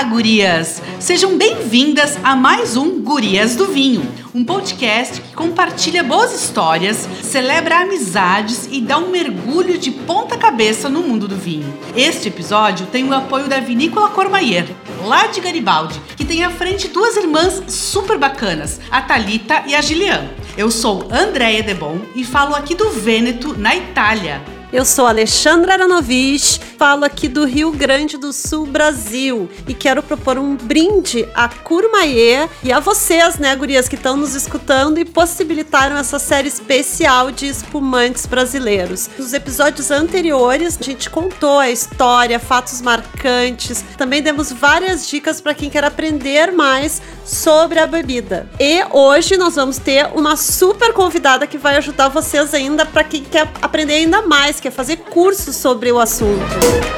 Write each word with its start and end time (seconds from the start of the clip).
Olá, 0.00 0.08
gurias! 0.08 0.80
Sejam 0.98 1.36
bem-vindas 1.36 2.18
a 2.24 2.34
mais 2.34 2.74
um 2.74 3.02
Gurias 3.02 3.54
do 3.54 3.66
Vinho, 3.66 4.02
um 4.34 4.42
podcast 4.42 5.20
que 5.20 5.34
compartilha 5.34 6.02
boas 6.02 6.32
histórias, 6.32 7.06
celebra 7.22 7.82
amizades 7.82 8.66
e 8.72 8.80
dá 8.80 8.96
um 8.96 9.10
mergulho 9.10 9.76
de 9.76 9.90
ponta 9.90 10.38
cabeça 10.38 10.88
no 10.88 11.02
mundo 11.02 11.28
do 11.28 11.36
vinho. 11.36 11.70
Este 11.94 12.28
episódio 12.28 12.86
tem 12.86 13.04
o 13.04 13.12
apoio 13.12 13.46
da 13.46 13.60
Vinícola 13.60 14.08
Cormaier, 14.08 14.66
lá 15.04 15.26
de 15.26 15.38
Garibaldi, 15.38 16.00
que 16.16 16.24
tem 16.24 16.44
à 16.44 16.50
frente 16.50 16.88
duas 16.88 17.14
irmãs 17.18 17.62
super 17.68 18.16
bacanas, 18.16 18.80
a 18.90 19.02
Talita 19.02 19.64
e 19.66 19.74
a 19.74 19.82
Gilian. 19.82 20.30
Eu 20.56 20.70
sou 20.70 21.08
Andréia 21.12 21.62
Debon 21.62 21.98
e 22.14 22.24
falo 22.24 22.54
aqui 22.54 22.74
do 22.74 22.88
Vêneto, 22.88 23.54
na 23.54 23.76
Itália. 23.76 24.40
Eu 24.72 24.84
sou 24.84 25.04
Alexandra 25.04 25.72
Aranovich, 25.72 26.60
falo 26.78 27.04
aqui 27.04 27.26
do 27.26 27.44
Rio 27.44 27.72
Grande 27.72 28.16
do 28.16 28.32
Sul, 28.32 28.66
Brasil, 28.66 29.50
e 29.66 29.74
quero 29.74 30.00
propor 30.00 30.38
um 30.38 30.54
brinde 30.54 31.28
a 31.34 31.48
Curmaie 31.48 32.48
e 32.62 32.72
a 32.72 32.78
vocês, 32.78 33.36
né, 33.36 33.56
gurias, 33.56 33.88
que 33.88 33.96
estão 33.96 34.16
nos 34.16 34.36
escutando 34.36 34.98
e 34.98 35.04
possibilitaram 35.04 35.96
essa 35.96 36.20
série 36.20 36.46
especial 36.46 37.32
de 37.32 37.48
espumantes 37.48 38.26
brasileiros. 38.26 39.10
Nos 39.18 39.32
episódios 39.32 39.90
anteriores, 39.90 40.78
a 40.80 40.84
gente 40.84 41.10
contou 41.10 41.58
a 41.58 41.68
história, 41.68 42.38
fatos 42.38 42.80
marcantes, 42.80 43.84
também 43.98 44.22
demos 44.22 44.52
várias 44.52 45.08
dicas 45.08 45.40
para 45.40 45.52
quem 45.52 45.68
quer 45.68 45.82
aprender 45.82 46.52
mais 46.52 47.02
sobre 47.24 47.80
a 47.80 47.88
bebida. 47.88 48.48
E 48.60 48.84
hoje 48.92 49.36
nós 49.36 49.56
vamos 49.56 49.78
ter 49.78 50.06
uma 50.14 50.36
super 50.36 50.92
convidada 50.92 51.44
que 51.44 51.58
vai 51.58 51.76
ajudar 51.76 52.08
vocês 52.08 52.54
ainda 52.54 52.86
para 52.86 53.02
quem 53.02 53.24
quer 53.24 53.50
aprender 53.60 53.94
ainda 53.94 54.22
mais 54.22 54.59
quer 54.60 54.70
fazer 54.70 54.96
curso 54.98 55.52
sobre 55.52 55.90
o 55.90 55.98
assunto. 55.98 56.44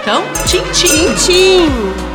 Então, 0.00 0.22
tchim, 0.46 0.62
tchim. 0.72 0.88
Tchim, 0.88 1.14
tchim. 1.14 2.12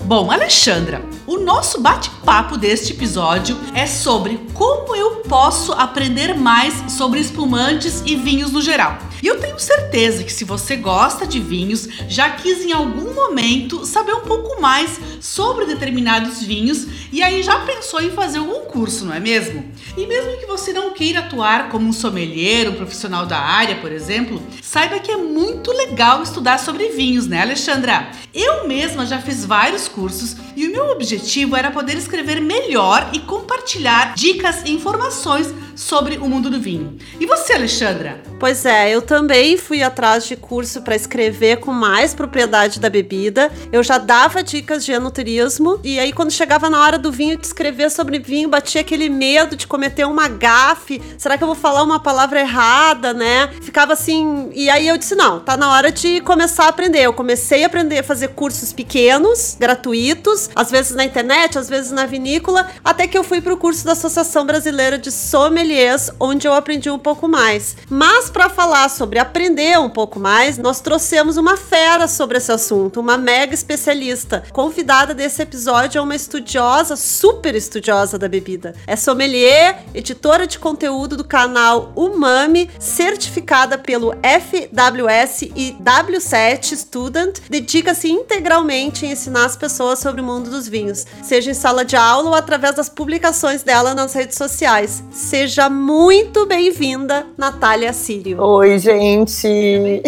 Bom, 0.00 0.30
Alexandra, 0.30 1.04
o 1.26 1.38
nosso 1.38 1.80
bate-papo 1.80 2.56
deste 2.56 2.92
episódio 2.92 3.56
é 3.74 3.86
sobre 3.86 4.40
como 4.54 4.94
eu 4.96 5.16
posso 5.28 5.72
aprender 5.72 6.34
mais 6.34 6.92
sobre 6.92 7.20
espumantes 7.20 8.02
e 8.06 8.16
vinhos 8.16 8.50
no 8.50 8.60
geral. 8.60 8.98
E 9.22 9.26
eu 9.26 9.38
tenho 9.38 9.58
certeza 9.58 10.24
que 10.24 10.32
se 10.32 10.44
você 10.44 10.76
gosta 10.76 11.26
de 11.26 11.40
vinhos, 11.40 11.88
já 12.08 12.30
quis 12.30 12.64
em 12.64 12.72
algum 12.72 13.12
momento 13.14 13.84
saber 13.84 14.14
um 14.14 14.22
pouco 14.22 14.60
mais 14.60 14.98
sobre 15.20 15.66
determinados 15.66 16.42
vinhos 16.42 16.86
e 17.12 17.22
aí 17.22 17.42
já 17.42 17.58
pensou 17.60 18.00
em 18.00 18.10
fazer 18.10 18.38
algum 18.38 18.60
curso, 18.66 19.04
não 19.04 19.14
é 19.14 19.20
mesmo? 19.20 19.64
E 19.96 20.06
mesmo 20.06 20.38
que 20.38 20.46
você 20.46 20.72
não 20.72 20.92
queira 20.92 21.20
atuar 21.20 21.68
como 21.68 21.88
um 21.88 21.92
sommelier, 21.92 22.68
um 22.68 22.74
profissional 22.74 23.26
da 23.26 23.38
área, 23.38 23.76
por 23.76 23.92
exemplo, 23.92 24.42
saiba 24.62 24.98
que 24.98 25.10
é 25.10 25.16
muito 25.16 25.72
legal 25.72 26.22
estudar 26.22 26.58
sobre 26.58 26.88
vinhos, 26.90 27.26
né, 27.26 27.42
Alexandra? 27.42 28.10
Eu 28.32 28.66
mesma 28.66 29.04
já 29.04 29.20
fiz 29.20 29.44
vários 29.44 29.88
cursos 29.88 30.36
e 30.56 30.66
o 30.66 30.72
meu 30.72 30.86
objetivo 30.90 31.56
era 31.56 31.70
poder 31.70 31.96
escrever 31.96 32.40
melhor 32.40 33.10
e 33.12 33.20
compartilhar 33.20 34.14
dicas 34.14 34.62
e 34.64 34.70
informações 34.72 35.52
sobre 35.80 36.18
o 36.18 36.28
mundo 36.28 36.50
do 36.50 36.60
vinho. 36.60 36.96
E 37.18 37.26
você, 37.26 37.54
Alexandra? 37.54 38.22
Pois 38.38 38.66
é, 38.66 38.90
eu 38.90 39.00
também 39.00 39.56
fui 39.56 39.82
atrás 39.82 40.26
de 40.26 40.36
curso 40.36 40.82
para 40.82 40.94
escrever 40.94 41.58
com 41.58 41.72
mais 41.72 42.14
propriedade 42.14 42.78
da 42.78 42.90
bebida. 42.90 43.50
Eu 43.72 43.82
já 43.82 43.96
dava 43.96 44.42
dicas 44.42 44.84
de 44.84 44.92
enoturismo 44.92 45.80
e 45.82 45.98
aí 45.98 46.12
quando 46.12 46.30
chegava 46.30 46.68
na 46.68 46.82
hora 46.82 46.98
do 46.98 47.10
vinho 47.10 47.36
de 47.36 47.46
escrever 47.46 47.90
sobre 47.90 48.18
vinho, 48.18 48.48
batia 48.48 48.82
aquele 48.82 49.08
medo 49.08 49.56
de 49.56 49.66
cometer 49.66 50.04
uma 50.04 50.28
gafe. 50.28 51.00
Será 51.16 51.38
que 51.38 51.44
eu 51.44 51.48
vou 51.48 51.56
falar 51.56 51.82
uma 51.82 52.00
palavra 52.00 52.40
errada, 52.40 53.14
né? 53.14 53.50
Ficava 53.62 53.94
assim, 53.94 54.50
e 54.54 54.68
aí 54.68 54.86
eu 54.86 54.98
disse 54.98 55.14
não, 55.14 55.40
tá 55.40 55.56
na 55.56 55.72
hora 55.72 55.90
de 55.90 56.20
começar 56.20 56.64
a 56.64 56.68
aprender. 56.68 57.00
Eu 57.00 57.12
comecei 57.12 57.64
a 57.64 57.66
aprender 57.66 58.00
a 58.00 58.04
fazer 58.04 58.28
cursos 58.28 58.72
pequenos, 58.72 59.56
gratuitos, 59.58 60.49
às 60.54 60.70
vezes 60.70 60.94
na 60.94 61.04
internet, 61.04 61.58
às 61.58 61.68
vezes 61.68 61.90
na 61.90 62.06
vinícola, 62.06 62.66
até 62.84 63.06
que 63.06 63.16
eu 63.16 63.24
fui 63.24 63.40
para 63.40 63.52
o 63.52 63.56
curso 63.56 63.84
da 63.84 63.92
Associação 63.92 64.44
Brasileira 64.44 64.98
de 64.98 65.10
Sommeliers, 65.10 66.10
onde 66.18 66.46
eu 66.46 66.52
aprendi 66.52 66.90
um 66.90 66.98
pouco 66.98 67.28
mais. 67.28 67.76
Mas 67.88 68.30
para 68.30 68.48
falar 68.48 68.88
sobre 68.88 69.18
aprender 69.18 69.78
um 69.78 69.90
pouco 69.90 70.18
mais, 70.18 70.58
nós 70.58 70.80
trouxemos 70.80 71.36
uma 71.36 71.56
fera 71.56 72.08
sobre 72.08 72.38
esse 72.38 72.52
assunto, 72.52 73.00
uma 73.00 73.16
mega 73.16 73.54
especialista. 73.54 74.42
Convidada 74.52 75.14
desse 75.14 75.42
episódio 75.42 75.98
é 75.98 76.02
uma 76.02 76.14
estudiosa, 76.14 76.96
super 76.96 77.54
estudiosa 77.54 78.18
da 78.18 78.28
bebida. 78.28 78.74
É 78.86 78.96
sommelier, 78.96 79.84
editora 79.94 80.46
de 80.46 80.58
conteúdo 80.58 81.16
do 81.16 81.24
canal 81.24 81.92
Umami, 81.94 82.70
certificada 82.78 83.78
pelo 83.78 84.12
FWS 84.22 85.42
e 85.54 85.76
W7 85.82 86.76
Student, 86.76 87.40
dedica-se 87.48 88.10
integralmente 88.10 89.06
em 89.06 89.12
ensinar 89.12 89.44
as 89.44 89.56
pessoas 89.56 89.98
sobre 89.98 90.20
o 90.20 90.24
mundo 90.30 90.50
dos 90.50 90.68
vinhos, 90.68 91.06
seja 91.22 91.50
em 91.50 91.54
sala 91.54 91.84
de 91.84 91.96
aula 91.96 92.30
ou 92.30 92.34
através 92.34 92.74
das 92.74 92.88
publicações 92.88 93.62
dela 93.62 93.94
nas 93.94 94.12
redes 94.12 94.36
sociais. 94.36 95.02
Seja 95.10 95.68
muito 95.68 96.46
bem-vinda, 96.46 97.26
Natália 97.36 97.92
Sírio. 97.92 98.40
Oi, 98.40 98.78
gente! 98.78 100.02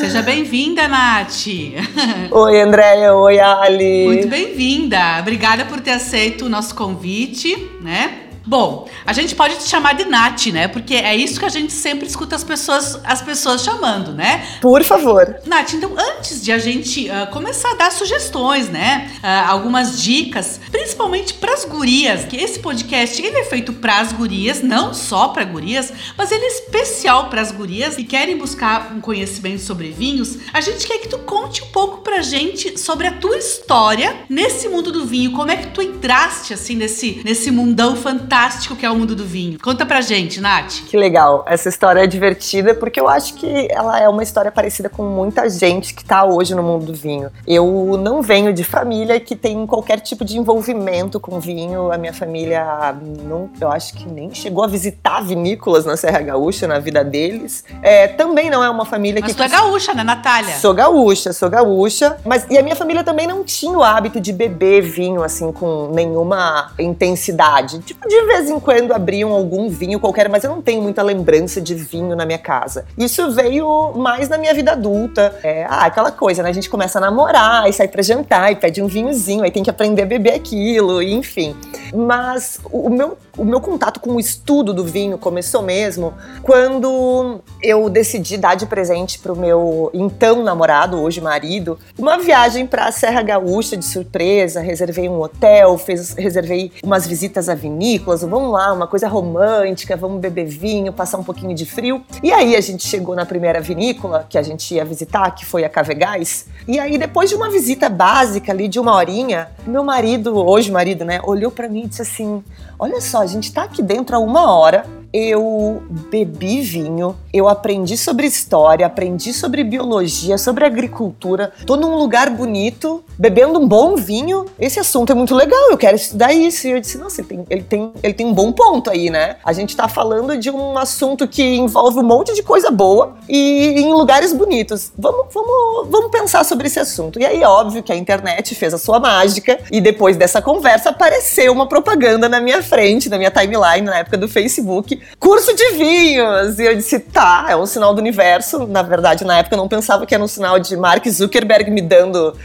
Seja 0.00 0.22
bem-vinda, 0.22 0.86
Nath! 0.86 1.46
Oi, 2.30 2.60
Andréia! 2.60 3.14
Oi, 3.14 3.40
Ali! 3.40 4.04
Muito 4.06 4.28
bem-vinda! 4.28 5.18
Obrigada 5.20 5.64
por 5.64 5.80
ter 5.80 5.90
aceito 5.90 6.46
o 6.46 6.48
nosso 6.48 6.74
convite, 6.74 7.68
né? 7.80 8.21
Bom, 8.44 8.88
a 9.06 9.12
gente 9.12 9.34
pode 9.34 9.56
te 9.56 9.68
chamar 9.68 9.94
de 9.94 10.04
Nath, 10.04 10.46
né? 10.46 10.66
Porque 10.66 10.94
é 10.94 11.14
isso 11.14 11.38
que 11.38 11.46
a 11.46 11.48
gente 11.48 11.72
sempre 11.72 12.06
escuta 12.06 12.34
as 12.34 12.42
pessoas, 12.42 12.98
as 13.04 13.22
pessoas 13.22 13.62
chamando, 13.62 14.12
né? 14.12 14.58
Por 14.60 14.82
favor. 14.82 15.36
Nath, 15.46 15.74
então 15.74 15.92
antes 15.96 16.42
de 16.42 16.50
a 16.50 16.58
gente 16.58 17.08
uh, 17.08 17.30
começar 17.30 17.70
a 17.72 17.74
dar 17.74 17.92
sugestões, 17.92 18.68
né? 18.68 19.12
Uh, 19.22 19.50
algumas 19.50 20.02
dicas, 20.02 20.60
principalmente 20.70 21.34
para 21.34 21.54
as 21.54 21.64
gurias, 21.64 22.24
que 22.24 22.36
esse 22.36 22.58
podcast 22.58 23.22
ele 23.22 23.38
é 23.38 23.44
feito 23.44 23.72
para 23.74 24.00
as 24.00 24.12
gurias, 24.12 24.60
não 24.60 24.92
só 24.92 25.28
para 25.28 25.44
gurias, 25.44 25.92
mas 26.16 26.32
ele 26.32 26.44
é 26.44 26.48
especial 26.48 27.30
para 27.30 27.40
as 27.40 27.52
gurias 27.52 27.94
que 27.94 28.04
querem 28.04 28.36
buscar 28.36 28.92
um 28.92 29.00
conhecimento 29.00 29.62
sobre 29.62 29.90
vinhos. 29.90 30.38
A 30.52 30.60
gente 30.60 30.86
quer 30.86 30.98
que 30.98 31.08
tu 31.08 31.18
conte 31.20 31.62
um 31.62 31.68
pouco 31.68 31.98
pra 31.98 32.22
gente 32.22 32.78
sobre 32.78 33.06
a 33.06 33.12
tua 33.12 33.36
história 33.36 34.16
nesse 34.28 34.68
mundo 34.68 34.90
do 34.90 35.06
vinho, 35.06 35.32
como 35.32 35.50
é 35.50 35.56
que 35.56 35.68
tu 35.68 35.80
entraste 35.80 36.52
assim 36.52 36.74
nesse 36.74 37.22
nesse 37.24 37.50
mundão 37.50 37.94
fantástico 37.94 38.31
fantástico 38.32 38.74
que 38.74 38.86
é 38.86 38.90
o 38.90 38.96
mundo 38.96 39.14
do 39.14 39.26
vinho. 39.26 39.58
Conta 39.62 39.84
pra 39.84 40.00
gente, 40.00 40.40
Nath. 40.40 40.84
Que 40.86 40.96
legal. 40.96 41.44
Essa 41.46 41.68
história 41.68 42.00
é 42.00 42.06
divertida 42.06 42.74
porque 42.74 42.98
eu 42.98 43.06
acho 43.06 43.34
que 43.34 43.68
ela 43.70 44.00
é 44.00 44.08
uma 44.08 44.22
história 44.22 44.50
parecida 44.50 44.88
com 44.88 45.02
muita 45.02 45.50
gente 45.50 45.92
que 45.92 46.02
tá 46.02 46.24
hoje 46.24 46.54
no 46.54 46.62
mundo 46.62 46.86
do 46.86 46.94
vinho. 46.94 47.30
Eu 47.46 47.98
não 48.02 48.22
venho 48.22 48.50
de 48.54 48.64
família 48.64 49.20
que 49.20 49.36
tem 49.36 49.66
qualquer 49.66 50.00
tipo 50.00 50.24
de 50.24 50.38
envolvimento 50.38 51.20
com 51.20 51.38
vinho. 51.38 51.92
A 51.92 51.98
minha 51.98 52.14
família, 52.14 52.96
não, 53.22 53.50
eu 53.60 53.70
acho 53.70 53.92
que 53.92 54.08
nem 54.08 54.32
chegou 54.32 54.64
a 54.64 54.66
visitar 54.66 55.20
vinícolas 55.20 55.84
na 55.84 55.94
Serra 55.98 56.22
Gaúcha 56.22 56.66
na 56.66 56.78
vida 56.78 57.04
deles. 57.04 57.62
É, 57.82 58.08
também 58.08 58.48
não 58.48 58.64
é 58.64 58.70
uma 58.70 58.86
família 58.86 59.20
mas 59.20 59.30
que. 59.30 59.38
Mas 59.38 59.50
tu 59.50 59.54
é 59.54 59.60
gaúcha, 59.60 59.92
né, 59.92 60.02
Natália? 60.02 60.56
Sou 60.56 60.72
gaúcha, 60.72 61.34
sou 61.34 61.50
gaúcha. 61.50 62.16
Mas 62.24 62.46
e 62.48 62.56
a 62.56 62.62
minha 62.62 62.76
família 62.76 63.04
também 63.04 63.26
não 63.26 63.44
tinha 63.44 63.76
o 63.76 63.82
hábito 63.82 64.18
de 64.18 64.32
beber 64.32 64.80
vinho 64.80 65.22
assim 65.22 65.52
com 65.52 65.90
nenhuma 65.92 66.72
intensidade. 66.78 67.80
Tipo, 67.80 68.08
de 68.08 68.21
vez 68.26 68.50
em 68.50 68.58
quando 68.60 68.92
abriam 68.92 69.30
algum 69.30 69.68
vinho 69.68 69.98
qualquer, 70.00 70.28
mas 70.28 70.44
eu 70.44 70.50
não 70.50 70.62
tenho 70.62 70.82
muita 70.82 71.02
lembrança 71.02 71.60
de 71.60 71.74
vinho 71.74 72.14
na 72.16 72.24
minha 72.24 72.38
casa. 72.38 72.84
Isso 72.96 73.30
veio 73.32 73.92
mais 73.96 74.28
na 74.28 74.38
minha 74.38 74.54
vida 74.54 74.72
adulta. 74.72 75.34
É, 75.42 75.64
ah, 75.64 75.84
aquela 75.86 76.10
coisa, 76.10 76.42
né? 76.42 76.50
A 76.50 76.52
gente 76.52 76.68
começa 76.68 76.98
a 76.98 77.00
namorar, 77.00 77.68
e 77.68 77.72
sai 77.72 77.88
pra 77.88 78.02
jantar, 78.02 78.52
e 78.52 78.56
pede 78.56 78.82
um 78.82 78.86
vinhozinho, 78.86 79.44
aí 79.44 79.50
tem 79.50 79.62
que 79.62 79.70
aprender 79.70 80.02
a 80.02 80.06
beber 80.06 80.34
aquilo, 80.34 81.02
enfim. 81.02 81.56
Mas 81.94 82.60
o 82.70 82.88
meu, 82.88 83.16
o 83.36 83.44
meu 83.44 83.60
contato 83.60 84.00
com 84.00 84.14
o 84.14 84.20
estudo 84.20 84.72
do 84.72 84.84
vinho 84.84 85.18
começou 85.18 85.62
mesmo 85.62 86.14
quando 86.42 87.40
eu 87.62 87.88
decidi 87.88 88.36
dar 88.36 88.54
de 88.54 88.66
presente 88.66 89.18
pro 89.18 89.36
meu 89.36 89.90
então 89.92 90.42
namorado, 90.42 91.00
hoje 91.00 91.20
marido, 91.20 91.78
uma 91.98 92.18
viagem 92.18 92.66
pra 92.66 92.90
Serra 92.92 93.22
Gaúcha 93.22 93.76
de 93.76 93.84
surpresa. 93.84 94.60
Reservei 94.60 95.08
um 95.08 95.20
hotel, 95.20 95.76
fez, 95.78 96.14
reservei 96.14 96.72
umas 96.82 97.06
visitas 97.06 97.48
à 97.48 97.54
vinícola 97.54 98.12
vamos 98.26 98.52
lá, 98.52 98.72
uma 98.72 98.86
coisa 98.86 99.08
romântica, 99.08 99.96
vamos 99.96 100.20
beber 100.20 100.46
vinho, 100.46 100.92
passar 100.92 101.18
um 101.18 101.24
pouquinho 101.24 101.54
de 101.54 101.64
frio. 101.64 102.02
E 102.22 102.32
aí 102.32 102.54
a 102.56 102.60
gente 102.60 102.86
chegou 102.86 103.14
na 103.14 103.24
primeira 103.24 103.60
vinícola 103.60 104.26
que 104.28 104.36
a 104.36 104.42
gente 104.42 104.74
ia 104.74 104.84
visitar, 104.84 105.30
que 105.32 105.44
foi 105.44 105.64
a 105.64 105.68
Cavegás. 105.68 106.46
E 106.66 106.78
aí 106.78 106.98
depois 106.98 107.30
de 107.30 107.36
uma 107.36 107.50
visita 107.50 107.88
básica 107.88 108.52
ali 108.52 108.68
de 108.68 108.78
uma 108.78 108.94
horinha, 108.94 109.48
meu 109.66 109.82
marido, 109.82 110.36
hoje 110.36 110.70
marido, 110.70 111.04
né, 111.04 111.20
olhou 111.24 111.50
para 111.50 111.68
mim 111.68 111.84
e 111.84 111.88
disse 111.88 112.02
assim: 112.02 112.42
"Olha 112.78 113.00
só, 113.00 113.21
a 113.22 113.26
gente 113.26 113.52
tá 113.52 113.62
aqui 113.62 113.82
dentro 113.82 114.16
há 114.16 114.18
uma 114.18 114.52
hora 114.52 114.84
eu 115.12 115.82
bebi 116.10 116.62
vinho, 116.62 117.14
eu 117.32 117.46
aprendi 117.46 117.96
sobre 117.96 118.26
história, 118.26 118.86
aprendi 118.86 119.32
sobre 119.32 119.62
biologia, 119.62 120.38
sobre 120.38 120.64
agricultura. 120.64 121.52
Tô 121.66 121.76
num 121.76 121.96
lugar 121.96 122.30
bonito, 122.30 123.04
bebendo 123.18 123.58
um 123.58 123.68
bom 123.68 123.94
vinho. 123.94 124.46
Esse 124.58 124.80
assunto 124.80 125.12
é 125.12 125.14
muito 125.14 125.34
legal, 125.34 125.70
eu 125.70 125.76
quero 125.76 125.96
estudar 125.96 126.32
isso. 126.32 126.66
E 126.66 126.70
eu 126.70 126.80
disse, 126.80 126.96
nossa, 126.96 127.20
ele 127.20 127.28
tem, 127.28 127.46
ele 127.50 127.62
tem, 127.62 127.92
ele 128.02 128.14
tem 128.14 128.26
um 128.26 128.32
bom 128.32 128.52
ponto 128.52 128.88
aí, 128.88 129.10
né? 129.10 129.36
A 129.44 129.52
gente 129.52 129.76
tá 129.76 129.86
falando 129.86 130.36
de 130.36 130.50
um 130.50 130.78
assunto 130.78 131.28
que 131.28 131.42
envolve 131.42 131.98
um 131.98 132.02
monte 132.02 132.34
de 132.34 132.42
coisa 132.42 132.70
boa 132.70 133.16
e 133.28 133.82
em 133.82 133.92
lugares 133.92 134.32
bonitos. 134.32 134.92
Vamos, 134.96 135.26
vamos, 135.32 135.88
vamos 135.90 136.10
pensar 136.10 136.44
sobre 136.44 136.68
esse 136.68 136.80
assunto. 136.80 137.20
E 137.20 137.26
aí, 137.26 137.42
óbvio 137.44 137.82
que 137.82 137.92
a 137.92 137.96
internet 137.96 138.54
fez 138.54 138.72
a 138.72 138.78
sua 138.78 138.98
mágica 138.98 139.58
e 139.70 139.80
depois 139.80 140.16
dessa 140.16 140.40
conversa 140.40 140.88
apareceu 140.88 141.52
uma 141.52 141.68
propaganda 141.68 142.28
na 142.28 142.40
minha 142.40 142.62
frente, 142.62 143.10
na 143.10 143.18
minha 143.18 143.30
timeline, 143.30 143.82
na 143.82 143.98
época 143.98 144.16
do 144.16 144.28
Facebook, 144.28 145.01
curso 145.18 145.54
de 145.54 145.72
vinhos. 145.72 146.58
E 146.58 146.64
eu 146.64 146.76
disse, 146.76 146.98
tá, 146.98 147.46
é 147.48 147.56
um 147.56 147.66
sinal 147.66 147.94
do 147.94 148.00
universo. 148.00 148.66
Na 148.66 148.82
verdade, 148.82 149.24
na 149.24 149.38
época 149.38 149.54
eu 149.54 149.58
não 149.58 149.68
pensava 149.68 150.06
que 150.06 150.14
era 150.14 150.22
um 150.22 150.28
sinal 150.28 150.58
de 150.58 150.76
Mark 150.76 151.06
Zuckerberg 151.08 151.70
me 151.70 151.80
dando 151.80 152.36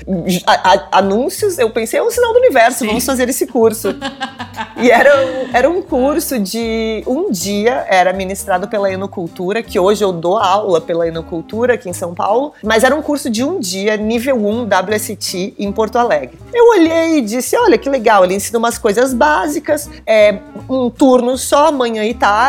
a, 0.45 0.73
a, 0.73 0.99
anúncios. 0.99 1.57
Eu 1.57 1.69
pensei, 1.69 1.99
é 1.99 2.03
um 2.03 2.11
sinal 2.11 2.33
do 2.33 2.39
universo, 2.39 2.79
Sim. 2.79 2.87
vamos 2.87 3.05
fazer 3.05 3.29
esse 3.29 3.47
curso. 3.47 3.95
e 4.77 4.91
era, 4.91 5.09
era 5.53 5.69
um 5.69 5.81
curso 5.81 6.39
de 6.39 7.03
um 7.05 7.31
dia, 7.31 7.85
era 7.87 8.13
ministrado 8.13 8.67
pela 8.67 8.91
Enocultura, 8.91 9.61
que 9.61 9.79
hoje 9.79 10.03
eu 10.03 10.11
dou 10.11 10.37
aula 10.37 10.81
pela 10.81 11.07
Enocultura 11.07 11.73
aqui 11.73 11.89
em 11.89 11.93
São 11.93 12.13
Paulo, 12.13 12.53
mas 12.63 12.83
era 12.83 12.95
um 12.95 13.01
curso 13.01 13.29
de 13.29 13.43
um 13.43 13.59
dia, 13.59 13.97
nível 13.97 14.35
1 14.35 14.67
WST 14.67 15.55
em 15.57 15.71
Porto 15.71 15.97
Alegre. 15.97 16.37
Eu 16.53 16.69
olhei 16.69 17.17
e 17.17 17.21
disse: 17.21 17.55
olha 17.57 17.77
que 17.77 17.89
legal, 17.89 18.23
ele 18.23 18.35
ensina 18.35 18.57
umas 18.57 18.77
coisas 18.77 19.13
básicas, 19.13 19.89
é 20.05 20.39
um 20.69 20.89
turno 20.89 21.37
só, 21.37 21.71
manhã 21.71 22.03
e 22.03 22.13
tarde. 22.13 22.46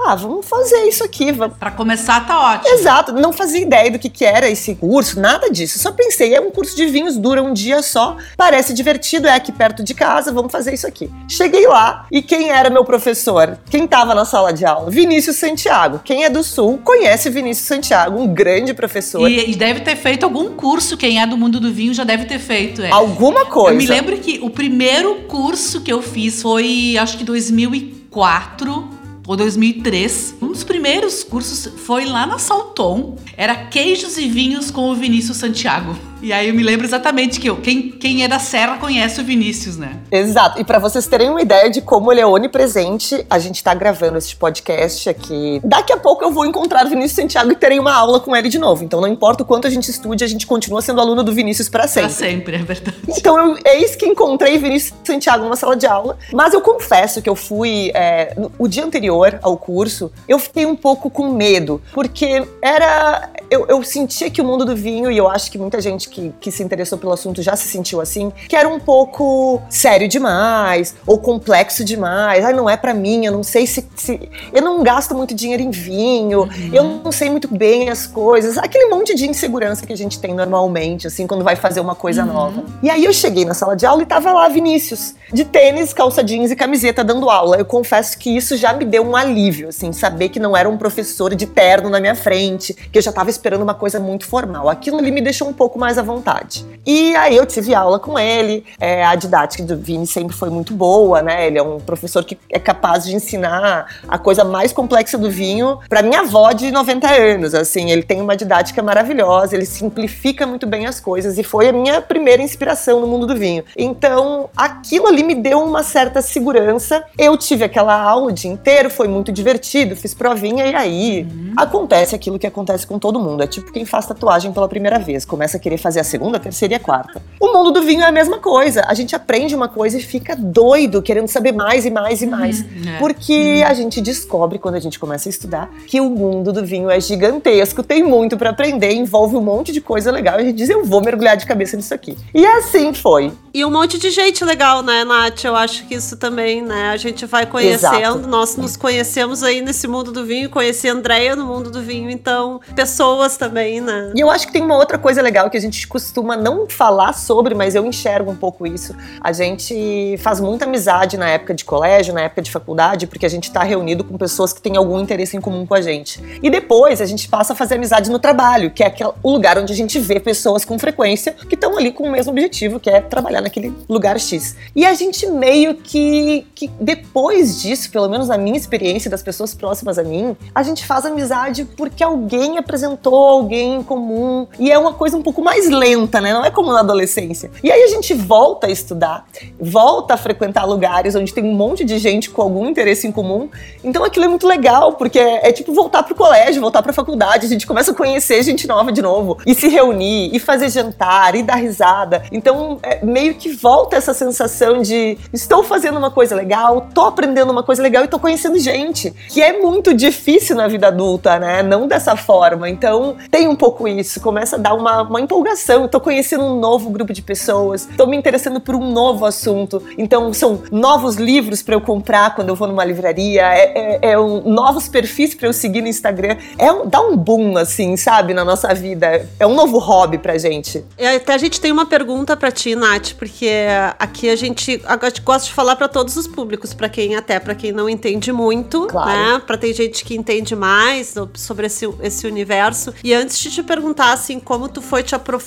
Ah, 0.00 0.14
vamos 0.14 0.46
fazer 0.46 0.88
isso 0.88 1.04
aqui. 1.04 1.32
Vamos. 1.32 1.56
Pra 1.58 1.70
começar, 1.70 2.26
tá 2.26 2.54
ótimo. 2.54 2.74
Exato, 2.74 3.12
não 3.12 3.32
fazia 3.32 3.60
ideia 3.60 3.90
do 3.90 3.98
que, 3.98 4.08
que 4.08 4.24
era 4.24 4.48
esse 4.48 4.74
curso, 4.74 5.20
nada 5.20 5.50
disso. 5.50 5.78
Só 5.78 5.92
pensei, 5.92 6.34
é 6.34 6.40
um 6.40 6.50
curso 6.50 6.76
de 6.76 6.86
vinhos, 6.86 7.16
dura 7.16 7.42
um 7.42 7.52
dia 7.52 7.82
só, 7.82 8.16
parece 8.36 8.72
divertido, 8.72 9.28
é 9.28 9.34
aqui 9.34 9.52
perto 9.52 9.82
de 9.82 9.94
casa, 9.94 10.32
vamos 10.32 10.50
fazer 10.50 10.74
isso 10.74 10.86
aqui. 10.86 11.10
Cheguei 11.28 11.66
lá 11.66 12.06
e 12.10 12.22
quem 12.22 12.50
era 12.50 12.70
meu 12.70 12.84
professor? 12.84 13.58
Quem 13.70 13.86
tava 13.86 14.14
na 14.14 14.24
sala 14.24 14.52
de 14.52 14.64
aula? 14.64 14.90
Vinícius 14.90 15.36
Santiago. 15.36 16.00
Quem 16.04 16.24
é 16.24 16.30
do 16.30 16.42
Sul 16.42 16.78
conhece 16.82 17.30
Vinícius 17.30 17.66
Santiago, 17.66 18.20
um 18.20 18.26
grande 18.26 18.74
professor. 18.74 19.30
E, 19.30 19.50
e 19.50 19.54
deve 19.54 19.80
ter 19.80 19.96
feito 19.96 20.24
algum 20.24 20.50
curso, 20.50 20.96
quem 20.96 21.20
é 21.20 21.26
do 21.26 21.36
mundo 21.36 21.60
do 21.60 21.72
vinho 21.72 21.94
já 21.94 22.04
deve 22.04 22.24
ter 22.24 22.38
feito. 22.38 22.82
É. 22.82 22.90
Alguma 22.90 23.46
coisa. 23.46 23.72
Eu 23.72 23.78
me 23.78 23.86
lembro 23.86 24.16
que 24.18 24.40
o 24.42 24.50
primeiro 24.50 25.22
curso 25.28 25.80
que 25.80 25.92
eu 25.92 26.02
fiz 26.02 26.42
foi, 26.42 26.96
acho 26.98 27.16
que 27.16 27.24
2004 27.24 28.91
ou 29.26 29.36
2003. 29.36 30.36
Um 30.40 30.48
dos 30.48 30.64
primeiros 30.64 31.22
cursos 31.22 31.72
foi 31.78 32.04
lá 32.04 32.26
na 32.26 32.38
Salton. 32.38 33.16
Era 33.36 33.66
queijos 33.66 34.18
e 34.18 34.28
vinhos 34.28 34.70
com 34.70 34.90
o 34.90 34.94
Vinícius 34.94 35.36
Santiago. 35.38 36.11
E 36.22 36.32
aí 36.32 36.48
eu 36.48 36.54
me 36.54 36.62
lembro 36.62 36.86
exatamente 36.86 37.40
que 37.40 37.50
eu, 37.50 37.56
quem, 37.56 37.90
quem 37.90 38.22
é 38.22 38.28
da 38.28 38.38
Serra 38.38 38.78
conhece 38.78 39.20
o 39.20 39.24
Vinícius, 39.24 39.76
né? 39.76 39.98
Exato. 40.08 40.60
E 40.60 40.64
para 40.64 40.78
vocês 40.78 41.04
terem 41.08 41.28
uma 41.28 41.42
ideia 41.42 41.68
de 41.68 41.80
como 41.80 42.12
ele 42.12 42.20
é 42.20 42.26
onipresente, 42.26 43.26
a 43.28 43.40
gente 43.40 43.62
tá 43.62 43.74
gravando 43.74 44.18
esse 44.18 44.36
podcast 44.36 45.10
aqui. 45.10 45.60
Daqui 45.64 45.92
a 45.92 45.96
pouco 45.96 46.24
eu 46.24 46.30
vou 46.30 46.46
encontrar 46.46 46.86
o 46.86 46.88
Vinícius 46.88 47.14
Santiago 47.14 47.50
e 47.50 47.56
terei 47.56 47.80
uma 47.80 47.92
aula 47.92 48.20
com 48.20 48.36
ele 48.36 48.48
de 48.48 48.56
novo. 48.56 48.84
Então 48.84 49.00
não 49.00 49.08
importa 49.08 49.42
o 49.42 49.46
quanto 49.46 49.66
a 49.66 49.70
gente 49.70 49.90
estude, 49.90 50.22
a 50.22 50.28
gente 50.28 50.46
continua 50.46 50.80
sendo 50.80 51.00
aluno 51.00 51.24
do 51.24 51.32
Vinícius 51.32 51.68
para 51.68 51.88
sempre. 51.88 52.14
Pra 52.14 52.18
sempre, 52.18 52.54
é 52.54 52.58
verdade. 52.58 52.96
Então 53.08 53.36
eu, 53.36 53.58
eis 53.66 53.96
que 53.96 54.06
encontrei 54.06 54.58
Vinícius 54.58 54.94
Santiago 55.02 55.42
numa 55.42 55.56
sala 55.56 55.74
de 55.74 55.88
aula. 55.88 56.16
Mas 56.32 56.54
eu 56.54 56.60
confesso 56.60 57.20
que 57.20 57.28
eu 57.28 57.34
fui, 57.34 57.90
é, 57.94 58.36
o 58.60 58.68
dia 58.68 58.84
anterior 58.84 59.40
ao 59.42 59.56
curso, 59.56 60.12
eu 60.28 60.38
fiquei 60.38 60.66
um 60.66 60.76
pouco 60.76 61.10
com 61.10 61.32
medo, 61.32 61.82
porque 61.92 62.46
era. 62.62 63.28
Eu, 63.50 63.66
eu 63.66 63.82
sentia 63.82 64.30
que 64.30 64.40
o 64.40 64.44
mundo 64.44 64.64
do 64.64 64.74
vinho, 64.76 65.10
e 65.10 65.18
eu 65.18 65.28
acho 65.28 65.50
que 65.50 65.58
muita 65.58 65.80
gente 65.80 66.11
que, 66.12 66.32
que 66.38 66.52
se 66.52 66.62
interessou 66.62 66.98
pelo 66.98 67.12
assunto 67.12 67.42
já 67.42 67.56
se 67.56 67.66
sentiu 67.66 68.00
assim, 68.00 68.30
que 68.48 68.54
era 68.54 68.68
um 68.68 68.78
pouco 68.78 69.60
sério 69.70 70.06
demais 70.06 70.94
ou 71.06 71.18
complexo 71.18 71.84
demais. 71.84 72.44
Ai, 72.44 72.52
não 72.52 72.68
é 72.68 72.76
para 72.76 72.92
mim, 72.92 73.24
eu 73.24 73.32
não 73.32 73.42
sei 73.42 73.66
se, 73.66 73.86
se, 73.96 74.28
Eu 74.52 74.62
não 74.62 74.82
gasto 74.82 75.14
muito 75.14 75.34
dinheiro 75.34 75.62
em 75.62 75.70
vinho, 75.70 76.42
uhum. 76.42 76.70
eu 76.72 76.84
não 77.02 77.10
sei 77.10 77.30
muito 77.30 77.52
bem 77.52 77.88
as 77.88 78.06
coisas. 78.06 78.58
Aquele 78.58 78.90
monte 78.90 79.14
de 79.14 79.28
insegurança 79.28 79.86
que 79.86 79.92
a 79.92 79.96
gente 79.96 80.20
tem 80.20 80.34
normalmente, 80.34 81.06
assim, 81.06 81.26
quando 81.26 81.42
vai 81.42 81.56
fazer 81.56 81.80
uma 81.80 81.94
coisa 81.94 82.24
uhum. 82.24 82.32
nova. 82.32 82.64
E 82.82 82.90
aí 82.90 83.04
eu 83.04 83.12
cheguei 83.12 83.44
na 83.44 83.54
sala 83.54 83.74
de 83.74 83.86
aula 83.86 84.02
e 84.02 84.06
tava 84.06 84.32
lá 84.32 84.48
Vinícius, 84.48 85.14
de 85.32 85.44
tênis, 85.44 85.92
calça 85.94 86.22
jeans 86.22 86.50
e 86.50 86.56
camiseta 86.56 87.02
dando 87.02 87.30
aula. 87.30 87.56
Eu 87.56 87.64
confesso 87.64 88.18
que 88.18 88.36
isso 88.36 88.56
já 88.56 88.72
me 88.72 88.84
deu 88.84 89.02
um 89.02 89.16
alívio, 89.16 89.68
assim, 89.68 89.92
saber 89.92 90.28
que 90.28 90.38
não 90.38 90.56
era 90.56 90.68
um 90.68 90.76
professor 90.76 91.34
de 91.34 91.46
terno 91.46 91.88
na 91.88 92.00
minha 92.00 92.14
frente, 92.14 92.74
que 92.74 92.98
eu 92.98 93.02
já 93.02 93.12
tava 93.12 93.30
esperando 93.30 93.62
uma 93.62 93.74
coisa 93.74 93.98
muito 93.98 94.26
formal. 94.26 94.68
Aquilo 94.68 94.98
ali 94.98 95.10
me 95.10 95.22
deixou 95.22 95.48
um 95.48 95.52
pouco 95.52 95.78
mais 95.78 95.96
à 95.96 96.01
vontade. 96.02 96.66
E 96.84 97.14
aí 97.16 97.36
eu 97.36 97.46
tive 97.46 97.74
aula 97.74 97.98
com 97.98 98.18
ele, 98.18 98.64
é, 98.80 99.04
a 99.04 99.14
didática 99.14 99.62
do 99.62 99.76
Vini 99.76 100.06
sempre 100.06 100.36
foi 100.36 100.50
muito 100.50 100.74
boa, 100.74 101.22
né? 101.22 101.46
Ele 101.46 101.58
é 101.58 101.62
um 101.62 101.78
professor 101.78 102.24
que 102.24 102.36
é 102.50 102.58
capaz 102.58 103.04
de 103.04 103.14
ensinar 103.14 103.86
a 104.08 104.18
coisa 104.18 104.44
mais 104.44 104.72
complexa 104.72 105.16
do 105.16 105.30
vinho 105.30 105.78
para 105.88 106.02
minha 106.02 106.20
avó 106.20 106.50
de 106.52 106.70
90 106.70 107.08
anos, 107.08 107.54
assim, 107.54 107.90
ele 107.90 108.02
tem 108.02 108.20
uma 108.20 108.36
didática 108.36 108.82
maravilhosa, 108.82 109.54
ele 109.54 109.64
simplifica 109.64 110.46
muito 110.46 110.66
bem 110.66 110.86
as 110.86 110.98
coisas 110.98 111.38
e 111.38 111.42
foi 111.42 111.68
a 111.68 111.72
minha 111.72 112.00
primeira 112.00 112.42
inspiração 112.42 113.00
no 113.00 113.06
mundo 113.06 113.26
do 113.26 113.36
vinho. 113.36 113.64
Então, 113.76 114.48
aquilo 114.56 115.06
ali 115.06 115.22
me 115.22 115.34
deu 115.34 115.62
uma 115.62 115.82
certa 115.82 116.20
segurança. 116.20 117.04
Eu 117.16 117.36
tive 117.36 117.64
aquela 117.64 117.94
aula 117.94 118.28
o 118.28 118.32
dia 118.32 118.50
inteiro, 118.50 118.90
foi 118.90 119.08
muito 119.08 119.30
divertido, 119.30 119.94
fiz 119.94 120.14
provinha 120.14 120.66
e 120.66 120.74
aí 120.74 121.28
uhum. 121.30 121.52
acontece 121.56 122.14
aquilo 122.14 122.38
que 122.38 122.46
acontece 122.46 122.86
com 122.86 122.98
todo 122.98 123.20
mundo. 123.20 123.42
É 123.42 123.46
tipo 123.46 123.72
quem 123.72 123.84
faz 123.84 124.06
tatuagem 124.06 124.52
pela 124.52 124.68
primeira 124.68 124.98
vez, 124.98 125.24
começa 125.24 125.56
a 125.56 125.60
querer 125.60 125.78
fazer 125.78 125.91
a 126.00 126.04
segunda, 126.04 126.38
terceira 126.38 126.74
e 126.74 126.76
a 126.76 126.80
quarta. 126.80 127.22
O 127.40 127.52
mundo 127.52 127.70
do 127.70 127.82
vinho 127.82 128.02
é 128.02 128.06
a 128.06 128.12
mesma 128.12 128.38
coisa. 128.38 128.84
A 128.86 128.94
gente 128.94 129.14
aprende 129.14 129.54
uma 129.54 129.68
coisa 129.68 129.98
e 129.98 130.02
fica 130.02 130.36
doido, 130.36 131.02
querendo 131.02 131.28
saber 131.28 131.52
mais 131.52 131.84
e 131.84 131.90
mais 131.90 132.22
e 132.22 132.26
mais. 132.26 132.60
Uhum. 132.60 132.94
É. 132.94 132.98
Porque 132.98 133.62
uhum. 133.62 133.70
a 133.70 133.74
gente 133.74 134.00
descobre, 134.00 134.58
quando 134.58 134.76
a 134.76 134.80
gente 134.80 134.98
começa 134.98 135.28
a 135.28 135.30
estudar, 135.30 135.70
que 135.86 136.00
o 136.00 136.08
mundo 136.08 136.52
do 136.52 136.64
vinho 136.64 136.90
é 136.90 137.00
gigantesco, 137.00 137.82
tem 137.82 138.02
muito 138.02 138.36
para 138.36 138.50
aprender, 138.50 138.92
envolve 138.92 139.36
um 139.36 139.42
monte 139.42 139.72
de 139.72 139.80
coisa 139.80 140.10
legal. 140.10 140.38
E 140.38 140.42
a 140.42 140.44
gente 140.44 140.56
diz, 140.56 140.68
eu 140.68 140.84
vou 140.84 141.00
mergulhar 141.00 141.36
de 141.36 141.46
cabeça 141.46 141.76
nisso 141.76 141.92
aqui. 141.92 142.16
E 142.34 142.46
assim 142.46 142.92
foi. 142.94 143.32
E 143.54 143.64
um 143.64 143.70
monte 143.70 143.98
de 143.98 144.10
gente 144.10 144.44
legal, 144.44 144.82
né, 144.82 145.04
Nath? 145.04 145.44
Eu 145.44 145.54
acho 145.54 145.86
que 145.86 145.94
isso 145.94 146.16
também, 146.16 146.62
né? 146.62 146.90
A 146.90 146.96
gente 146.96 147.26
vai 147.26 147.44
conhecendo, 147.44 147.96
Exato. 147.96 148.28
nós 148.28 148.56
nos 148.56 148.76
conhecemos 148.76 149.42
aí 149.42 149.60
nesse 149.60 149.86
mundo 149.86 150.10
do 150.10 150.24
vinho, 150.24 150.48
conheci 150.48 150.88
a 150.88 150.92
Andrea 150.92 151.36
no 151.36 151.44
mundo 151.44 151.70
do 151.70 151.82
vinho, 151.82 152.08
então, 152.08 152.60
pessoas 152.74 153.36
também, 153.36 153.80
né? 153.80 154.12
E 154.16 154.20
eu 154.20 154.30
acho 154.30 154.46
que 154.46 154.52
tem 154.52 154.62
uma 154.62 154.76
outra 154.76 154.96
coisa 154.96 155.20
legal 155.20 155.50
que 155.50 155.56
a 155.56 155.60
gente 155.60 155.76
costuma 155.86 156.36
não 156.36 156.68
falar 156.68 157.12
sobre, 157.12 157.54
mas 157.54 157.74
eu 157.74 157.84
enxergo 157.84 158.30
um 158.30 158.36
pouco 158.36 158.66
isso. 158.66 158.94
A 159.20 159.32
gente 159.32 160.16
faz 160.18 160.40
muita 160.40 160.64
amizade 160.64 161.16
na 161.16 161.28
época 161.28 161.54
de 161.54 161.64
colégio, 161.64 162.14
na 162.14 162.22
época 162.22 162.42
de 162.42 162.50
faculdade, 162.50 163.06
porque 163.06 163.26
a 163.26 163.28
gente 163.28 163.44
está 163.44 163.62
reunido 163.62 164.04
com 164.04 164.16
pessoas 164.16 164.52
que 164.52 164.60
têm 164.60 164.76
algum 164.76 165.00
interesse 165.00 165.36
em 165.36 165.40
comum 165.40 165.66
com 165.66 165.74
a 165.74 165.80
gente. 165.80 166.22
E 166.42 166.50
depois 166.50 167.00
a 167.00 167.06
gente 167.06 167.28
passa 167.28 167.52
a 167.52 167.56
fazer 167.56 167.76
amizade 167.76 168.10
no 168.10 168.18
trabalho, 168.18 168.70
que 168.70 168.82
é 168.82 168.92
o 169.22 169.30
lugar 169.30 169.58
onde 169.58 169.72
a 169.72 169.76
gente 169.76 169.98
vê 169.98 170.18
pessoas 170.20 170.64
com 170.64 170.78
frequência 170.78 171.32
que 171.48 171.54
estão 171.54 171.76
ali 171.76 171.92
com 171.92 172.04
o 172.04 172.10
mesmo 172.10 172.32
objetivo, 172.32 172.78
que 172.78 172.90
é 172.90 173.00
trabalhar 173.00 173.40
naquele 173.40 173.72
lugar 173.88 174.18
X. 174.18 174.56
E 174.74 174.84
a 174.84 174.94
gente 174.94 175.26
meio 175.26 175.74
que, 175.74 176.46
que 176.54 176.68
depois 176.80 177.60
disso, 177.60 177.90
pelo 177.90 178.08
menos 178.08 178.28
na 178.28 178.38
minha 178.38 178.56
experiência 178.56 179.10
das 179.10 179.22
pessoas 179.22 179.54
próximas 179.54 179.98
a 179.98 180.02
mim, 180.02 180.36
a 180.54 180.62
gente 180.62 180.84
faz 180.84 181.04
amizade 181.04 181.64
porque 181.76 182.02
alguém 182.02 182.58
apresentou 182.58 183.14
alguém 183.14 183.76
em 183.76 183.82
comum. 183.82 184.46
E 184.58 184.70
é 184.70 184.78
uma 184.78 184.92
coisa 184.92 185.16
um 185.16 185.22
pouco 185.22 185.42
mais 185.42 185.61
lenta, 185.68 186.20
né? 186.20 186.32
Não 186.32 186.44
é 186.44 186.50
como 186.50 186.72
na 186.72 186.80
adolescência. 186.80 187.50
E 187.62 187.70
aí 187.70 187.82
a 187.82 187.88
gente 187.88 188.14
volta 188.14 188.66
a 188.66 188.70
estudar, 188.70 189.26
volta 189.60 190.14
a 190.14 190.16
frequentar 190.16 190.64
lugares 190.64 191.14
onde 191.14 191.32
tem 191.32 191.44
um 191.44 191.54
monte 191.54 191.84
de 191.84 191.98
gente 191.98 192.30
com 192.30 192.42
algum 192.42 192.68
interesse 192.68 193.06
em 193.06 193.12
comum. 193.12 193.48
Então 193.82 194.04
aquilo 194.04 194.26
é 194.26 194.28
muito 194.28 194.46
legal, 194.46 194.92
porque 194.94 195.18
é, 195.18 195.48
é 195.48 195.52
tipo 195.52 195.72
voltar 195.72 196.02
pro 196.02 196.14
colégio, 196.14 196.60
voltar 196.60 196.82
pra 196.82 196.92
faculdade, 196.92 197.46
a 197.46 197.48
gente 197.48 197.66
começa 197.66 197.92
a 197.92 197.94
conhecer 197.94 198.42
gente 198.42 198.66
nova 198.66 198.92
de 198.92 199.00
novo, 199.00 199.38
e 199.46 199.54
se 199.54 199.68
reunir, 199.68 200.30
e 200.34 200.38
fazer 200.38 200.70
jantar, 200.70 201.34
e 201.34 201.42
dar 201.42 201.56
risada. 201.56 202.22
Então 202.32 202.78
é, 202.82 203.04
meio 203.04 203.34
que 203.34 203.50
volta 203.50 203.96
essa 203.96 204.14
sensação 204.14 204.82
de 204.82 205.18
estou 205.32 205.62
fazendo 205.62 205.98
uma 205.98 206.10
coisa 206.10 206.34
legal, 206.34 206.88
tô 206.94 207.02
aprendendo 207.02 207.50
uma 207.50 207.62
coisa 207.62 207.82
legal 207.82 208.04
e 208.04 208.08
tô 208.08 208.18
conhecendo 208.18 208.58
gente, 208.58 209.10
que 209.28 209.40
é 209.40 209.60
muito 209.60 209.94
difícil 209.94 210.56
na 210.56 210.68
vida 210.68 210.88
adulta, 210.88 211.38
né? 211.38 211.62
Não 211.62 211.86
dessa 211.86 212.16
forma. 212.16 212.68
Então 212.68 213.16
tem 213.30 213.48
um 213.48 213.56
pouco 213.56 213.86
isso, 213.86 214.20
começa 214.20 214.56
a 214.56 214.58
dar 214.58 214.74
uma, 214.74 215.02
uma 215.02 215.20
empolgação 215.20 215.51
coração. 215.52 215.82
Eu 215.82 215.88
tô 215.88 216.00
conhecendo 216.00 216.44
um 216.44 216.58
novo 216.58 216.90
grupo 216.90 217.12
de 217.12 217.22
pessoas, 217.22 217.88
tô 217.96 218.06
me 218.06 218.16
interessando 218.16 218.60
por 218.60 218.74
um 218.74 218.90
novo 218.90 219.24
assunto. 219.24 219.82
Então, 219.98 220.32
são 220.32 220.62
novos 220.70 221.16
livros 221.16 221.62
para 221.62 221.74
eu 221.74 221.80
comprar 221.80 222.34
quando 222.34 222.48
eu 222.48 222.56
vou 222.56 222.66
numa 222.66 222.84
livraria, 222.84 223.42
é, 223.42 223.98
é, 224.02 224.12
é 224.12 224.18
um, 224.18 224.40
novos 224.42 224.88
perfis 224.88 225.34
para 225.34 225.48
eu 225.48 225.52
seguir 225.52 225.82
no 225.82 225.88
Instagram. 225.88 226.36
É 226.58 226.72
um, 226.72 226.88
dá 226.88 227.00
um 227.00 227.16
boom, 227.16 227.56
assim, 227.56 227.96
sabe, 227.96 228.34
na 228.34 228.44
nossa 228.44 228.74
vida. 228.74 229.28
É 229.38 229.46
um 229.46 229.54
novo 229.54 229.78
hobby 229.78 230.18
pra 230.18 230.38
gente. 230.38 230.84
É, 230.96 231.16
até 231.16 231.34
a 231.34 231.38
gente 231.38 231.60
tem 231.60 231.70
uma 231.70 231.86
pergunta 231.86 232.36
para 232.36 232.50
ti, 232.50 232.74
Nath, 232.74 233.12
porque 233.18 233.50
aqui 233.98 234.30
a 234.30 234.36
gente, 234.36 234.80
a 234.86 234.98
gente 235.04 235.20
gosta 235.20 235.48
de 235.48 235.54
falar 235.54 235.76
para 235.76 235.88
todos 235.88 236.16
os 236.16 236.26
públicos, 236.26 236.72
para 236.72 236.88
quem 236.88 237.14
até 237.16 237.38
para 237.38 237.54
quem 237.54 237.72
não 237.72 237.88
entende 237.88 238.32
muito, 238.32 238.86
claro. 238.86 239.10
né? 239.10 239.42
Para 239.46 239.58
ter 239.58 239.72
gente 239.74 240.04
que 240.04 240.14
entende 240.14 240.56
mais 240.56 241.14
sobre 241.34 241.66
esse, 241.66 241.88
esse 242.00 242.26
universo. 242.26 242.94
E 243.04 243.12
antes 243.12 243.38
de 243.38 243.50
te 243.50 243.62
perguntar 243.62 244.12
assim, 244.12 244.40
como 244.40 244.68
tu 244.68 244.80
foi 244.80 245.02
te 245.02 245.14
aprofundando 245.14 245.41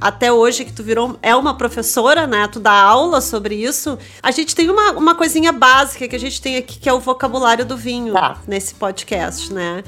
até 0.00 0.32
hoje 0.32 0.64
que 0.64 0.72
tu 0.72 0.82
virou 0.82 1.18
é 1.22 1.34
uma 1.34 1.56
professora, 1.56 2.26
né? 2.26 2.46
Tu 2.48 2.60
dá 2.60 2.72
aula 2.72 3.20
sobre 3.20 3.54
isso. 3.54 3.98
A 4.22 4.30
gente 4.30 4.54
tem 4.54 4.70
uma, 4.70 4.92
uma 4.92 5.14
coisinha 5.14 5.52
básica 5.52 6.06
que 6.06 6.16
a 6.16 6.20
gente 6.20 6.40
tem 6.40 6.56
aqui 6.56 6.78
que 6.78 6.88
é 6.88 6.92
o 6.92 7.00
vocabulário 7.00 7.64
do 7.64 7.76
vinho 7.76 8.12
tá. 8.12 8.38
nesse 8.46 8.74
podcast, 8.74 9.52
né? 9.52 9.82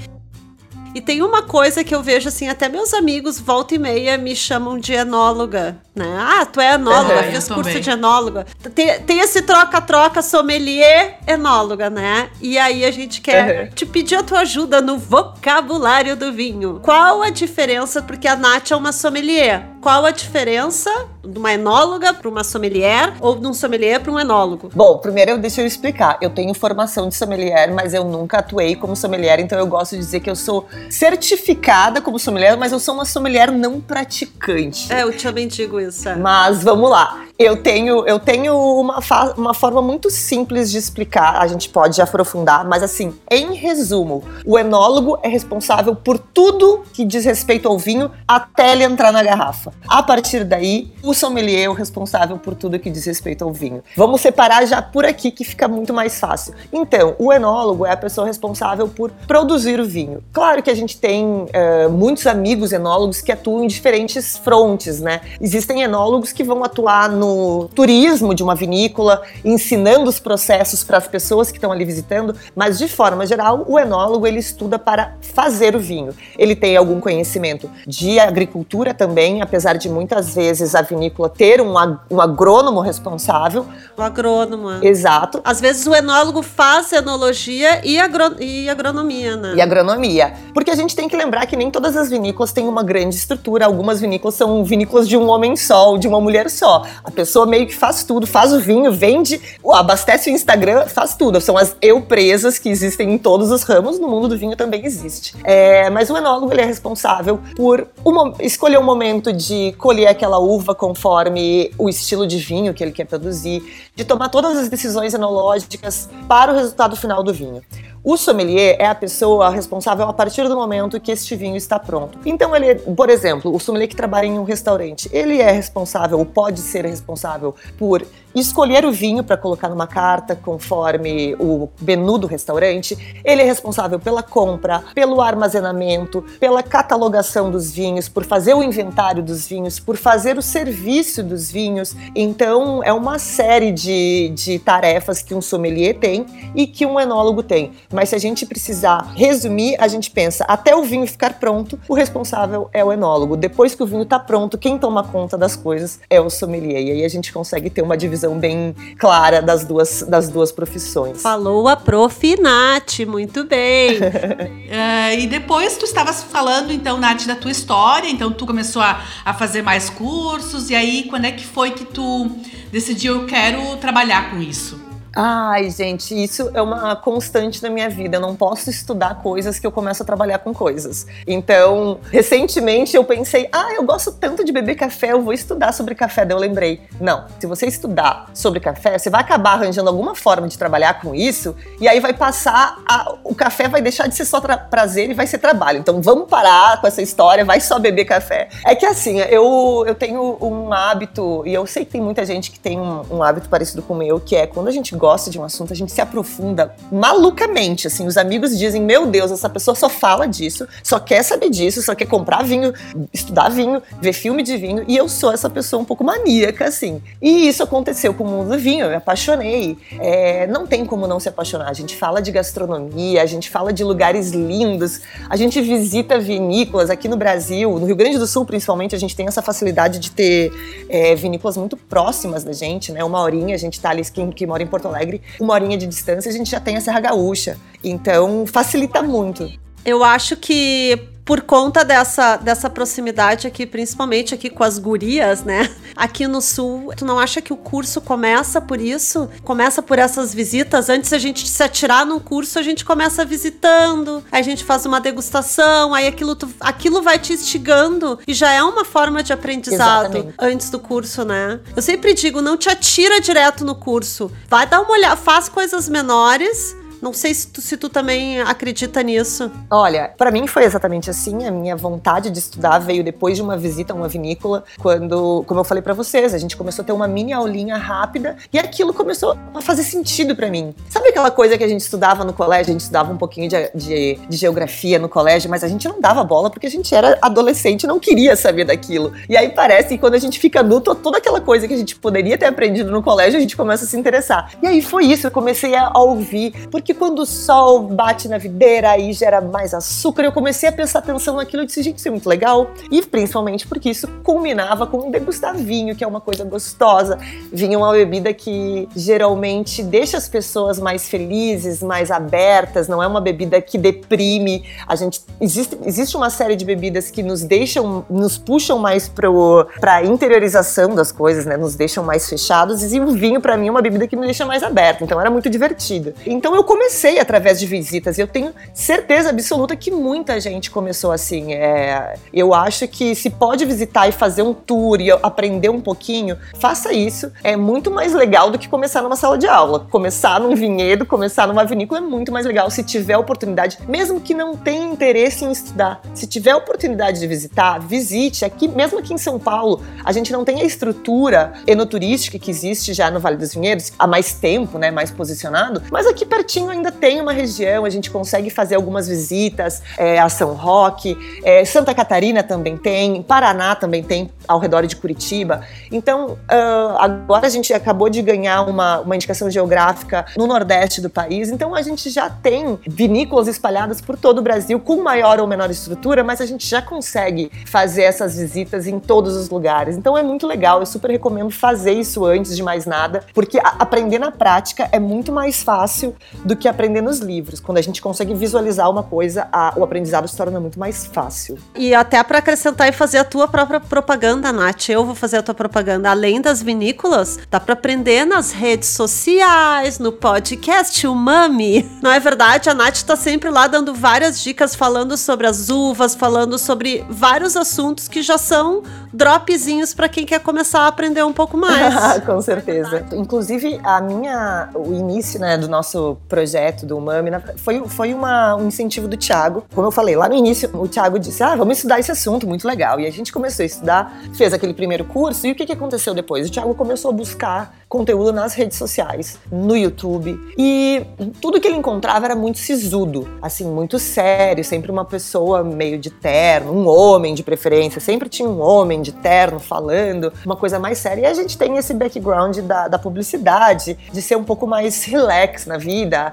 E 0.94 1.00
tem 1.00 1.22
uma 1.22 1.42
coisa 1.42 1.82
que 1.82 1.94
eu 1.94 2.02
vejo 2.02 2.28
assim, 2.28 2.48
até 2.48 2.68
meus 2.68 2.94
amigos 2.94 3.40
volta 3.40 3.74
e 3.74 3.78
meia 3.78 4.16
me 4.16 4.36
chamam 4.36 4.78
de 4.78 4.92
enóloga, 4.92 5.76
né? 5.94 6.06
Ah, 6.18 6.46
tu 6.46 6.60
é 6.60 6.74
enóloga, 6.74 7.26
uhum, 7.26 7.32
fiz 7.32 7.48
curso 7.48 7.80
de 7.80 7.90
enóloga. 7.90 8.46
Tem, 8.74 9.00
tem 9.00 9.18
esse 9.18 9.42
troca-troca 9.42 10.22
sommelier 10.22 11.18
enóloga, 11.26 11.90
né? 11.90 12.30
E 12.40 12.56
aí 12.56 12.84
a 12.84 12.90
gente 12.92 13.20
quer 13.20 13.64
uhum. 13.64 13.70
te 13.74 13.84
pedir 13.84 14.14
a 14.14 14.22
tua 14.22 14.40
ajuda 14.40 14.80
no 14.80 14.96
vocabulário 14.96 16.14
do 16.14 16.32
vinho. 16.32 16.78
Qual 16.80 17.22
a 17.22 17.30
diferença? 17.30 18.00
Porque 18.00 18.28
a 18.28 18.36
Nath 18.36 18.70
é 18.70 18.76
uma 18.76 18.92
sommelier. 18.92 19.73
Qual 19.84 20.06
a 20.06 20.10
diferença 20.10 20.90
de 21.22 21.38
uma 21.38 21.52
enóloga 21.52 22.14
para 22.14 22.26
uma 22.26 22.42
sommelier 22.42 23.12
ou 23.20 23.36
de 23.38 23.46
um 23.46 23.52
sommelier 23.52 24.00
para 24.00 24.10
um 24.10 24.18
enólogo? 24.18 24.70
Bom, 24.74 24.96
primeiro 24.96 25.36
deixa 25.36 25.60
eu 25.60 25.66
explicar. 25.66 26.16
Eu 26.22 26.30
tenho 26.30 26.54
formação 26.54 27.06
de 27.06 27.14
sommelier, 27.14 27.70
mas 27.70 27.92
eu 27.92 28.02
nunca 28.02 28.38
atuei 28.38 28.76
como 28.76 28.96
sommelier, 28.96 29.40
então 29.40 29.58
eu 29.58 29.66
gosto 29.66 29.90
de 29.90 29.98
dizer 29.98 30.20
que 30.20 30.30
eu 30.30 30.34
sou 30.34 30.66
certificada 30.88 32.00
como 32.00 32.18
sommelier, 32.18 32.56
mas 32.56 32.72
eu 32.72 32.80
sou 32.80 32.94
uma 32.94 33.04
sommelier 33.04 33.52
não 33.52 33.78
praticante. 33.78 34.90
É, 34.90 35.02
eu 35.02 35.14
também 35.14 35.46
digo 35.46 35.78
isso. 35.78 36.08
É. 36.08 36.16
Mas 36.16 36.64
vamos 36.64 36.88
lá. 36.88 37.26
Eu 37.36 37.60
tenho, 37.60 38.06
eu 38.06 38.20
tenho 38.20 38.56
uma, 38.56 39.00
uma 39.36 39.54
forma 39.54 39.82
muito 39.82 40.08
simples 40.08 40.70
de 40.70 40.78
explicar, 40.78 41.42
a 41.42 41.48
gente 41.48 41.68
pode 41.68 42.00
aprofundar, 42.00 42.64
mas 42.64 42.80
assim, 42.80 43.12
em 43.28 43.54
resumo, 43.54 44.22
o 44.46 44.56
enólogo 44.56 45.18
é 45.20 45.26
responsável 45.26 45.96
por 45.96 46.16
tudo 46.16 46.84
que 46.92 47.04
diz 47.04 47.24
respeito 47.24 47.66
ao 47.66 47.76
vinho 47.76 48.08
até 48.26 48.70
ele 48.70 48.84
entrar 48.84 49.10
na 49.10 49.20
garrafa. 49.20 49.72
A 49.88 50.00
partir 50.00 50.44
daí, 50.44 50.92
o 51.02 51.12
sommelier 51.12 51.64
é 51.64 51.68
o 51.68 51.72
responsável 51.72 52.38
por 52.38 52.54
tudo 52.54 52.78
que 52.78 52.88
diz 52.88 53.04
respeito 53.04 53.42
ao 53.42 53.52
vinho. 53.52 53.82
Vamos 53.96 54.20
separar 54.20 54.64
já 54.64 54.80
por 54.80 55.04
aqui 55.04 55.32
que 55.32 55.42
fica 55.42 55.66
muito 55.66 55.92
mais 55.92 56.20
fácil. 56.20 56.54
Então, 56.72 57.16
o 57.18 57.32
enólogo 57.32 57.84
é 57.84 57.90
a 57.90 57.96
pessoa 57.96 58.28
responsável 58.28 58.86
por 58.86 59.10
produzir 59.26 59.80
o 59.80 59.84
vinho. 59.84 60.22
Claro 60.32 60.62
que 60.62 60.70
a 60.70 60.74
gente 60.76 60.96
tem 60.98 61.24
uh, 61.26 61.90
muitos 61.90 62.28
amigos 62.28 62.72
enólogos 62.72 63.20
que 63.20 63.32
atuam 63.32 63.64
em 63.64 63.66
diferentes 63.66 64.36
frontes, 64.36 65.00
né? 65.00 65.20
Existem 65.40 65.82
enólogos 65.82 66.30
que 66.30 66.44
vão 66.44 66.62
atuar 66.62 67.08
no 67.08 67.23
no 67.24 67.68
turismo 67.74 68.34
de 68.34 68.42
uma 68.42 68.54
vinícola, 68.54 69.22
ensinando 69.44 70.08
os 70.08 70.20
processos 70.20 70.84
para 70.84 70.98
as 70.98 71.08
pessoas 71.08 71.50
que 71.50 71.56
estão 71.56 71.72
ali 71.72 71.84
visitando, 71.84 72.36
mas 72.54 72.78
de 72.78 72.86
forma 72.86 73.26
geral, 73.26 73.64
o 73.66 73.78
enólogo 73.78 74.26
ele 74.26 74.38
estuda 74.38 74.78
para 74.78 75.14
fazer 75.22 75.74
o 75.74 75.80
vinho. 75.80 76.14
Ele 76.38 76.54
tem 76.54 76.76
algum 76.76 77.00
conhecimento 77.00 77.70
de 77.86 78.20
agricultura 78.20 78.92
também, 78.92 79.40
apesar 79.40 79.78
de 79.78 79.88
muitas 79.88 80.34
vezes 80.34 80.74
a 80.74 80.82
vinícola 80.82 81.30
ter 81.30 81.60
um, 81.60 81.78
ag 81.78 81.98
um 82.10 82.20
agrônomo 82.20 82.80
responsável. 82.80 83.66
O 83.96 84.02
agrônomo. 84.02 84.70
É. 84.70 84.86
Exato. 84.86 85.40
Às 85.44 85.60
vezes 85.60 85.86
o 85.86 85.94
enólogo 85.94 86.42
faz 86.42 86.92
enologia 86.92 87.80
e, 87.84 87.98
agro 87.98 88.36
e 88.38 88.68
agronomia, 88.68 89.36
né? 89.36 89.54
E 89.56 89.60
agronomia. 89.60 90.34
Porque 90.52 90.70
a 90.70 90.74
gente 90.74 90.94
tem 90.94 91.08
que 91.08 91.16
lembrar 91.16 91.46
que 91.46 91.56
nem 91.56 91.70
todas 91.70 91.96
as 91.96 92.10
vinícolas 92.10 92.52
têm 92.52 92.68
uma 92.68 92.82
grande 92.82 93.14
estrutura. 93.14 93.64
Algumas 93.64 94.00
vinícolas 94.00 94.34
são 94.34 94.64
vinícolas 94.64 95.08
de 95.08 95.16
um 95.16 95.28
homem 95.28 95.56
só, 95.56 95.96
de 95.96 96.06
uma 96.06 96.20
mulher 96.20 96.50
só. 96.50 96.84
Pessoa 97.14 97.46
meio 97.46 97.66
que 97.66 97.74
faz 97.74 98.04
tudo, 98.04 98.26
faz 98.26 98.52
o 98.52 98.60
vinho, 98.60 98.92
vende, 98.92 99.40
abastece 99.72 100.30
o 100.30 100.32
Instagram, 100.32 100.86
faz 100.86 101.16
tudo. 101.16 101.40
São 101.40 101.56
as 101.56 101.76
eu 101.80 102.02
presas 102.02 102.58
que 102.58 102.68
existem 102.68 103.14
em 103.14 103.18
todos 103.18 103.50
os 103.50 103.62
ramos, 103.62 103.98
no 103.98 104.08
mundo 104.08 104.28
do 104.28 104.36
vinho 104.36 104.56
também 104.56 104.84
existe. 104.84 105.34
É, 105.44 105.88
mas 105.90 106.10
o 106.10 106.16
enólogo 106.16 106.52
ele 106.52 106.62
é 106.62 106.66
responsável 106.66 107.40
por 107.56 107.88
uma, 108.04 108.34
escolher 108.40 108.78
o 108.78 108.80
um 108.80 108.84
momento 108.84 109.32
de 109.32 109.72
colher 109.78 110.08
aquela 110.08 110.38
uva 110.38 110.74
conforme 110.74 111.70
o 111.78 111.88
estilo 111.88 112.26
de 112.26 112.38
vinho 112.38 112.74
que 112.74 112.82
ele 112.82 112.92
quer 112.92 113.06
produzir, 113.06 113.62
de 113.94 114.04
tomar 114.04 114.28
todas 114.28 114.56
as 114.56 114.68
decisões 114.68 115.14
enológicas 115.14 116.08
para 116.28 116.52
o 116.52 116.56
resultado 116.56 116.96
final 116.96 117.22
do 117.22 117.32
vinho. 117.32 117.62
O 118.06 118.18
sommelier 118.18 118.76
é 118.78 118.84
a 118.84 118.94
pessoa 118.94 119.48
responsável 119.48 120.06
a 120.06 120.12
partir 120.12 120.46
do 120.46 120.54
momento 120.54 121.00
que 121.00 121.10
este 121.10 121.34
vinho 121.34 121.56
está 121.56 121.78
pronto. 121.78 122.18
Então 122.26 122.54
ele, 122.54 122.74
por 122.74 123.08
exemplo, 123.08 123.50
o 123.50 123.58
sommelier 123.58 123.88
que 123.88 123.96
trabalha 123.96 124.26
em 124.26 124.38
um 124.38 124.44
restaurante, 124.44 125.08
ele 125.10 125.40
é 125.40 125.50
responsável 125.50 126.18
ou 126.18 126.26
pode 126.26 126.60
ser 126.60 126.84
responsável 126.84 127.54
por 127.78 128.04
escolher 128.40 128.84
o 128.84 128.92
vinho 128.92 129.22
para 129.22 129.36
colocar 129.36 129.68
numa 129.68 129.86
carta 129.86 130.34
conforme 130.34 131.34
o 131.38 131.68
menu 131.80 132.18
do 132.18 132.26
restaurante. 132.26 132.96
Ele 133.24 133.42
é 133.42 133.44
responsável 133.44 133.98
pela 134.00 134.22
compra, 134.22 134.82
pelo 134.94 135.20
armazenamento, 135.20 136.24
pela 136.40 136.62
catalogação 136.62 137.50
dos 137.50 137.70
vinhos, 137.70 138.08
por 138.08 138.24
fazer 138.24 138.54
o 138.54 138.62
inventário 138.62 139.22
dos 139.22 139.46
vinhos, 139.46 139.78
por 139.78 139.96
fazer 139.96 140.36
o 140.36 140.42
serviço 140.42 141.22
dos 141.22 141.50
vinhos. 141.50 141.94
Então, 142.14 142.82
é 142.82 142.92
uma 142.92 143.18
série 143.18 143.70
de, 143.70 144.32
de 144.34 144.58
tarefas 144.58 145.22
que 145.22 145.34
um 145.34 145.40
sommelier 145.40 145.98
tem 145.98 146.26
e 146.54 146.66
que 146.66 146.84
um 146.84 146.98
enólogo 146.98 147.42
tem. 147.42 147.72
Mas 147.92 148.08
se 148.08 148.14
a 148.14 148.18
gente 148.18 148.46
precisar 148.46 149.12
resumir, 149.16 149.76
a 149.78 149.88
gente 149.88 150.10
pensa 150.10 150.44
até 150.48 150.74
o 150.74 150.82
vinho 150.82 151.06
ficar 151.06 151.38
pronto, 151.38 151.78
o 151.88 151.94
responsável 151.94 152.68
é 152.72 152.84
o 152.84 152.92
enólogo. 152.92 153.36
Depois 153.36 153.74
que 153.74 153.82
o 153.82 153.86
vinho 153.86 154.02
está 154.02 154.18
pronto, 154.18 154.58
quem 154.58 154.78
toma 154.78 155.04
conta 155.04 155.36
das 155.36 155.56
coisas 155.56 156.00
é 156.08 156.20
o 156.20 156.30
sommelier. 156.30 156.82
E 156.82 156.90
aí 156.90 157.04
a 157.04 157.08
gente 157.08 157.32
consegue 157.32 157.70
ter 157.70 157.82
uma 157.82 157.96
divisão 157.96 158.23
divisão 158.24 158.38
bem 158.38 158.74
clara 158.98 159.42
das 159.42 159.64
duas, 159.64 160.02
das 160.02 160.28
duas 160.28 160.50
profissões. 160.50 161.22
Falou 161.22 161.68
a 161.68 161.76
prof. 161.76 162.14
Nath, 162.40 163.00
muito 163.06 163.44
bem. 163.44 163.98
uh, 163.98 165.18
e 165.18 165.26
depois 165.26 165.76
tu 165.76 165.84
estavas 165.84 166.22
falando, 166.22 166.72
então, 166.72 166.98
Nath, 166.98 167.26
da 167.26 167.36
tua 167.36 167.50
história, 167.50 168.08
então 168.08 168.32
tu 168.32 168.46
começou 168.46 168.80
a, 168.80 169.02
a 169.24 169.34
fazer 169.34 169.62
mais 169.62 169.90
cursos, 169.90 170.70
e 170.70 170.74
aí 170.74 171.04
quando 171.04 171.26
é 171.26 171.32
que 171.32 171.44
foi 171.44 171.72
que 171.72 171.84
tu 171.84 172.30
decidiu, 172.72 173.22
eu 173.22 173.26
quero 173.26 173.76
trabalhar 173.76 174.30
com 174.30 174.40
isso? 174.40 174.83
Ai, 175.16 175.70
gente, 175.70 176.12
isso 176.12 176.50
é 176.54 176.60
uma 176.60 176.96
constante 176.96 177.62
na 177.62 177.70
minha 177.70 177.88
vida. 177.88 178.16
Eu 178.16 178.20
não 178.20 178.34
posso 178.34 178.68
estudar 178.68 179.22
coisas 179.22 179.58
que 179.60 179.66
eu 179.66 179.70
começo 179.70 180.02
a 180.02 180.06
trabalhar 180.06 180.40
com 180.40 180.52
coisas. 180.52 181.06
Então, 181.26 182.00
recentemente 182.10 182.96
eu 182.96 183.04
pensei, 183.04 183.48
ah, 183.52 183.72
eu 183.74 183.84
gosto 183.84 184.10
tanto 184.10 184.44
de 184.44 184.50
beber 184.50 184.74
café, 184.74 185.12
eu 185.12 185.22
vou 185.22 185.32
estudar 185.32 185.72
sobre 185.72 185.94
café. 185.94 186.24
Daí 186.24 186.36
eu 186.36 186.40
lembrei, 186.40 186.80
não, 187.00 187.26
se 187.38 187.46
você 187.46 187.66
estudar 187.66 188.26
sobre 188.34 188.58
café, 188.58 188.98
você 188.98 189.08
vai 189.08 189.20
acabar 189.20 189.52
arranjando 189.52 189.88
alguma 189.88 190.16
forma 190.16 190.48
de 190.48 190.58
trabalhar 190.58 191.00
com 191.00 191.14
isso, 191.14 191.54
e 191.80 191.86
aí 191.86 192.00
vai 192.00 192.12
passar, 192.12 192.78
a, 192.88 193.14
o 193.22 193.34
café 193.34 193.68
vai 193.68 193.80
deixar 193.80 194.08
de 194.08 194.16
ser 194.16 194.24
só 194.24 194.40
prazer 194.40 195.10
e 195.10 195.14
vai 195.14 195.26
ser 195.26 195.38
trabalho. 195.38 195.78
Então 195.78 196.02
vamos 196.02 196.28
parar 196.28 196.80
com 196.80 196.86
essa 196.86 197.02
história, 197.02 197.44
vai 197.44 197.60
só 197.60 197.78
beber 197.78 198.04
café. 198.04 198.48
É 198.64 198.74
que 198.74 198.84
assim, 198.84 199.18
eu, 199.20 199.84
eu 199.86 199.94
tenho 199.94 200.38
um 200.40 200.72
hábito, 200.72 201.42
e 201.46 201.54
eu 201.54 201.66
sei 201.66 201.84
que 201.84 201.92
tem 201.92 202.00
muita 202.00 202.26
gente 202.26 202.50
que 202.50 202.58
tem 202.58 202.80
um, 202.80 203.02
um 203.10 203.22
hábito 203.22 203.48
parecido 203.48 203.82
com 203.82 203.94
o 203.94 203.96
meu, 203.96 204.18
que 204.18 204.34
é 204.34 204.46
quando 204.46 204.68
a 204.68 204.72
gente 204.72 204.94
gosta 205.04 205.30
de 205.30 205.38
um 205.38 205.44
assunto, 205.44 205.70
a 205.70 205.76
gente 205.76 205.92
se 205.92 206.00
aprofunda 206.00 206.74
malucamente, 206.90 207.86
assim. 207.86 208.06
Os 208.06 208.16
amigos 208.16 208.58
dizem, 208.58 208.80
meu 208.80 209.06
Deus, 209.06 209.30
essa 209.30 209.50
pessoa 209.50 209.74
só 209.74 209.86
fala 209.86 210.26
disso, 210.26 210.66
só 210.82 210.98
quer 210.98 211.22
saber 211.22 211.50
disso, 211.50 211.82
só 211.82 211.94
quer 211.94 212.06
comprar 212.06 212.42
vinho, 212.42 212.72
estudar 213.12 213.50
vinho, 213.50 213.82
ver 214.00 214.14
filme 214.14 214.42
de 214.42 214.56
vinho, 214.56 214.82
e 214.88 214.96
eu 214.96 215.06
sou 215.06 215.30
essa 215.30 215.50
pessoa 215.50 215.82
um 215.82 215.84
pouco 215.84 216.02
maníaca, 216.02 216.64
assim. 216.64 217.02
E 217.20 217.46
isso 217.46 217.62
aconteceu 217.62 218.14
com 218.14 218.24
o 218.24 218.26
mundo 218.26 218.48
do 218.52 218.58
vinho, 218.58 218.86
eu 218.86 218.88
me 218.88 218.96
apaixonei. 218.96 219.76
É, 220.00 220.46
não 220.46 220.66
tem 220.66 220.86
como 220.86 221.06
não 221.06 221.20
se 221.20 221.28
apaixonar. 221.28 221.68
A 221.68 221.74
gente 221.74 221.94
fala 221.94 222.22
de 222.22 222.32
gastronomia, 222.32 223.22
a 223.22 223.26
gente 223.26 223.50
fala 223.50 223.74
de 223.74 223.84
lugares 223.84 224.30
lindos, 224.30 225.02
a 225.28 225.36
gente 225.36 225.60
visita 225.60 226.18
vinícolas 226.18 226.88
aqui 226.88 227.08
no 227.08 227.16
Brasil, 227.18 227.78
no 227.78 227.84
Rio 227.84 227.96
Grande 227.96 228.16
do 228.16 228.26
Sul 228.26 228.46
principalmente, 228.46 228.94
a 228.94 228.98
gente 228.98 229.14
tem 229.14 229.26
essa 229.26 229.42
facilidade 229.42 229.98
de 229.98 230.10
ter 230.10 230.50
é, 230.88 231.14
vinícolas 231.14 231.58
muito 231.58 231.76
próximas 231.76 232.42
da 232.42 232.54
gente, 232.54 232.90
né? 232.90 233.04
Uma 233.04 233.20
horinha, 233.20 233.54
a 233.54 233.58
gente 233.58 233.78
tá 233.78 233.90
ali, 233.90 234.02
quem 234.10 234.30
que 234.30 234.46
mora 234.46 234.62
em 234.62 234.66
Porto 234.66 234.93
Alegre, 234.94 235.20
uma 235.40 235.54
horinha 235.54 235.76
de 235.76 235.86
distância, 235.86 236.28
a 236.28 236.32
gente 236.32 236.50
já 236.50 236.60
tem 236.60 236.76
a 236.76 236.80
Serra 236.80 237.00
Gaúcha. 237.00 237.56
Então, 237.82 238.46
facilita 238.46 239.02
muito. 239.02 239.50
Eu 239.84 240.02
acho 240.02 240.36
que 240.36 241.13
por 241.24 241.40
conta 241.40 241.84
dessa, 241.84 242.36
dessa 242.36 242.68
proximidade 242.68 243.46
aqui, 243.46 243.64
principalmente 243.66 244.34
aqui 244.34 244.50
com 244.50 244.62
as 244.62 244.78
gurias, 244.78 245.42
né? 245.42 245.70
Aqui 245.96 246.26
no 246.26 246.42
sul, 246.42 246.92
tu 246.96 247.04
não 247.04 247.18
acha 247.18 247.40
que 247.40 247.52
o 247.52 247.56
curso 247.56 248.00
começa 248.00 248.60
por 248.60 248.80
isso? 248.80 249.28
Começa 249.42 249.80
por 249.80 249.98
essas 249.98 250.34
visitas? 250.34 250.88
Antes 250.88 251.12
a 251.12 251.18
gente 251.18 251.48
se 251.48 251.62
atirar 251.62 252.04
num 252.04 252.18
curso, 252.18 252.58
a 252.58 252.62
gente 252.62 252.84
começa 252.84 253.24
visitando, 253.24 254.22
aí 254.30 254.40
a 254.40 254.44
gente 254.44 254.64
faz 254.64 254.84
uma 254.84 255.00
degustação, 255.00 255.94
aí 255.94 256.06
aquilo, 256.06 256.36
tu, 256.36 256.48
aquilo 256.60 257.00
vai 257.02 257.18
te 257.18 257.32
instigando 257.32 258.18
e 258.26 258.34
já 258.34 258.52
é 258.52 258.62
uma 258.62 258.84
forma 258.84 259.22
de 259.22 259.32
aprendizado 259.32 260.16
Exatamente. 260.16 260.34
antes 260.38 260.68
do 260.68 260.78
curso, 260.78 261.24
né? 261.24 261.60
Eu 261.74 261.80
sempre 261.80 262.12
digo, 262.12 262.42
não 262.42 262.56
te 262.56 262.68
atira 262.68 263.20
direto 263.20 263.64
no 263.64 263.74
curso. 263.74 264.30
Vai 264.48 264.66
dar 264.66 264.80
uma 264.80 264.92
olhada, 264.92 265.16
faz 265.16 265.48
coisas 265.48 265.88
menores 265.88 266.76
não 267.04 267.12
sei 267.12 267.34
se 267.34 267.48
tu, 267.48 267.60
se 267.60 267.76
tu 267.76 267.90
também 267.90 268.40
acredita 268.40 269.02
nisso. 269.02 269.50
Olha, 269.70 270.10
para 270.16 270.30
mim 270.30 270.46
foi 270.46 270.64
exatamente 270.64 271.10
assim. 271.10 271.44
A 271.44 271.50
minha 271.50 271.76
vontade 271.76 272.30
de 272.30 272.38
estudar 272.38 272.78
veio 272.78 273.04
depois 273.04 273.36
de 273.36 273.42
uma 273.42 273.58
visita 273.58 273.92
a 273.92 273.96
uma 273.96 274.08
vinícola, 274.08 274.64
quando, 274.78 275.44
como 275.46 275.60
eu 275.60 275.64
falei 275.64 275.82
para 275.82 275.92
vocês, 275.92 276.32
a 276.32 276.38
gente 276.38 276.56
começou 276.56 276.82
a 276.82 276.86
ter 276.86 276.92
uma 276.92 277.06
mini 277.06 277.34
aulinha 277.34 277.76
rápida 277.76 278.38
e 278.50 278.58
aquilo 278.58 278.94
começou 278.94 279.36
a 279.54 279.60
fazer 279.60 279.82
sentido 279.82 280.34
para 280.34 280.48
mim. 280.48 280.74
Sabe 280.88 281.08
aquela 281.08 281.30
coisa 281.30 281.58
que 281.58 281.64
a 281.64 281.68
gente 281.68 281.82
estudava 281.82 282.24
no 282.24 282.32
colégio? 282.32 282.70
A 282.70 282.72
gente 282.72 282.80
estudava 282.80 283.12
um 283.12 283.18
pouquinho 283.18 283.50
de, 283.50 283.70
de, 283.74 284.18
de 284.26 284.36
geografia 284.38 284.98
no 284.98 285.08
colégio, 285.08 285.50
mas 285.50 285.62
a 285.62 285.68
gente 285.68 285.86
não 285.86 286.00
dava 286.00 286.24
bola 286.24 286.48
porque 286.48 286.66
a 286.66 286.70
gente 286.70 286.94
era 286.94 287.18
adolescente 287.20 287.86
não 287.86 288.00
queria 288.00 288.34
saber 288.34 288.64
daquilo. 288.64 289.12
E 289.28 289.36
aí 289.36 289.50
parece 289.50 289.90
que 289.90 289.98
quando 289.98 290.14
a 290.14 290.18
gente 290.18 290.38
fica 290.38 290.60
adulto, 290.60 290.94
toda 290.94 291.18
aquela 291.18 291.40
coisa 291.40 291.68
que 291.68 291.74
a 291.74 291.76
gente 291.76 291.96
poderia 291.96 292.38
ter 292.38 292.46
aprendido 292.46 292.90
no 292.90 293.02
colégio, 293.02 293.36
a 293.36 293.40
gente 293.40 293.56
começa 293.56 293.84
a 293.84 293.86
se 293.86 293.96
interessar. 293.96 294.52
E 294.62 294.66
aí 294.66 294.80
foi 294.80 295.04
isso, 295.04 295.26
eu 295.26 295.30
comecei 295.30 295.74
a 295.74 295.92
ouvir, 295.98 296.68
porque 296.70 296.93
quando 296.94 297.20
o 297.20 297.26
sol 297.26 297.82
bate 297.82 298.28
na 298.28 298.38
videira, 298.38 298.90
aí 298.90 299.12
gera 299.12 299.40
mais 299.40 299.74
açúcar. 299.74 300.24
Eu 300.24 300.32
comecei 300.32 300.68
a 300.68 300.72
prestar 300.72 301.00
atenção 301.00 301.36
naquilo 301.36 301.62
e 301.62 301.66
disse, 301.66 301.82
gente, 301.82 301.98
isso 301.98 302.08
é 302.08 302.10
muito 302.10 302.28
legal. 302.28 302.70
E 302.90 303.02
principalmente 303.02 303.66
porque 303.66 303.90
isso 303.90 304.08
culminava 304.22 304.86
com 304.86 305.10
degustar 305.10 305.56
vinho, 305.56 305.94
que 305.94 306.02
é 306.02 306.06
uma 306.06 306.20
coisa 306.20 306.44
gostosa. 306.44 307.18
Vinho 307.52 307.74
é 307.74 307.76
uma 307.78 307.92
bebida 307.92 308.32
que 308.32 308.88
geralmente 308.94 309.82
deixa 309.82 310.16
as 310.16 310.28
pessoas 310.28 310.78
mais 310.78 311.08
felizes, 311.08 311.82
mais 311.82 312.10
abertas, 312.10 312.88
não 312.88 313.02
é 313.02 313.06
uma 313.06 313.20
bebida 313.20 313.60
que 313.60 313.76
deprime. 313.78 314.64
A 314.86 314.96
gente 314.96 315.20
existe, 315.40 315.78
existe 315.84 316.16
uma 316.16 316.30
série 316.30 316.56
de 316.56 316.64
bebidas 316.64 317.10
que 317.10 317.22
nos 317.22 317.42
deixam, 317.42 318.04
nos 318.08 318.38
puxam 318.38 318.78
mais 318.78 319.08
para 319.08 319.94
a 319.96 320.04
interiorização 320.04 320.94
das 320.94 321.12
coisas, 321.12 321.44
né? 321.44 321.56
Nos 321.56 321.74
deixam 321.74 322.04
mais 322.04 322.28
fechados. 322.28 322.82
E 322.92 323.00
o 323.00 323.12
vinho 323.12 323.40
para 323.40 323.56
mim 323.56 323.68
é 323.68 323.70
uma 323.70 323.82
bebida 323.82 324.06
que 324.06 324.16
me 324.16 324.24
deixa 324.24 324.44
mais 324.44 324.62
aberta. 324.62 325.04
Então 325.04 325.20
era 325.20 325.30
muito 325.30 325.48
divertido. 325.50 326.14
Então 326.26 326.54
eu 326.54 326.64
comecei 326.74 327.20
através 327.20 327.60
de 327.60 327.66
visitas. 327.66 328.18
Eu 328.18 328.26
tenho 328.26 328.52
certeza 328.72 329.30
absoluta 329.30 329.76
que 329.76 329.92
muita 329.92 330.40
gente 330.40 330.72
começou 330.72 331.12
assim. 331.12 331.54
É, 331.54 332.16
eu 332.32 332.52
acho 332.52 332.88
que 332.88 333.14
se 333.14 333.30
pode 333.30 333.64
visitar 333.64 334.08
e 334.08 334.12
fazer 334.12 334.42
um 334.42 334.52
tour 334.52 335.00
e 335.00 335.08
aprender 335.12 335.68
um 335.68 335.80
pouquinho, 335.80 336.36
faça 336.58 336.92
isso. 336.92 337.30
É 337.44 337.56
muito 337.56 337.92
mais 337.92 338.12
legal 338.12 338.50
do 338.50 338.58
que 338.58 338.68
começar 338.68 339.02
numa 339.02 339.14
sala 339.14 339.38
de 339.38 339.46
aula. 339.46 339.86
Começar 339.88 340.40
num 340.40 340.56
vinhedo, 340.56 341.06
começar 341.06 341.46
numa 341.46 341.64
vinícola 341.64 342.00
é 342.00 342.02
muito 342.02 342.32
mais 342.32 342.44
legal 342.44 342.68
se 342.68 342.82
tiver 342.82 343.16
oportunidade, 343.16 343.78
mesmo 343.86 344.20
que 344.20 344.34
não 344.34 344.56
tenha 344.56 344.84
interesse 344.84 345.44
em 345.44 345.52
estudar. 345.52 346.02
Se 346.12 346.26
tiver 346.26 346.56
oportunidade 346.56 347.20
de 347.20 347.26
visitar, 347.28 347.78
visite. 347.78 348.44
Aqui, 348.44 348.66
mesmo 348.66 348.98
aqui 348.98 349.14
em 349.14 349.18
São 349.18 349.38
Paulo, 349.38 349.80
a 350.04 350.10
gente 350.10 350.32
não 350.32 350.44
tem 350.44 350.60
a 350.60 350.64
estrutura 350.64 351.52
enoturística 351.68 352.36
que 352.36 352.50
existe 352.50 352.92
já 352.92 353.12
no 353.12 353.20
Vale 353.20 353.36
dos 353.36 353.54
Vinhedos 353.54 353.92
há 353.96 354.08
mais 354.08 354.34
tempo, 354.34 354.76
né, 354.76 354.90
mais 354.90 355.12
posicionado, 355.12 355.80
mas 355.88 356.04
aqui 356.04 356.26
pertinho 356.26 356.63
ainda 356.68 356.90
tem 356.90 357.20
uma 357.20 357.32
região, 357.32 357.84
a 357.84 357.90
gente 357.90 358.10
consegue 358.10 358.50
fazer 358.50 358.74
algumas 358.74 359.08
visitas 359.08 359.82
é, 359.96 360.18
a 360.18 360.28
São 360.28 360.54
Roque, 360.54 361.16
é, 361.42 361.64
Santa 361.64 361.94
Catarina 361.94 362.42
também 362.42 362.76
tem, 362.76 363.22
Paraná 363.22 363.74
também 363.74 364.02
tem, 364.02 364.30
ao 364.46 364.58
redor 364.58 364.86
de 364.86 364.96
Curitiba. 364.96 365.62
Então, 365.90 366.32
uh, 366.32 366.98
agora 366.98 367.46
a 367.46 367.50
gente 367.50 367.72
acabou 367.72 368.08
de 368.08 368.20
ganhar 368.22 368.62
uma, 368.62 369.00
uma 369.00 369.14
indicação 369.14 369.50
geográfica 369.50 370.26
no 370.36 370.46
Nordeste 370.46 371.00
do 371.00 371.08
país, 371.08 371.50
então 371.50 371.74
a 371.74 371.82
gente 371.82 372.10
já 372.10 372.28
tem 372.28 372.78
vinícolas 372.86 373.48
espalhadas 373.48 374.00
por 374.00 374.16
todo 374.16 374.38
o 374.38 374.42
Brasil, 374.42 374.78
com 374.78 375.02
maior 375.02 375.40
ou 375.40 375.46
menor 375.46 375.70
estrutura, 375.70 376.22
mas 376.22 376.40
a 376.40 376.46
gente 376.46 376.66
já 376.66 376.82
consegue 376.82 377.50
fazer 377.66 378.02
essas 378.02 378.36
visitas 378.36 378.86
em 378.86 378.98
todos 378.98 379.36
os 379.36 379.48
lugares. 379.48 379.96
Então 379.96 380.16
é 380.16 380.22
muito 380.22 380.46
legal, 380.46 380.80
eu 380.80 380.86
super 380.86 381.10
recomendo 381.10 381.50
fazer 381.50 381.92
isso 381.92 382.24
antes 382.24 382.56
de 382.56 382.62
mais 382.62 382.86
nada, 382.86 383.24
porque 383.34 383.58
aprender 383.62 384.18
na 384.18 384.30
prática 384.30 384.88
é 384.92 384.98
muito 384.98 385.32
mais 385.32 385.62
fácil 385.62 386.14
do 386.44 386.53
que 386.56 386.68
aprender 386.68 387.00
nos 387.00 387.18
livros. 387.18 387.60
Quando 387.60 387.78
a 387.78 387.82
gente 387.82 388.00
consegue 388.00 388.34
visualizar 388.34 388.90
uma 388.90 389.02
coisa, 389.02 389.48
a, 389.52 389.74
o 389.76 389.84
aprendizado 389.84 390.26
se 390.28 390.36
torna 390.36 390.60
muito 390.60 390.78
mais 390.78 391.06
fácil. 391.06 391.58
E 391.74 391.94
até 391.94 392.22
para 392.22 392.38
acrescentar 392.38 392.88
e 392.88 392.92
fazer 392.92 393.18
a 393.18 393.24
tua 393.24 393.48
própria 393.48 393.80
propaganda, 393.80 394.52
Nath, 394.52 394.88
eu 394.88 395.04
vou 395.04 395.14
fazer 395.14 395.38
a 395.38 395.42
tua 395.42 395.54
propaganda. 395.54 396.10
Além 396.10 396.40
das 396.40 396.62
vinícolas, 396.62 397.38
dá 397.50 397.58
para 397.58 397.74
aprender 397.74 398.24
nas 398.24 398.52
redes 398.52 398.90
sociais, 398.90 399.98
no 399.98 400.12
podcast 400.12 401.06
o 401.06 401.14
Mami. 401.14 401.88
Não 402.02 402.10
é 402.10 402.20
verdade? 402.20 402.70
A 402.70 402.74
Nath 402.74 403.02
tá 403.02 403.16
sempre 403.16 403.50
lá 403.50 403.66
dando 403.66 403.94
várias 403.94 404.40
dicas, 404.42 404.74
falando 404.74 405.16
sobre 405.16 405.46
as 405.46 405.68
uvas, 405.68 406.14
falando 406.14 406.58
sobre 406.58 407.04
vários 407.08 407.56
assuntos 407.56 408.08
que 408.08 408.22
já 408.22 408.38
são 408.38 408.82
dropzinhos 409.12 409.94
para 409.94 410.08
quem 410.08 410.24
quer 410.26 410.40
começar 410.40 410.82
a 410.82 410.88
aprender 410.88 411.24
um 411.24 411.32
pouco 411.32 411.56
mais. 411.56 412.20
Com 412.24 412.40
certeza. 412.40 413.06
Inclusive, 413.12 413.80
a 413.82 414.00
minha, 414.00 414.68
o 414.74 414.92
início 414.92 415.40
né, 415.40 415.56
do 415.56 415.68
nosso 415.68 416.16
projeto 416.28 416.43
projeto 416.44 416.84
do 416.84 416.98
Umami 416.98 417.30
foi, 417.56 417.82
foi 417.88 418.12
uma, 418.12 418.54
um 418.54 418.68
incentivo 418.68 419.08
do 419.08 419.16
Thiago. 419.16 419.64
Como 419.74 419.86
eu 419.86 419.90
falei, 419.90 420.14
lá 420.14 420.28
no 420.28 420.34
início, 420.34 420.70
o 420.74 420.86
Thiago 420.86 421.18
disse: 421.18 421.42
Ah, 421.42 421.56
vamos 421.56 421.78
estudar 421.78 421.98
esse 421.98 422.12
assunto, 422.12 422.46
muito 422.46 422.68
legal. 422.68 423.00
E 423.00 423.06
a 423.06 423.10
gente 423.10 423.32
começou 423.32 423.62
a 423.62 423.66
estudar, 423.66 424.22
fez 424.34 424.52
aquele 424.52 424.74
primeiro 424.74 425.06
curso, 425.06 425.46
e 425.46 425.52
o 425.52 425.54
que, 425.54 425.64
que 425.64 425.72
aconteceu 425.72 426.12
depois? 426.12 426.46
O 426.46 426.52
Thiago 426.52 426.74
começou 426.74 427.10
a 427.10 427.14
buscar 427.14 427.74
conteúdo 427.94 428.32
nas 428.32 428.54
redes 428.54 428.76
sociais, 428.76 429.38
no 429.50 429.76
YouTube. 429.76 430.36
E 430.58 431.06
tudo 431.40 431.60
que 431.60 431.68
ele 431.68 431.76
encontrava 431.76 432.26
era 432.26 432.34
muito 432.34 432.58
sisudo, 432.58 433.28
assim, 433.40 433.64
muito 433.64 434.00
sério, 434.00 434.64
sempre 434.64 434.90
uma 434.90 435.04
pessoa 435.04 435.62
meio 435.62 435.96
de 435.96 436.10
terno, 436.10 436.72
um 436.72 436.88
homem 436.88 437.34
de 437.34 437.44
preferência, 437.44 438.00
sempre 438.00 438.28
tinha 438.28 438.48
um 438.48 438.60
homem 438.60 439.00
de 439.00 439.12
terno 439.12 439.60
falando, 439.60 440.32
uma 440.44 440.56
coisa 440.56 440.78
mais 440.78 440.98
séria. 440.98 441.22
E 441.22 441.26
a 441.26 441.34
gente 441.34 441.56
tem 441.56 441.76
esse 441.76 441.94
background 441.94 442.58
da, 442.58 442.88
da 442.88 442.98
publicidade, 442.98 443.96
de 444.12 444.20
ser 444.20 444.36
um 444.36 444.44
pouco 444.44 444.66
mais 444.66 445.04
relax 445.04 445.64
na 445.64 445.78
vida, 445.78 446.32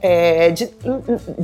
é, 0.00 0.50
de, 0.50 0.70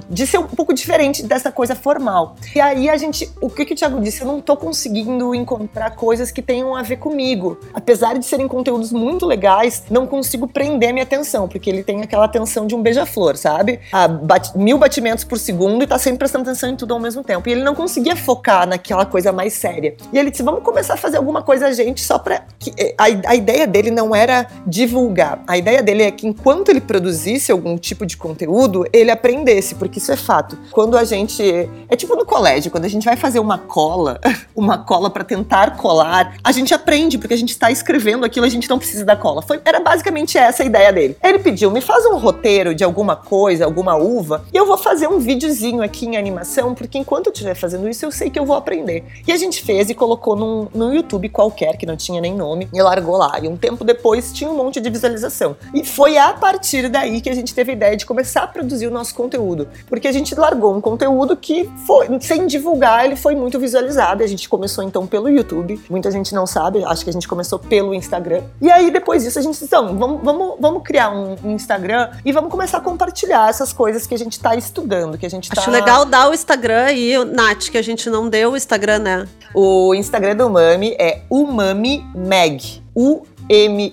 de 0.08 0.26
ser 0.26 0.38
um 0.38 0.46
pouco 0.46 0.72
diferente 0.72 1.22
dessa 1.22 1.50
coisa 1.50 1.74
formal. 1.74 2.36
E 2.54 2.60
aí 2.60 2.88
a 2.88 2.96
gente, 2.96 3.30
o 3.40 3.50
que, 3.50 3.64
que 3.64 3.74
o 3.74 3.76
Thiago 3.76 4.00
disse? 4.00 4.22
Eu 4.22 4.26
não 4.26 4.40
tô 4.40 4.56
conseguindo 4.56 5.34
encontrar 5.34 5.90
coisas 5.92 6.30
que 6.30 6.42
tenham 6.42 6.74
a 6.74 6.82
ver 6.82 6.96
comigo. 6.96 7.58
Apesar 7.72 8.18
de 8.18 8.24
serem 8.24 8.48
conteúdos 8.48 8.92
muito 8.92 9.26
legais, 9.26 9.84
não 9.90 10.06
consigo 10.06 10.46
prender 10.46 10.92
minha 10.92 11.02
atenção, 11.02 11.48
porque 11.48 11.68
ele 11.68 11.82
tem 11.82 12.02
aquela 12.02 12.24
atenção 12.24 12.66
de 12.66 12.74
um 12.74 12.82
beija-flor, 12.82 13.36
sabe? 13.36 13.80
A 13.92 14.06
bat, 14.06 14.56
mil 14.56 14.78
batimentos 14.78 15.24
por 15.24 15.38
segundo 15.38 15.82
e 15.82 15.86
tá 15.86 15.98
sempre 15.98 16.18
prestando 16.18 16.48
atenção 16.48 16.70
em 16.70 16.76
tudo 16.76 16.94
ao 16.94 17.00
mesmo 17.00 17.22
tempo. 17.22 17.48
E 17.48 17.52
ele 17.52 17.62
não 17.62 17.74
conseguia 17.74 18.16
focar 18.16 18.66
naquela 18.66 19.04
coisa 19.04 19.32
mais 19.32 19.52
séria. 19.54 19.96
E 20.12 20.18
ele 20.18 20.30
disse: 20.30 20.42
vamos 20.42 20.62
começar 20.62 20.94
a 20.94 20.96
fazer 20.96 21.16
alguma 21.16 21.42
coisa 21.42 21.72
gente 21.72 22.02
só 22.02 22.18
pra. 22.18 22.44
Que, 22.58 22.72
eh, 22.78 22.94
a, 22.96 23.04
a 23.30 23.34
ideia 23.34 23.66
dele 23.66 23.90
não 23.90 24.14
era 24.14 24.46
divulgar. 24.66 25.42
A 25.46 25.58
ideia 25.58 25.82
dele 25.82 26.02
é 26.04 26.10
que 26.10 26.26
enquanto 26.26 26.68
ele 26.68 26.80
produzisse 26.80 27.50
algum 27.50 27.76
tipo 27.76 28.06
de 28.06 28.16
conteúdo, 28.16 28.43
ele 28.92 29.10
aprendesse, 29.10 29.74
porque 29.74 29.98
isso 29.98 30.12
é 30.12 30.16
fato. 30.16 30.58
Quando 30.70 30.96
a 30.96 31.04
gente. 31.04 31.42
É 31.88 31.96
tipo 31.96 32.14
no 32.16 32.24
colégio, 32.24 32.70
quando 32.70 32.84
a 32.84 32.88
gente 32.88 33.04
vai 33.04 33.16
fazer 33.16 33.38
uma 33.38 33.58
cola, 33.58 34.20
uma 34.54 34.78
cola 34.78 35.10
para 35.10 35.24
tentar 35.24 35.76
colar, 35.76 36.36
a 36.42 36.52
gente 36.52 36.74
aprende, 36.74 37.18
porque 37.18 37.34
a 37.34 37.36
gente 37.36 37.50
está 37.50 37.70
escrevendo 37.70 38.24
aquilo, 38.24 38.46
a 38.46 38.48
gente 38.48 38.68
não 38.68 38.78
precisa 38.78 39.04
da 39.04 39.16
cola. 39.16 39.42
Foi, 39.42 39.60
era 39.64 39.80
basicamente 39.80 40.36
essa 40.38 40.62
a 40.62 40.66
ideia 40.66 40.92
dele. 40.92 41.16
Ele 41.22 41.38
pediu: 41.38 41.70
me 41.70 41.80
faz 41.80 42.04
um 42.06 42.16
roteiro 42.16 42.74
de 42.74 42.84
alguma 42.84 43.16
coisa, 43.16 43.64
alguma 43.64 43.96
uva, 43.96 44.44
e 44.52 44.56
eu 44.56 44.66
vou 44.66 44.76
fazer 44.76 45.08
um 45.08 45.18
videozinho 45.18 45.82
aqui 45.82 46.06
em 46.06 46.16
animação, 46.16 46.74
porque 46.74 46.98
enquanto 46.98 47.26
eu 47.26 47.32
estiver 47.32 47.54
fazendo 47.54 47.88
isso, 47.88 48.04
eu 48.04 48.12
sei 48.12 48.30
que 48.30 48.38
eu 48.38 48.46
vou 48.46 48.56
aprender. 48.56 49.04
E 49.26 49.32
a 49.32 49.36
gente 49.36 49.62
fez 49.62 49.90
e 49.90 49.94
colocou 49.94 50.36
num, 50.36 50.68
num 50.74 50.92
YouTube 50.92 51.28
qualquer, 51.28 51.76
que 51.76 51.86
não 51.86 51.96
tinha 51.96 52.20
nem 52.20 52.34
nome, 52.34 52.68
e 52.72 52.82
largou 52.82 53.16
lá. 53.16 53.38
E 53.42 53.48
um 53.48 53.56
tempo 53.56 53.84
depois 53.84 54.32
tinha 54.32 54.50
um 54.50 54.56
monte 54.56 54.80
de 54.80 54.90
visualização. 54.90 55.56
E 55.72 55.84
foi 55.84 56.16
a 56.18 56.32
partir 56.32 56.88
daí 56.88 57.20
que 57.20 57.30
a 57.30 57.34
gente 57.34 57.54
teve 57.54 57.72
a 57.72 57.74
ideia 57.74 57.96
de 57.96 58.06
começar 58.06 58.33
a 58.42 58.46
produzir 58.46 58.86
o 58.86 58.90
nosso 58.90 59.14
conteúdo. 59.14 59.68
Porque 59.88 60.08
a 60.08 60.12
gente 60.12 60.34
largou 60.34 60.76
um 60.76 60.80
conteúdo 60.80 61.36
que 61.36 61.70
foi, 61.86 62.08
sem 62.20 62.46
divulgar, 62.46 63.04
ele 63.04 63.16
foi 63.16 63.34
muito 63.34 63.58
visualizado. 63.58 64.22
A 64.22 64.26
gente 64.26 64.48
começou 64.48 64.84
então 64.84 65.06
pelo 65.06 65.28
YouTube. 65.28 65.80
Muita 65.88 66.10
gente 66.10 66.34
não 66.34 66.46
sabe, 66.46 66.84
acho 66.84 67.04
que 67.04 67.10
a 67.10 67.12
gente 67.12 67.28
começou 67.28 67.58
pelo 67.58 67.94
Instagram. 67.94 68.42
E 68.60 68.70
aí 68.70 68.90
depois 68.90 69.22
disso 69.22 69.38
a 69.38 69.42
gente 69.42 69.52
disse, 69.52 69.64
então, 69.64 69.96
vamos, 69.96 70.20
vamos, 70.22 70.56
vamos 70.60 70.82
criar 70.82 71.10
um 71.10 71.36
Instagram 71.52 72.10
e 72.24 72.32
vamos 72.32 72.50
começar 72.50 72.78
a 72.78 72.80
compartilhar 72.80 73.48
essas 73.48 73.72
coisas 73.72 74.06
que 74.06 74.14
a 74.14 74.18
gente 74.18 74.32
está 74.32 74.54
estudando, 74.54 75.16
que 75.16 75.26
a 75.26 75.30
gente 75.30 75.48
tá... 75.50 75.60
Acho 75.60 75.70
legal 75.70 76.04
dar 76.04 76.28
o 76.30 76.34
Instagram 76.34 76.84
aí, 76.84 77.24
Nath, 77.24 77.70
que 77.70 77.78
a 77.78 77.82
gente 77.82 78.10
não 78.10 78.28
deu 78.28 78.52
o 78.52 78.56
Instagram, 78.56 78.98
né? 78.98 79.28
O 79.54 79.94
Instagram 79.94 80.36
do 80.36 80.50
Mami 80.50 80.96
é 80.98 81.22
Umami 81.30 82.04
Mag. 82.14 82.82
U-M-A-M-I, 82.94 83.88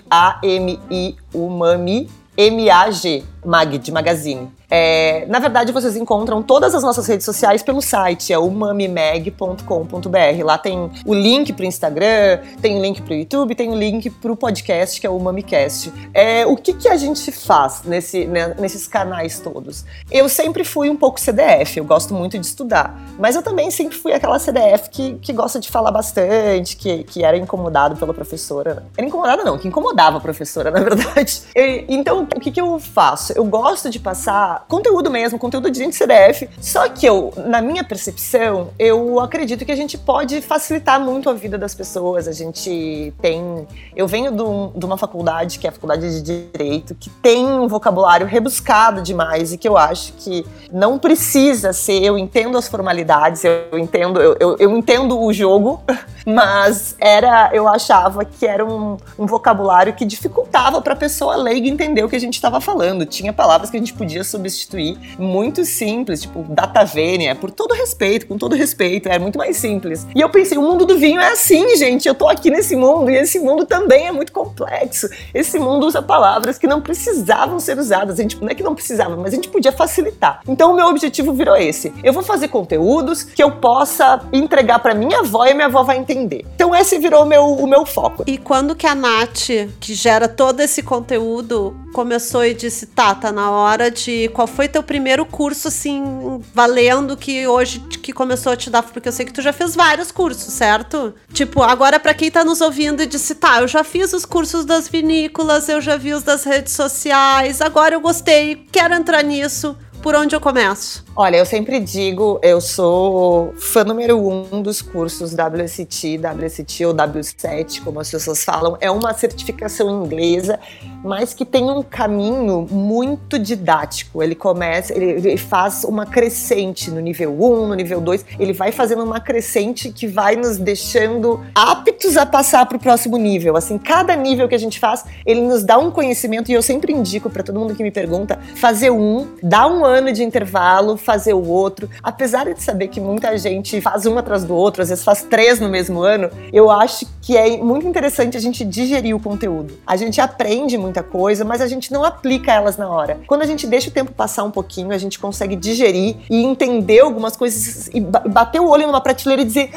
Umami 1.33 2.09
M-A-G, 2.37 3.23
Mag, 3.43 3.77
de 3.77 3.91
magazine. 3.91 4.49
É, 4.73 5.25
na 5.27 5.39
verdade, 5.39 5.73
vocês 5.73 5.97
encontram 5.97 6.41
todas 6.41 6.73
as 6.73 6.81
nossas 6.81 7.05
redes 7.05 7.25
sociais 7.25 7.61
pelo 7.61 7.81
site, 7.81 8.31
é 8.31 8.39
umamimeg.com.br. 8.39 10.45
Lá 10.45 10.57
tem 10.57 10.89
o 11.05 11.13
link 11.13 11.51
pro 11.51 11.65
Instagram, 11.65 12.39
tem 12.61 12.79
o 12.79 12.81
link 12.81 13.01
pro 13.01 13.13
YouTube, 13.13 13.53
tem 13.53 13.69
o 13.69 13.75
link 13.75 14.09
pro 14.09 14.33
podcast, 14.33 15.01
que 15.01 15.05
é 15.05 15.09
o 15.09 15.17
Umamicast. 15.17 15.91
É, 16.13 16.45
o 16.45 16.55
que, 16.55 16.73
que 16.73 16.87
a 16.87 16.95
gente 16.95 17.29
faz 17.33 17.83
nesse, 17.83 18.23
né, 18.25 18.55
nesses 18.57 18.87
canais 18.87 19.39
todos? 19.39 19.83
Eu 20.09 20.29
sempre 20.29 20.63
fui 20.63 20.89
um 20.89 20.95
pouco 20.95 21.19
CDF, 21.19 21.77
eu 21.77 21.83
gosto 21.83 22.13
muito 22.13 22.39
de 22.39 22.45
estudar, 22.45 22.97
mas 23.19 23.35
eu 23.35 23.41
também 23.41 23.69
sempre 23.71 23.97
fui 23.97 24.13
aquela 24.13 24.39
CDF 24.39 24.89
que, 24.89 25.15
que 25.15 25.33
gosta 25.33 25.59
de 25.59 25.69
falar 25.69 25.91
bastante, 25.91 26.77
que, 26.77 27.03
que 27.03 27.25
era 27.25 27.35
incomodado 27.35 27.97
pela 27.97 28.13
professora. 28.13 28.85
Era 28.97 29.05
incomodada 29.05 29.43
não, 29.43 29.57
que 29.57 29.67
incomodava 29.67 30.17
a 30.17 30.21
professora, 30.21 30.69
na 30.71 30.79
verdade. 30.79 31.41
E, 31.53 31.85
então, 31.89 32.23
o 32.23 32.39
que, 32.39 32.51
que 32.51 32.61
eu 32.61 32.79
faço? 32.79 33.30
Eu 33.35 33.45
gosto 33.45 33.89
de 33.89 33.99
passar 33.99 34.65
conteúdo 34.67 35.09
mesmo, 35.09 35.37
conteúdo 35.37 35.69
de 35.69 35.79
gente 35.79 35.95
CDF, 35.95 36.49
só 36.59 36.87
que 36.89 37.05
eu, 37.05 37.33
na 37.47 37.61
minha 37.61 37.83
percepção, 37.83 38.69
eu 38.77 39.19
acredito 39.19 39.65
que 39.65 39.71
a 39.71 39.75
gente 39.75 39.97
pode 39.97 40.41
facilitar 40.41 40.99
muito 40.99 41.29
a 41.29 41.33
vida 41.33 41.57
das 41.57 41.73
pessoas. 41.73 42.27
A 42.27 42.31
gente 42.31 43.13
tem. 43.21 43.67
Eu 43.95 44.07
venho 44.07 44.31
de 44.75 44.85
uma 44.85 44.97
faculdade, 44.97 45.59
que 45.59 45.67
é 45.67 45.69
a 45.69 45.73
faculdade 45.73 46.21
de 46.21 46.21
Direito, 46.21 46.95
que 46.95 47.09
tem 47.09 47.45
um 47.45 47.67
vocabulário 47.67 48.25
rebuscado 48.25 49.01
demais 49.01 49.53
e 49.53 49.57
que 49.57 49.67
eu 49.67 49.77
acho 49.77 50.13
que 50.13 50.45
não 50.71 50.97
precisa 50.97 51.73
ser. 51.73 52.03
Eu 52.03 52.17
entendo 52.17 52.57
as 52.57 52.67
formalidades, 52.67 53.43
eu 53.43 53.77
entendo, 53.77 54.19
eu, 54.19 54.35
eu, 54.39 54.55
eu 54.57 54.77
entendo 54.77 55.19
o 55.19 55.31
jogo, 55.33 55.81
mas 56.25 56.95
era, 56.99 57.49
eu 57.53 57.67
achava 57.67 58.23
que 58.23 58.45
era 58.45 58.65
um, 58.65 58.97
um 59.17 59.25
vocabulário 59.25 59.93
que 59.93 60.05
dificultava 60.05 60.81
para 60.81 60.93
a 60.93 60.95
pessoa 60.95 61.35
leiga 61.35 61.67
entender 61.67 62.03
o 62.03 62.09
que 62.09 62.15
a 62.15 62.19
gente 62.19 62.35
estava 62.35 62.61
falando. 62.61 63.05
Tinha 63.21 63.31
palavras 63.31 63.69
que 63.69 63.77
a 63.77 63.79
gente 63.79 63.93
podia 63.93 64.23
substituir 64.23 64.97
muito 65.19 65.63
simples, 65.63 66.21
tipo 66.21 66.43
data 66.49 66.83
vênia, 66.83 67.35
por 67.35 67.51
todo 67.51 67.71
respeito, 67.75 68.25
com 68.25 68.35
todo 68.35 68.55
respeito, 68.55 69.07
era 69.07 69.19
muito 69.19 69.37
mais 69.37 69.57
simples. 69.57 70.07
E 70.15 70.19
eu 70.19 70.27
pensei, 70.27 70.57
o 70.57 70.61
mundo 70.63 70.87
do 70.87 70.97
vinho 70.97 71.21
é 71.21 71.27
assim, 71.27 71.77
gente. 71.77 72.07
Eu 72.07 72.15
tô 72.15 72.27
aqui 72.27 72.49
nesse 72.49 72.75
mundo 72.75 73.11
e 73.11 73.15
esse 73.15 73.39
mundo 73.39 73.63
também 73.63 74.07
é 74.07 74.11
muito 74.11 74.31
complexo. 74.31 75.07
Esse 75.35 75.59
mundo 75.59 75.85
usa 75.85 76.01
palavras 76.01 76.57
que 76.57 76.65
não 76.65 76.81
precisavam 76.81 77.59
ser 77.59 77.77
usadas. 77.77 78.17
A 78.17 78.23
gente 78.23 78.41
não 78.41 78.49
é 78.49 78.55
que 78.55 78.63
não 78.63 78.73
precisava, 78.73 79.15
mas 79.15 79.33
a 79.33 79.35
gente 79.35 79.49
podia 79.49 79.71
facilitar. 79.71 80.41
Então 80.47 80.71
o 80.71 80.75
meu 80.75 80.87
objetivo 80.87 81.31
virou 81.31 81.55
esse. 81.55 81.93
Eu 82.03 82.13
vou 82.13 82.23
fazer 82.23 82.47
conteúdos 82.47 83.21
que 83.21 83.43
eu 83.43 83.51
possa 83.51 84.19
entregar 84.33 84.79
para 84.79 84.95
minha 84.95 85.19
avó 85.19 85.45
e 85.45 85.53
minha 85.53 85.67
avó 85.67 85.83
vai 85.83 85.97
entender. 85.99 86.43
Então 86.55 86.73
esse 86.73 86.97
virou 86.97 87.23
meu, 87.23 87.45
o 87.45 87.67
meu 87.67 87.85
foco. 87.85 88.23
E 88.25 88.39
quando 88.39 88.75
que 88.75 88.87
a 88.87 88.95
Nath, 88.95 89.49
que 89.79 89.93
gera 89.93 90.27
todo 90.27 90.59
esse 90.61 90.81
conteúdo, 90.81 91.75
começou 91.91 92.43
e 92.45 92.53
disse: 92.53 92.85
tá, 92.85 93.13
tá 93.13 93.31
na 93.31 93.51
hora 93.51 93.91
de. 93.91 94.29
Qual 94.33 94.47
foi 94.47 94.67
teu 94.67 94.81
primeiro 94.81 95.25
curso, 95.25 95.67
assim, 95.67 96.41
valendo 96.53 97.15
que 97.15 97.47
hoje 97.47 97.79
que 97.79 98.11
começou 98.11 98.51
a 98.51 98.55
te 98.55 98.69
dar? 98.69 98.83
Porque 98.83 99.09
eu 99.09 99.13
sei 99.13 99.25
que 99.25 99.33
tu 99.33 99.41
já 99.41 99.53
fez 99.53 99.75
vários 99.75 100.11
cursos, 100.11 100.53
certo? 100.53 101.13
Tipo, 101.33 101.61
agora 101.63 101.99
para 101.99 102.13
quem 102.13 102.31
tá 102.31 102.43
nos 102.43 102.61
ouvindo 102.61 103.01
e 103.01 103.05
disse: 103.05 103.35
tá, 103.35 103.61
eu 103.61 103.67
já 103.67 103.83
fiz 103.83 104.13
os 104.13 104.25
cursos 104.25 104.65
das 104.65 104.87
vinícolas, 104.87 105.69
eu 105.69 105.81
já 105.81 105.97
vi 105.97 106.13
os 106.13 106.23
das 106.23 106.43
redes 106.43 106.73
sociais, 106.73 107.61
agora 107.61 107.95
eu 107.95 108.01
gostei, 108.01 108.65
quero 108.71 108.93
entrar 108.93 109.23
nisso. 109.23 109.75
Por 110.01 110.15
onde 110.15 110.35
eu 110.35 110.41
começo? 110.41 111.05
Olha, 111.15 111.37
eu 111.37 111.45
sempre 111.45 111.79
digo, 111.79 112.39
eu 112.41 112.59
sou 112.59 113.53
fã 113.55 113.83
número 113.83 114.17
um 114.17 114.63
dos 114.63 114.81
cursos 114.81 115.31
WST, 115.33 116.17
WST 116.17 116.85
ou 116.85 116.93
W7, 116.95 117.83
como 117.83 117.99
as 117.99 118.09
pessoas 118.09 118.43
falam. 118.43 118.75
É 118.81 118.89
uma 118.89 119.13
certificação 119.13 120.03
inglesa, 120.03 120.59
mas 121.03 121.35
que 121.35 121.45
tem 121.45 121.69
um 121.69 121.83
caminho 121.83 122.65
muito 122.71 123.37
didático. 123.37 124.23
Ele 124.23 124.33
começa, 124.33 124.91
ele, 124.91 125.05
ele 125.05 125.37
faz 125.37 125.83
uma 125.83 126.07
crescente 126.07 126.89
no 126.89 126.99
nível 126.99 127.31
1, 127.39 127.67
no 127.67 127.75
nível 127.75 128.01
2, 128.01 128.25
ele 128.39 128.53
vai 128.53 128.71
fazendo 128.71 129.03
uma 129.03 129.19
crescente 129.19 129.91
que 129.91 130.07
vai 130.07 130.35
nos 130.35 130.57
deixando 130.57 131.41
aptos 131.53 132.17
a 132.17 132.25
passar 132.25 132.65
para 132.65 132.77
o 132.77 132.79
próximo 132.79 133.17
nível. 133.17 133.55
Assim, 133.55 133.77
cada 133.77 134.15
nível 134.15 134.47
que 134.47 134.55
a 134.55 134.59
gente 134.59 134.79
faz, 134.79 135.05
ele 135.25 135.41
nos 135.41 135.63
dá 135.63 135.77
um 135.77 135.91
conhecimento 135.91 136.49
e 136.49 136.55
eu 136.55 136.61
sempre 136.63 136.91
indico 136.91 137.29
para 137.29 137.43
todo 137.43 137.59
mundo 137.59 137.75
que 137.75 137.83
me 137.83 137.91
pergunta 137.91 138.39
fazer 138.55 138.89
um, 138.89 139.27
dar 139.43 139.67
um 139.67 139.85
ano 139.85 139.90
de 140.13 140.23
intervalo, 140.23 140.97
fazer 140.97 141.33
o 141.33 141.47
outro. 141.47 141.89
Apesar 142.01 142.45
de 142.45 142.61
saber 142.63 142.87
que 142.87 142.99
muita 142.99 143.37
gente 143.37 143.81
faz 143.81 144.05
um 144.05 144.17
atrás 144.17 144.43
do 144.43 144.55
outro, 144.55 144.81
às 144.81 144.89
vezes 144.89 145.03
faz 145.03 145.23
três 145.23 145.59
no 145.59 145.69
mesmo 145.69 146.01
ano, 146.01 146.29
eu 146.53 146.71
acho 146.71 147.05
que 147.21 147.37
é 147.37 147.57
muito 147.57 147.85
interessante 147.85 148.37
a 148.37 148.39
gente 148.39 148.63
digerir 148.63 149.15
o 149.15 149.19
conteúdo. 149.19 149.77
A 149.85 149.95
gente 149.95 150.19
aprende 150.21 150.77
muita 150.77 151.03
coisa, 151.03 151.43
mas 151.43 151.61
a 151.61 151.67
gente 151.67 151.91
não 151.91 152.03
aplica 152.03 152.51
elas 152.51 152.77
na 152.77 152.89
hora. 152.89 153.19
Quando 153.27 153.41
a 153.41 153.45
gente 153.45 153.67
deixa 153.67 153.89
o 153.89 153.91
tempo 153.91 154.11
passar 154.11 154.43
um 154.43 154.51
pouquinho, 154.51 154.91
a 154.91 154.97
gente 154.97 155.19
consegue 155.19 155.55
digerir 155.55 156.17
e 156.29 156.43
entender 156.43 157.01
algumas 157.01 157.35
coisas 157.35 157.89
e 157.93 157.99
bater 157.99 158.61
o 158.61 158.69
olho 158.69 158.87
numa 158.87 159.01
prateleira 159.01 159.41
e 159.41 159.45
dizer: 159.45 159.71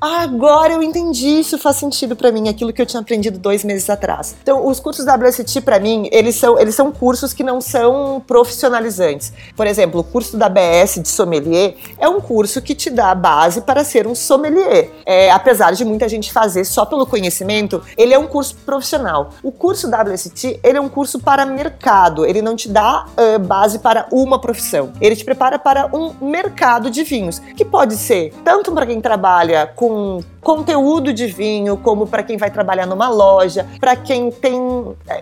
ah, 0.00 0.22
agora 0.22 0.74
eu 0.74 0.82
entendi, 0.82 1.40
isso 1.40 1.58
faz 1.58 1.76
sentido 1.76 2.16
para 2.16 2.30
mim, 2.30 2.48
aquilo 2.48 2.72
que 2.72 2.82
eu 2.82 2.86
tinha 2.86 3.00
aprendido 3.00 3.38
dois 3.38 3.64
meses 3.64 3.88
atrás. 3.88 4.36
Então, 4.42 4.66
os 4.66 4.80
cursos 4.80 5.04
WST, 5.06 5.60
para 5.62 5.78
mim, 5.78 6.08
eles 6.12 6.36
são, 6.36 6.58
eles 6.58 6.74
são 6.74 6.92
cursos 6.92 7.32
que 7.32 7.42
não 7.42 7.60
são 7.60 8.22
profissionalizantes. 8.26 9.32
Por 9.56 9.66
exemplo, 9.66 10.00
o 10.00 10.04
curso 10.04 10.36
da 10.36 10.48
BS 10.48 11.00
de 11.00 11.08
sommelier 11.08 11.76
é 11.98 12.08
um 12.08 12.20
curso 12.20 12.60
que 12.62 12.74
te 12.74 12.90
dá 12.90 13.14
base 13.14 13.60
para 13.60 13.84
ser 13.84 14.06
um 14.06 14.14
sommelier. 14.14 14.90
É, 15.06 15.30
apesar 15.30 15.72
de 15.72 15.84
muita 15.84 16.08
gente 16.08 16.32
fazer 16.32 16.64
só 16.64 16.84
pelo 16.84 17.06
conhecimento, 17.06 17.82
ele 17.96 18.14
é 18.14 18.18
um 18.18 18.26
curso 18.26 18.56
profissional. 18.64 19.30
O 19.42 19.52
curso 19.52 19.88
WST, 19.88 20.60
ele 20.62 20.78
é 20.78 20.80
um 20.80 20.88
curso 20.88 21.18
para 21.18 21.46
mercado, 21.46 22.24
ele 22.24 22.42
não 22.42 22.56
te 22.56 22.68
dá 22.68 23.06
uh, 23.06 23.38
base 23.38 23.78
para 23.78 24.06
uma 24.10 24.38
profissão. 24.38 24.92
Ele 25.00 25.16
te 25.16 25.24
prepara 25.24 25.58
para 25.58 25.86
um 25.94 26.12
mercado 26.20 26.90
de 26.90 27.02
vinhos, 27.04 27.38
que 27.38 27.64
pode 27.64 27.96
ser 27.96 28.32
tanto 28.44 28.72
para 28.72 28.86
quem 28.86 29.00
trabalha 29.00 29.66
com 29.66 30.20
conteúdo 30.44 31.12
de 31.12 31.26
vinho, 31.26 31.76
como 31.78 32.06
para 32.06 32.22
quem 32.22 32.36
vai 32.36 32.50
trabalhar 32.50 32.86
numa 32.86 33.08
loja, 33.08 33.66
para 33.80 33.96
quem 33.96 34.30
tem, 34.30 34.54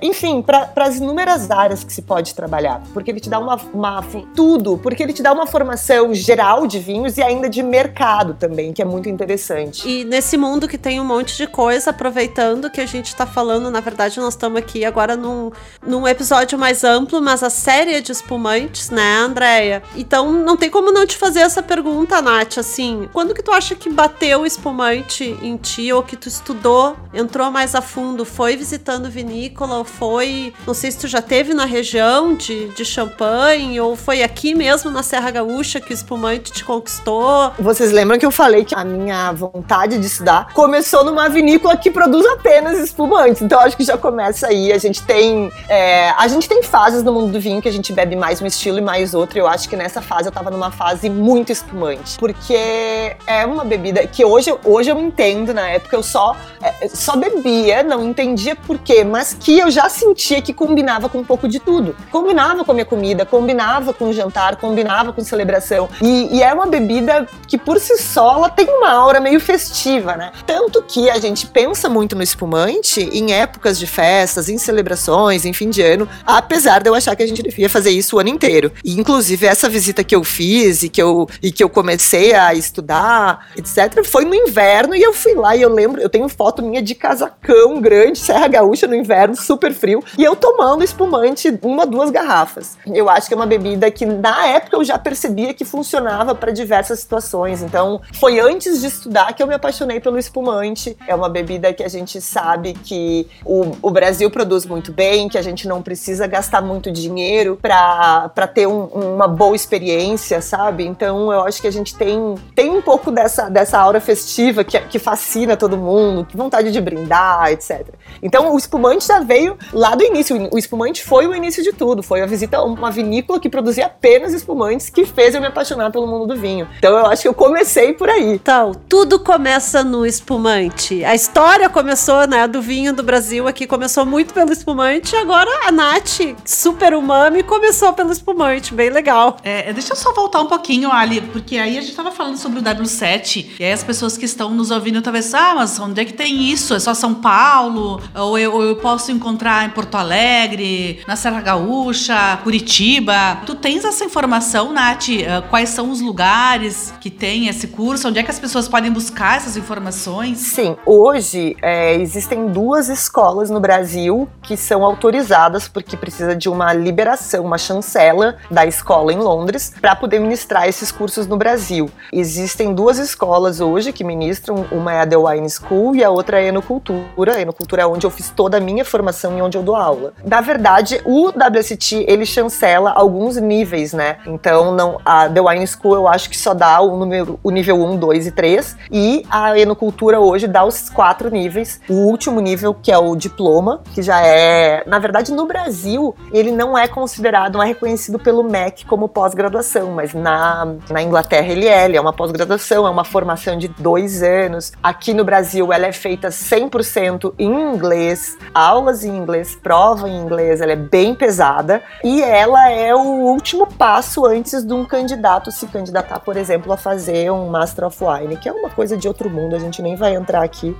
enfim, 0.03 0.43
para 0.43 0.69
as 0.77 0.97
inúmeras 0.97 1.51
áreas 1.51 1.85
que 1.85 1.93
se 1.93 2.03
pode 2.03 2.35
trabalhar, 2.35 2.83
porque 2.93 3.11
ele 3.11 3.21
te 3.21 3.31
dá 3.31 3.39
uma, 3.39 3.59
uma 3.73 3.99
tudo, 4.35 4.79
porque 4.79 5.03
ele 5.03 5.13
te 5.13 5.23
dá 5.23 5.33
uma 5.33 5.47
formação 5.47 6.15
geral 6.15 6.67
de 6.67 6.79
vinhos 6.79 7.17
e 7.17 7.23
ainda 7.23 7.49
de 7.49 7.63
mercado 7.63 8.35
também, 8.35 8.73
que 8.73 8.83
é 8.83 8.85
muito 8.85 9.09
interessante. 9.09 9.89
E 9.89 10.05
nesse 10.05 10.37
mundo 10.37 10.69
que 10.69 10.79
tem 10.79 11.01
um 11.01 11.05
monte 11.05 11.37
de 11.37 11.47
coisa, 11.47 11.91
aproveitando 11.91 12.71
que 12.71 12.81
a 12.81 12.87
gente 12.87 13.07
está 13.07 13.27
falando, 13.27 13.71
na 13.71 13.81
verdade 13.81 14.21
nós 14.21 14.35
estamos 14.35 14.59
aqui 14.59 14.85
agora 14.85 15.17
num, 15.17 15.51
num 15.87 16.07
episódio 16.07 16.59
mais 16.59 16.85
amplo, 16.85 17.21
mas 17.21 17.43
a 17.43 17.51
série 17.51 17.95
é 17.95 18.01
de 18.01 18.13
espumantes, 18.13 18.91
né, 18.91 19.19
Andréia? 19.19 19.83
Então 19.97 20.33
não 20.33 20.57
tem 20.57 20.71
como 20.71 20.93
não 20.93 21.07
te 21.07 21.17
fazer 21.17 21.41
essa 21.41 21.63
pergunta, 21.63 22.21
Nath, 22.21 22.59
assim, 22.59 23.09
quando 23.13 23.35
que 23.35 23.43
tu 23.43 23.53
acha 23.53 23.75
que 23.75 23.89
bateu 23.89 24.43
o 24.43 24.47
espumante 24.47 25.37
em 25.43 25.57
ti 25.57 25.93
ou 25.93 26.03
que 26.03 26.17
tu 26.17 26.29
estudou, 26.29 26.97
entrou 27.15 27.51
mais 27.51 27.75
a 27.75 27.81
fundo, 27.81 28.25
foi 28.25 28.57
visitando 28.57 29.11
vinícola 29.11 29.79
ou 29.79 29.85
foi, 29.85 30.53
não 30.67 30.75
sei 30.75 30.91
se 30.91 30.99
tu 30.99 31.09
já 31.09 31.23
teve 31.23 31.55
na 31.55 31.65
região 31.65 32.35
de, 32.35 32.69
de 32.69 32.85
Champagne 32.85 33.81
ou 33.81 33.97
foi 34.03 34.23
aqui 34.23 34.53
mesmo 34.53 34.91
na 34.91 35.03
Serra 35.03 35.31
Gaúcha 35.31 35.81
que 35.81 35.93
o 35.93 35.95
espumante 35.95 36.53
te 36.53 36.65
conquistou? 36.65 37.53
Vocês 37.59 37.93
lembram 37.93 38.19
que 38.19 38.27
eu 38.27 38.33
falei 38.33 38.65
que 38.65 38.75
a 38.75 38.85
minha 38.85 39.31
vontade 39.33 39.97
de 39.97 40.07
estudar 40.07 40.53
começou 40.53 41.05
numa 41.05 41.29
vinícola 41.29 41.77
que 41.77 41.89
produz 41.89 42.27
apenas 42.27 42.79
espumantes, 42.81 43.43
então 43.43 43.61
acho 43.61 43.77
que 43.77 43.85
já 43.85 43.97
começa 43.97 44.49
aí. 44.49 44.73
A 44.73 44.79
gente 44.79 45.03
tem 45.03 45.53
é, 45.69 46.11
a 46.11 46.27
gente 46.27 46.49
tem 46.49 46.63
fases 46.65 47.05
no 47.05 47.13
mundo 47.13 47.33
do 47.33 47.41
vinho 47.41 47.63
que 47.63 47.69
a 47.69 47.73
gente 47.73 47.93
bebe 47.93 48.17
mais 48.17 48.43
um 48.43 48.47
estilo 48.47 48.79
e 48.79 48.81
mais 48.81 49.15
outro. 49.15 49.39
Eu 49.39 49.47
acho 49.47 49.69
que 49.69 49.77
nessa 49.77 50.03
fase 50.03 50.29
eu 50.29 50.33
tava 50.33 50.51
numa 50.51 50.73
fase 50.73 51.09
muito 51.09 51.53
espumante, 51.53 52.19
porque 52.19 53.15
é 53.27 53.47
uma 53.47 53.65
bebida 53.65 54.05
que 54.07 54.25
hoje, 54.25 54.53
hoje 54.65 54.91
eu 54.91 54.99
entendo, 54.99 55.55
na 55.55 55.69
época 55.69 55.95
eu 55.95 56.03
só, 56.03 56.37
é, 56.61 56.89
só 56.89 57.17
bebia, 57.17 57.85
não 57.85 58.05
entendia 58.05 58.57
por 58.57 58.79
quê, 58.79 59.05
mas 59.05 59.33
que 59.33 59.61
eu 59.61 59.71
já 59.71 59.89
sentia 59.89 60.43
que 60.43 60.53
combinava 60.53 61.09
com 61.09 61.19
um 61.19 61.25
pouco 61.25 61.47
de 61.47 61.61
tudo. 61.61 61.95
Combinava 62.11 62.65
com 62.65 62.73
a 62.73 62.75
minha 62.75 62.85
comida, 62.85 63.25
combinava 63.25 63.92
com 63.93 64.09
o 64.09 64.13
jantar, 64.13 64.57
combinava 64.57 65.13
com 65.13 65.23
celebração. 65.23 65.89
E, 66.01 66.37
e 66.37 66.43
é 66.43 66.53
uma 66.53 66.67
bebida 66.67 67.27
que 67.47 67.59
por 67.59 67.79
si 67.79 67.97
só 67.99 68.35
ela 68.37 68.49
tem 68.51 68.69
uma 68.69 68.91
aura 68.91 69.21
meio 69.21 69.41
festiva, 69.41 70.17
né? 70.17 70.33
Tanto 70.47 70.83
que 70.83 71.11
a 71.11 71.19
gente 71.19 71.47
pensa 71.47 71.89
muito 71.89 72.17
no 72.17 72.23
espumante 72.23 73.01
em 73.01 73.33
épocas 73.33 73.79
de 73.79 73.87
festas, 73.87 74.49
em 74.49 74.59
celebrações, 74.59 75.45
em 75.45 75.53
fim 75.53 75.71
de 75.71 75.83
ano, 75.83 76.09
apesar 76.27 76.83
de 76.83 76.89
eu 76.89 76.95
achar 76.95 77.15
que 77.17 77.23
a 77.23 77.27
gente 77.27 77.43
devia 77.43 77.69
fazer 77.69 77.91
isso 77.91 78.17
o 78.17 78.19
ano 78.19 78.29
inteiro. 78.29 78.73
E 78.85 78.99
inclusive 78.99 79.47
essa 79.47 79.69
visita 79.69 80.05
que 80.05 80.15
eu 80.15 80.25
fiz 80.25 80.83
e 80.83 80.89
que 80.89 81.03
eu, 81.03 81.29
e 81.43 81.51
que 81.53 81.63
eu 81.63 81.69
comecei 81.69 82.35
a 82.35 82.55
estudar, 82.55 83.49
etc., 83.57 84.05
foi 84.05 84.25
no 84.25 84.35
inverno 84.35 84.95
e 84.95 85.03
eu 85.03 85.13
fui 85.13 85.35
lá 85.35 85.57
e 85.57 85.63
eu 85.63 85.73
lembro, 85.73 86.01
eu 86.01 86.09
tenho 86.09 86.29
foto 86.29 86.63
minha 86.63 86.83
de 86.83 86.95
casacão 86.95 87.81
grande, 87.81 88.19
Serra 88.19 88.49
Gaúcha 88.49 88.87
no 88.87 88.95
inverno, 88.95 89.37
super 89.37 89.73
frio, 89.73 90.03
e 90.17 90.25
eu 90.25 90.35
tomando 90.37 90.85
espumante, 90.85 91.59
uma, 91.63 91.87
duas 91.87 92.11
garrafas. 92.11 92.77
Eu 92.87 93.09
acho 93.09 93.29
que 93.29 93.35
é 93.35 93.37
uma 93.37 93.47
bebida 93.47 93.82
que 93.91 94.07
na 94.07 94.47
época 94.47 94.77
eu 94.77 94.85
já 94.85 94.99
percebia 94.99 95.55
que 95.55 95.65
funcionava 95.65 96.35
para 96.35 96.53
diversas 96.53 97.01
situações. 97.01 97.63
Então, 97.63 98.01
foi 98.15 98.41
antes 98.41 98.81
de 98.81 98.87
estudar 98.87 99.33
que 99.33 99.43
eu 99.43 99.47
me 99.47 99.55
apaixonei 99.55 100.01
pelo 100.01 100.19
espumante. 100.19 100.97
É 101.07 101.15
uma 101.15 101.29
bebida 101.29 101.73
que 101.73 101.83
a 101.83 101.89
gente 101.89 102.21
sabe 102.21 102.75
que 102.75 103.29
o, 103.45 103.73
o 103.83 103.91
Brasil 103.91 104.31
produz 104.31 104.67
muito 104.67 104.93
bem, 104.93 105.29
que 105.29 105.39
a 105.39 105.43
gente 105.43 105.67
não 105.67 105.83
precisa 105.83 106.27
gastar 106.27 106.61
muito 106.61 106.91
dinheiro 106.91 107.59
para 107.61 108.47
ter 108.55 108.67
um, 108.67 108.85
uma 108.85 109.29
boa 109.29 109.57
experiência, 109.57 110.41
sabe? 110.41 110.85
Então, 110.85 111.33
eu 111.33 111.43
acho 111.43 111.61
que 111.61 111.67
a 111.67 111.73
gente 111.73 111.95
tem, 111.97 112.35
tem 112.55 112.71
um 112.71 112.83
pouco 112.83 113.11
dessa, 113.11 113.49
dessa 113.49 113.79
aura 113.79 114.01
festiva 114.01 114.65
que, 114.65 114.79
que 114.81 114.99
fascina 114.99 115.57
todo 115.57 115.77
mundo, 115.77 116.27
vontade 116.35 116.71
de 116.71 116.81
brindar, 116.81 117.51
etc. 117.51 117.89
Então, 118.23 118.53
o 118.55 118.59
espumante 118.59 119.07
já 119.07 119.21
veio 119.21 119.57
lá 119.73 119.95
do 119.95 120.03
início. 120.03 120.49
O 120.53 120.59
espumante 120.59 121.03
foi 121.03 121.27
o 121.27 121.35
início 121.35 121.63
de 121.63 121.73
tudo. 121.73 122.03
Foi 122.03 122.21
a 122.23 122.27
visita 122.27 122.59
a 122.59 122.65
uma 122.65 122.91
vinícola 122.91 123.41
que 123.41 123.49
produzia 123.73 123.87
apenas 123.87 124.35
espumantes 124.35 124.91
que 124.91 125.05
fez 125.07 125.35
eu 125.35 125.41
me 125.41 125.47
apaixonar 125.47 125.91
pelo 125.91 126.07
mundo 126.07 126.27
do 126.27 126.37
vinho. 126.37 126.69
Então, 126.79 126.97
eu 126.97 127.07
acho 127.07 127.23
que 127.23 127.29
eu 127.29 127.35
comecei 127.35 127.93
por 127.93 128.09
aí. 128.09 128.35
Então, 128.35 128.73
tudo 128.89 129.19
começa 129.19 129.83
no 129.83 130.05
espumante. 130.05 131.05
A 131.05 131.15
história 131.15 131.69
começou, 131.69 132.27
né, 132.27 132.47
do 132.47 132.61
vinho 132.61 132.93
do 132.93 133.03
Brasil 133.03 133.49
aqui, 133.49 133.67
começou 133.67 134.05
muito 134.05 134.35
pelo 134.35 134.53
espumante. 134.53 135.17
Agora 135.17 135.51
a 135.67 135.73
Nath, 135.73 136.21
super 136.45 136.95
umami, 136.95 137.43
começou 137.43 137.93
pelo 137.93 138.13
espumante. 138.13 138.75
Bem 138.75 138.91
legal. 138.91 139.37
É, 139.43 139.73
deixa 139.73 139.93
eu 139.93 139.97
só 139.97 140.13
voltar 140.13 140.41
um 140.41 140.47
pouquinho, 140.47 140.93
Ali, 140.93 141.21
porque 141.21 141.57
aí 141.57 141.79
a 141.79 141.81
gente 141.81 141.95
tava 141.95 142.13
falando 142.13 142.37
sobre 142.37 142.59
o 142.59 142.63
W7, 142.63 143.53
e 143.59 143.65
aí 143.65 143.73
as 143.73 143.83
pessoas 143.83 144.19
que 144.19 144.27
estão 144.27 144.51
nos 144.51 144.71
ouvindo 144.71 145.01
talvez, 145.01 145.33
ah, 145.33 145.55
mas 145.55 145.79
onde 145.79 146.01
é 146.01 146.05
que 146.05 146.13
tem 146.13 146.51
isso? 146.51 146.75
É 146.75 146.79
só 146.79 146.93
São 146.93 147.15
Paulo? 147.15 148.01
Ou 148.15 148.39
eu, 148.39 148.53
ou 148.53 148.63
eu 148.63 148.77
posso 148.77 149.11
encontrar 149.11 149.65
em 149.65 149.71
Porto 149.71 149.95
Alegre, 149.95 151.01
na 151.07 151.17
Serra 151.17 151.41
Gaúcha, 151.41 152.39
Curitiba? 152.43 153.41
Tu 153.53 153.57
tens 153.57 153.85
essa 153.85 154.03
informação, 154.03 154.73
Nath? 154.73 155.09
Uh, 155.09 155.47
quais 155.51 155.69
são 155.69 155.91
os 155.91 156.01
lugares 156.01 156.91
que 157.03 157.11
tem 157.11 157.49
esse 157.49 157.69
curso? 157.69 158.09
Onde 158.09 158.19
é 158.19 158.23
que 158.23 158.31
as 158.31 158.39
pessoas 158.39 158.67
podem 158.67 158.91
buscar 158.91 159.37
essas 159.37 159.59
informações? 159.59 160.39
Sim, 160.39 160.75
hoje 160.87 161.55
é, 161.61 161.95
existem 161.97 162.47
duas 162.47 162.89
escolas 162.89 163.51
no 163.51 163.61
Brasil 163.61 164.27
que 164.41 164.57
são 164.57 164.83
autorizadas 164.87 165.69
porque 165.69 165.99
precisa 165.99 166.35
de 166.35 166.49
uma 166.49 166.73
liberação, 166.73 167.45
uma 167.45 167.59
chancela 167.59 168.39
da 168.51 168.65
escola 168.65 169.13
em 169.13 169.19
Londres 169.19 169.75
para 169.79 169.95
poder 169.95 170.19
ministrar 170.19 170.67
esses 170.67 170.91
cursos 170.91 171.27
no 171.27 171.37
Brasil. 171.37 171.91
Existem 172.11 172.73
duas 172.73 172.99
escolas 172.99 173.61
hoje 173.61 173.93
que 173.93 174.03
ministram, 174.03 174.65
uma 174.73 174.95
é 174.95 175.01
a 175.03 175.07
The 175.07 175.19
Wine 175.19 175.51
School 175.51 175.95
e 175.95 176.03
a 176.03 176.09
outra 176.09 176.41
é 176.41 176.47
a 176.47 176.49
Enocultura. 176.49 177.37
A 177.37 177.43
Enocultura 177.43 177.83
é 177.83 177.87
onde 177.87 178.07
eu 178.07 178.11
fiz 178.11 178.31
toda 178.31 178.57
a 178.57 178.61
minha 178.61 178.83
formação 178.83 179.37
e 179.37 179.43
onde 179.43 179.59
eu 179.59 179.63
dou 179.63 179.77
aula. 179.77 180.15
Na 180.25 180.41
verdade, 180.41 181.03
o 181.05 181.29
WST 181.29 182.07
ele 182.09 182.25
chancela 182.25 182.93
alguns 182.93 183.42
níveis, 183.43 183.93
né? 183.93 184.19
Então, 184.27 184.75
não, 184.75 184.99
a 185.05 185.29
The 185.29 185.41
Wine 185.41 185.67
School 185.67 185.95
eu 185.95 186.09
acho 186.09 186.31
que 186.31 186.37
só 186.37 186.55
dá 186.55 186.81
o, 186.81 186.97
número, 186.97 187.39
o 187.43 187.51
nível 187.51 187.83
1, 187.83 187.97
2 187.97 188.27
e 188.27 188.31
3 188.31 188.77
e 188.91 189.27
a 189.31 189.59
Enocultura 189.59 190.21
hoje 190.21 190.47
dá 190.47 190.65
os 190.65 190.89
quatro 190.89 191.31
níveis. 191.31 191.81
O 191.89 191.95
último 191.95 192.41
nível, 192.41 192.75
que 192.75 192.91
é 192.91 192.99
o 192.99 193.15
diploma, 193.17 193.83
que 193.95 194.03
já 194.03 194.21
é, 194.25 194.83
na 194.87 194.99
verdade, 194.99 195.33
no 195.33 195.47
Brasil, 195.47 196.15
ele 196.33 196.51
não 196.51 196.77
é 196.77 196.89
considerado, 196.89 197.55
não 197.55 197.63
é 197.63 197.67
reconhecido 197.67 198.19
pelo 198.19 198.43
MEC 198.43 198.87
como 198.87 199.09
pós-graduação, 199.09 199.93
mas 199.93 200.15
na, 200.15 200.75
na 200.91 201.03
Inglaterra 201.03 201.49
ele 201.49 201.67
é, 201.67 201.85
ele 201.85 201.97
é 201.97 202.01
uma 202.01 202.13
pós-graduação, 202.13 202.87
é 202.87 202.91
uma 202.91 203.05
formação 203.05 203.57
de 203.57 203.69
dois 203.69 204.23
anos. 204.23 204.73
Aqui 204.83 205.13
no 205.13 205.25
Brasil 205.25 205.73
ela 205.73 205.87
é 205.87 205.93
feita 205.93 206.29
100% 206.29 207.35
em 207.39 207.51
inglês, 207.51 208.37
aulas 208.55 209.05
em 209.05 209.17
inglês, 209.17 209.55
prova 209.55 210.09
em 210.09 210.17
inglês, 210.17 210.61
ela 210.61 210.73
é 210.73 210.77
bem 210.77 211.15
pesada 211.15 211.83
e 212.05 212.23
ela 212.23 212.71
é 212.71 212.95
o 212.95 213.32
último 213.33 213.67
passo 213.67 214.25
antes 214.25 214.63
de 214.63 214.73
um 214.73 214.85
candidato 214.85 215.51
se 215.51 215.67
candidatar, 215.67 216.21
por 216.21 216.37
exemplo, 216.37 216.73
a 216.73 216.77
fazer 216.77 217.31
um 217.31 217.49
Master 217.49 217.87
of 217.87 217.99
Wine, 218.03 218.37
que 218.37 218.49
é 218.49 218.53
uma 218.53 218.71
coisa 218.71 218.97
de 218.97 219.09
outro 219.09 219.29
mundo, 219.29 219.57
a 219.57 219.59
gente 219.59 219.83
nem 219.83 219.97
vai 219.97 220.15
entrar 220.15 220.43
aqui, 220.43 220.77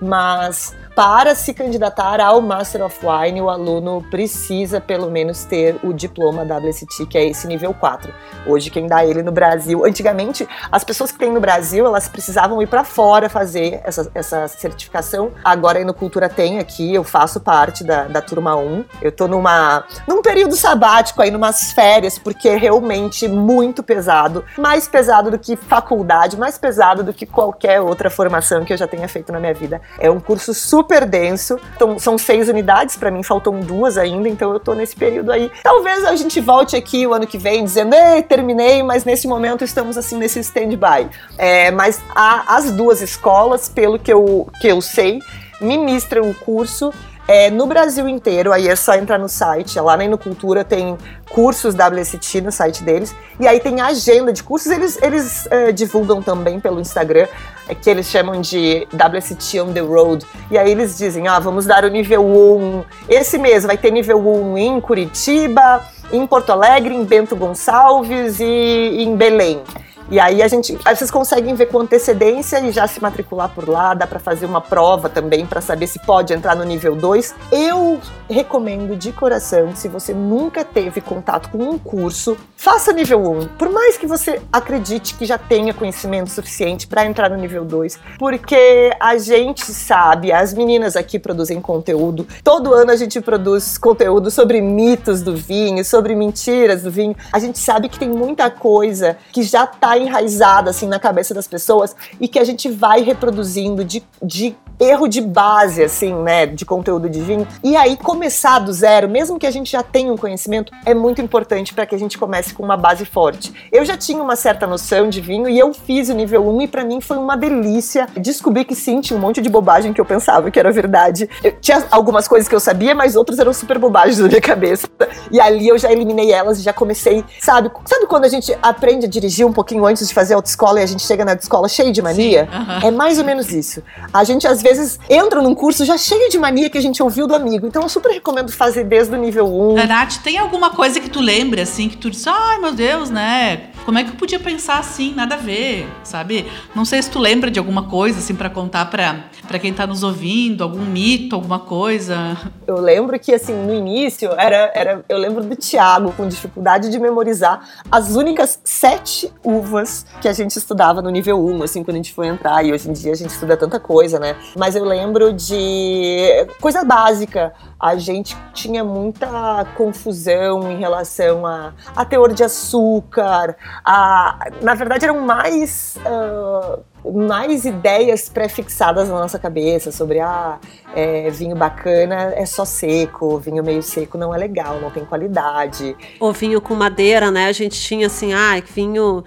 mas 0.00 0.74
para 0.96 1.34
se 1.34 1.52
candidatar 1.52 2.22
ao 2.22 2.40
Master 2.40 2.82
of 2.82 2.98
Wine, 3.04 3.42
o 3.42 3.50
aluno 3.50 4.02
precisa 4.10 4.80
pelo 4.80 5.10
menos 5.10 5.44
ter 5.44 5.78
o 5.84 5.92
diploma 5.92 6.42
WST, 6.42 7.04
que 7.04 7.18
é 7.18 7.26
esse 7.26 7.46
nível 7.46 7.74
4. 7.74 8.10
Hoje 8.46 8.70
quem 8.70 8.86
dá 8.86 9.04
ele 9.04 9.22
no 9.22 9.30
Brasil, 9.30 9.84
antigamente 9.84 10.48
as 10.72 10.84
pessoas 10.84 11.12
que 11.12 11.18
têm 11.18 11.30
no 11.30 11.38
Brasil, 11.38 11.84
elas 11.84 12.08
precisavam 12.08 12.62
ir 12.62 12.66
para 12.66 12.82
fora 12.82 13.28
fazer 13.28 13.82
essa, 13.84 14.10
essa 14.14 14.48
certificação. 14.48 15.32
Agora 15.44 15.76
a 15.76 15.82
Enocultura 15.82 16.30
tem 16.30 16.60
aqui, 16.60 16.94
eu 16.94 17.04
faço 17.04 17.40
parte 17.40 17.84
da, 17.84 18.04
da 18.04 18.22
turma 18.22 18.56
1. 18.56 18.84
Eu 19.02 19.12
tô 19.12 19.28
numa 19.28 19.84
num 20.08 20.22
período 20.22 20.56
sabático 20.56 21.20
aí, 21.20 21.30
numas 21.30 21.72
férias, 21.72 22.18
porque 22.18 22.48
é 22.48 22.56
realmente 22.56 23.28
muito 23.28 23.82
pesado, 23.82 24.42
mais 24.56 24.88
pesado 24.88 25.30
do 25.30 25.38
que 25.38 25.56
faculdade, 25.56 26.38
mais 26.38 26.56
pesado 26.56 27.04
do 27.04 27.12
que 27.12 27.26
qualquer 27.26 27.82
outra 27.82 28.08
formação 28.08 28.64
que 28.64 28.72
eu 28.72 28.78
já 28.78 28.88
tenha 28.88 29.06
feito 29.06 29.30
na 29.30 29.38
minha 29.38 29.52
vida. 29.52 29.78
É 29.98 30.10
um 30.10 30.18
curso 30.18 30.54
super 30.54 30.85
denso. 31.06 31.58
Então, 31.74 31.98
são 31.98 32.16
seis 32.16 32.48
unidades, 32.48 32.96
para 32.96 33.10
mim 33.10 33.22
faltam 33.22 33.60
duas 33.60 33.98
ainda, 33.98 34.28
então 34.28 34.52
eu 34.52 34.60
tô 34.60 34.74
nesse 34.74 34.96
período 34.96 35.32
aí. 35.32 35.50
Talvez 35.62 36.04
a 36.04 36.14
gente 36.16 36.40
volte 36.40 36.76
aqui 36.76 37.06
o 37.06 37.12
ano 37.12 37.26
que 37.26 37.38
vem 37.38 37.64
dizendo, 37.64 37.94
ei, 37.94 38.22
terminei, 38.22 38.82
mas 38.82 39.04
nesse 39.04 39.26
momento 39.26 39.64
estamos 39.64 39.96
assim 39.96 40.16
nesse 40.16 40.40
stand-by. 40.40 41.08
É, 41.36 41.70
mas 41.70 42.00
as 42.14 42.70
duas 42.70 43.02
escolas, 43.02 43.68
pelo 43.68 43.98
que 43.98 44.12
eu, 44.12 44.48
que 44.60 44.68
eu 44.68 44.80
sei, 44.80 45.20
ministram 45.60 46.30
o 46.30 46.34
curso 46.34 46.92
é, 47.28 47.50
no 47.50 47.66
Brasil 47.66 48.08
inteiro, 48.08 48.52
aí 48.52 48.68
é 48.68 48.76
só 48.76 48.94
entrar 48.94 49.18
no 49.18 49.28
site, 49.28 49.78
lá 49.80 49.96
na 49.96 50.04
Inocultura 50.04 50.64
tem 50.64 50.96
cursos 51.30 51.74
WST 51.74 52.40
no 52.40 52.52
site 52.52 52.84
deles, 52.84 53.14
e 53.40 53.46
aí 53.48 53.58
tem 53.58 53.80
a 53.80 53.86
agenda 53.86 54.32
de 54.32 54.42
cursos, 54.42 54.70
eles, 54.70 55.00
eles 55.02 55.46
é, 55.50 55.72
divulgam 55.72 56.22
também 56.22 56.60
pelo 56.60 56.80
Instagram, 56.80 57.26
que 57.74 57.90
eles 57.90 58.06
chamam 58.06 58.40
de 58.40 58.86
WST 58.92 59.60
on 59.60 59.72
the 59.72 59.80
road, 59.80 60.24
e 60.50 60.58
aí 60.58 60.70
eles 60.70 60.96
dizem, 60.96 61.26
ah, 61.26 61.38
vamos 61.38 61.66
dar 61.66 61.84
o 61.84 61.88
nível 61.88 62.24
1, 62.24 62.84
esse 63.08 63.38
mês 63.38 63.64
vai 63.64 63.76
ter 63.76 63.90
nível 63.90 64.18
1 64.18 64.58
em 64.58 64.80
Curitiba, 64.80 65.84
em 66.12 66.26
Porto 66.26 66.50
Alegre, 66.50 66.94
em 66.94 67.04
Bento 67.04 67.34
Gonçalves 67.34 68.38
e 68.40 69.02
em 69.02 69.16
Belém. 69.16 69.62
E 70.08 70.20
aí 70.20 70.40
a 70.40 70.46
gente, 70.46 70.78
aí 70.84 70.94
vocês 70.94 71.10
conseguem 71.10 71.54
ver 71.54 71.66
com 71.66 71.80
antecedência 71.80 72.60
e 72.60 72.70
já 72.70 72.86
se 72.86 73.02
matricular 73.02 73.48
por 73.48 73.68
lá, 73.68 73.92
dá 73.92 74.06
para 74.06 74.20
fazer 74.20 74.46
uma 74.46 74.60
prova 74.60 75.08
também 75.08 75.44
para 75.44 75.60
saber 75.60 75.88
se 75.88 75.98
pode 75.98 76.32
entrar 76.32 76.54
no 76.54 76.62
nível 76.62 76.94
2. 76.94 77.34
Eu 77.50 78.00
recomendo 78.30 78.94
de 78.94 79.10
coração, 79.10 79.74
se 79.74 79.88
você 79.88 80.14
nunca 80.14 80.64
teve 80.64 81.00
contato 81.00 81.48
com 81.50 81.58
um 81.58 81.76
curso, 81.78 82.36
faça 82.56 82.92
nível 82.92 83.20
1. 83.20 83.48
Por 83.58 83.68
mais 83.70 83.96
que 83.96 84.06
você 84.06 84.40
acredite 84.52 85.14
que 85.14 85.26
já 85.26 85.38
tenha 85.38 85.74
conhecimento 85.74 86.30
suficiente 86.30 86.86
para 86.86 87.04
entrar 87.04 87.28
no 87.28 87.36
nível 87.36 87.64
2, 87.64 87.98
porque 88.16 88.92
a 89.00 89.18
gente 89.18 89.64
sabe, 89.72 90.30
as 90.32 90.54
meninas 90.54 90.94
aqui 90.94 91.18
produzem 91.18 91.60
conteúdo. 91.60 92.26
Todo 92.44 92.74
ano 92.74 92.92
a 92.92 92.96
gente 92.96 93.20
produz 93.20 93.76
conteúdo 93.76 94.30
sobre 94.30 94.60
mitos 94.60 95.20
do 95.20 95.34
vinho, 95.34 95.84
sobre 95.84 96.14
mentiras 96.14 96.82
do 96.82 96.90
vinho. 96.92 97.16
A 97.32 97.40
gente 97.40 97.58
sabe 97.58 97.88
que 97.88 97.98
tem 97.98 98.08
muita 98.08 98.50
coisa 98.50 99.16
que 99.32 99.42
já 99.42 99.64
está 99.64 99.95
enraizada 99.98 100.70
assim 100.70 100.86
na 100.86 100.98
cabeça 100.98 101.32
das 101.34 101.46
pessoas 101.46 101.94
e 102.20 102.28
que 102.28 102.38
a 102.38 102.44
gente 102.44 102.68
vai 102.68 103.02
reproduzindo 103.02 103.84
de, 103.84 104.02
de 104.22 104.56
erro 104.78 105.08
de 105.08 105.20
base, 105.20 105.82
assim, 105.82 106.14
né, 106.14 106.46
de 106.46 106.64
conteúdo 106.64 107.08
de 107.08 107.20
vinho. 107.20 107.46
E 107.62 107.76
aí 107.76 107.96
começar 107.96 108.58
do 108.58 108.72
zero, 108.72 109.08
mesmo 109.08 109.38
que 109.38 109.46
a 109.46 109.50
gente 109.50 109.70
já 109.72 109.82
tenha 109.82 110.12
um 110.12 110.16
conhecimento, 110.16 110.72
é 110.84 110.94
muito 110.94 111.20
importante 111.20 111.74
para 111.74 111.86
que 111.86 111.94
a 111.94 111.98
gente 111.98 112.18
comece 112.18 112.54
com 112.54 112.62
uma 112.62 112.76
base 112.76 113.04
forte. 113.04 113.52
Eu 113.72 113.84
já 113.84 113.96
tinha 113.96 114.22
uma 114.22 114.36
certa 114.36 114.66
noção 114.66 115.08
de 115.08 115.20
vinho 115.20 115.48
e 115.48 115.58
eu 115.58 115.72
fiz 115.72 116.08
o 116.08 116.14
nível 116.14 116.46
1 116.48 116.62
e 116.62 116.68
para 116.68 116.84
mim 116.84 117.00
foi 117.00 117.16
uma 117.16 117.36
delícia. 117.36 118.06
Descobri 118.16 118.64
que 118.64 118.74
sim, 118.74 119.00
tinha 119.00 119.18
um 119.18 119.20
monte 119.20 119.40
de 119.40 119.48
bobagem 119.48 119.92
que 119.92 120.00
eu 120.00 120.04
pensava 120.04 120.50
que 120.50 120.58
era 120.58 120.70
verdade. 120.70 121.28
Eu 121.42 121.52
tinha 121.60 121.84
algumas 121.90 122.28
coisas 122.28 122.48
que 122.48 122.54
eu 122.54 122.60
sabia, 122.60 122.94
mas 122.94 123.16
outras 123.16 123.38
eram 123.38 123.52
super 123.52 123.78
bobagens 123.78 124.18
na 124.18 124.28
minha 124.28 124.40
cabeça. 124.40 124.88
E 125.30 125.40
ali 125.40 125.68
eu 125.68 125.78
já 125.78 125.90
eliminei 125.90 126.32
elas 126.32 126.58
e 126.58 126.62
já 126.62 126.72
comecei, 126.72 127.24
sabe? 127.40 127.70
Sabe 127.84 128.06
quando 128.06 128.24
a 128.24 128.28
gente 128.28 128.56
aprende 128.62 129.06
a 129.06 129.08
dirigir 129.08 129.46
um 129.46 129.52
pouquinho 129.52 129.86
antes 129.86 130.08
de 130.08 130.14
fazer 130.14 130.34
autoescola 130.34 130.80
e 130.80 130.82
a 130.82 130.86
gente 130.86 131.02
chega 131.02 131.24
na 131.24 131.32
autoescola 131.32 131.68
cheio 131.68 131.92
de 131.92 132.02
mania? 132.02 132.48
Sim, 132.50 132.58
uh 132.58 132.66
-huh. 132.66 132.86
É 132.86 132.90
mais 132.90 133.18
ou 133.18 133.24
menos 133.24 133.52
isso. 133.52 133.82
A 134.12 134.24
gente 134.24 134.46
às 134.46 134.62
vezes 134.66 134.98
entra 135.08 135.40
num 135.40 135.54
curso 135.54 135.84
já 135.84 135.96
cheio 135.96 136.28
de 136.28 136.38
mania 136.38 136.68
que 136.68 136.76
a 136.76 136.80
gente 136.80 137.02
ouviu 137.02 137.26
do 137.26 137.34
amigo. 137.34 137.66
Então 137.66 137.82
eu 137.82 137.88
super 137.88 138.10
recomendo 138.12 138.50
fazer 138.50 138.84
desde 138.84 139.14
o 139.14 139.18
nível 139.18 139.46
1. 139.46 139.86
Nath, 139.86 140.16
tem 140.24 140.38
alguma 140.38 140.70
coisa 140.70 140.98
que 140.98 141.08
tu 141.08 141.20
lembre, 141.20 141.60
assim, 141.60 141.88
que 141.88 141.96
tu 141.96 142.10
disse, 142.10 142.28
ai 142.28 142.58
meu 142.58 142.72
Deus, 142.72 143.08
né? 143.10 143.70
Como 143.86 143.98
é 144.00 144.04
que 144.04 144.10
eu 144.10 144.16
podia 144.16 144.40
pensar 144.40 144.80
assim, 144.80 145.14
nada 145.14 145.36
a 145.36 145.38
ver, 145.38 145.88
sabe? 146.02 146.50
Não 146.74 146.84
sei 146.84 147.00
se 147.00 147.08
tu 147.08 147.20
lembra 147.20 147.52
de 147.52 147.60
alguma 147.60 147.88
coisa, 147.88 148.18
assim, 148.18 148.34
para 148.34 148.50
contar 148.50 148.86
para 148.86 149.58
quem 149.60 149.72
tá 149.72 149.86
nos 149.86 150.02
ouvindo, 150.02 150.64
algum 150.64 150.84
mito, 150.84 151.36
alguma 151.36 151.60
coisa. 151.60 152.36
Eu 152.66 152.80
lembro 152.80 153.16
que, 153.16 153.32
assim, 153.32 153.54
no 153.54 153.72
início, 153.72 154.32
era, 154.32 154.72
era 154.74 155.04
eu 155.08 155.16
lembro 155.16 155.44
do 155.44 155.54
Tiago 155.54 156.12
com 156.16 156.26
dificuldade 156.26 156.90
de 156.90 156.98
memorizar 156.98 157.60
as 157.88 158.16
únicas 158.16 158.60
sete 158.64 159.32
uvas 159.44 160.04
que 160.20 160.26
a 160.26 160.32
gente 160.32 160.56
estudava 160.56 161.00
no 161.00 161.08
nível 161.08 161.38
1, 161.46 161.62
assim, 161.62 161.84
quando 161.84 161.94
a 161.94 161.98
gente 161.98 162.12
foi 162.12 162.26
entrar. 162.26 162.64
E 162.64 162.72
hoje 162.72 162.90
em 162.90 162.92
dia 162.92 163.12
a 163.12 163.16
gente 163.16 163.30
estuda 163.30 163.56
tanta 163.56 163.78
coisa, 163.78 164.18
né? 164.18 164.34
Mas 164.58 164.74
eu 164.74 164.84
lembro 164.84 165.32
de 165.32 166.44
coisa 166.60 166.82
básica 166.82 167.52
a 167.78 167.96
gente 167.96 168.36
tinha 168.54 168.82
muita 168.82 169.66
confusão 169.76 170.70
em 170.70 170.78
relação 170.78 171.46
a, 171.46 171.74
a 171.94 172.04
teor 172.04 172.32
de 172.32 172.42
açúcar, 172.42 173.56
a, 173.84 174.50
na 174.62 174.74
verdade 174.74 175.04
eram 175.04 175.20
mais 175.20 175.96
uh, 175.98 176.82
mais 177.12 177.64
ideias 177.64 178.28
pré-fixadas 178.28 179.08
na 179.08 179.14
nossa 179.20 179.38
cabeça 179.38 179.92
sobre 179.92 180.20
ah, 180.20 180.58
é, 180.94 181.30
vinho 181.30 181.54
bacana 181.54 182.32
é 182.34 182.44
só 182.46 182.64
seco, 182.64 183.38
vinho 183.38 183.62
meio 183.62 183.82
seco 183.82 184.18
não 184.18 184.34
é 184.34 184.38
legal, 184.38 184.80
não 184.80 184.90
tem 184.90 185.04
qualidade. 185.04 185.96
Ou 186.18 186.32
vinho 186.32 186.60
com 186.60 186.74
madeira, 186.74 187.30
né? 187.30 187.46
A 187.46 187.52
gente 187.52 187.80
tinha 187.80 188.06
assim, 188.06 188.32
ah, 188.32 188.60
vinho. 188.74 189.24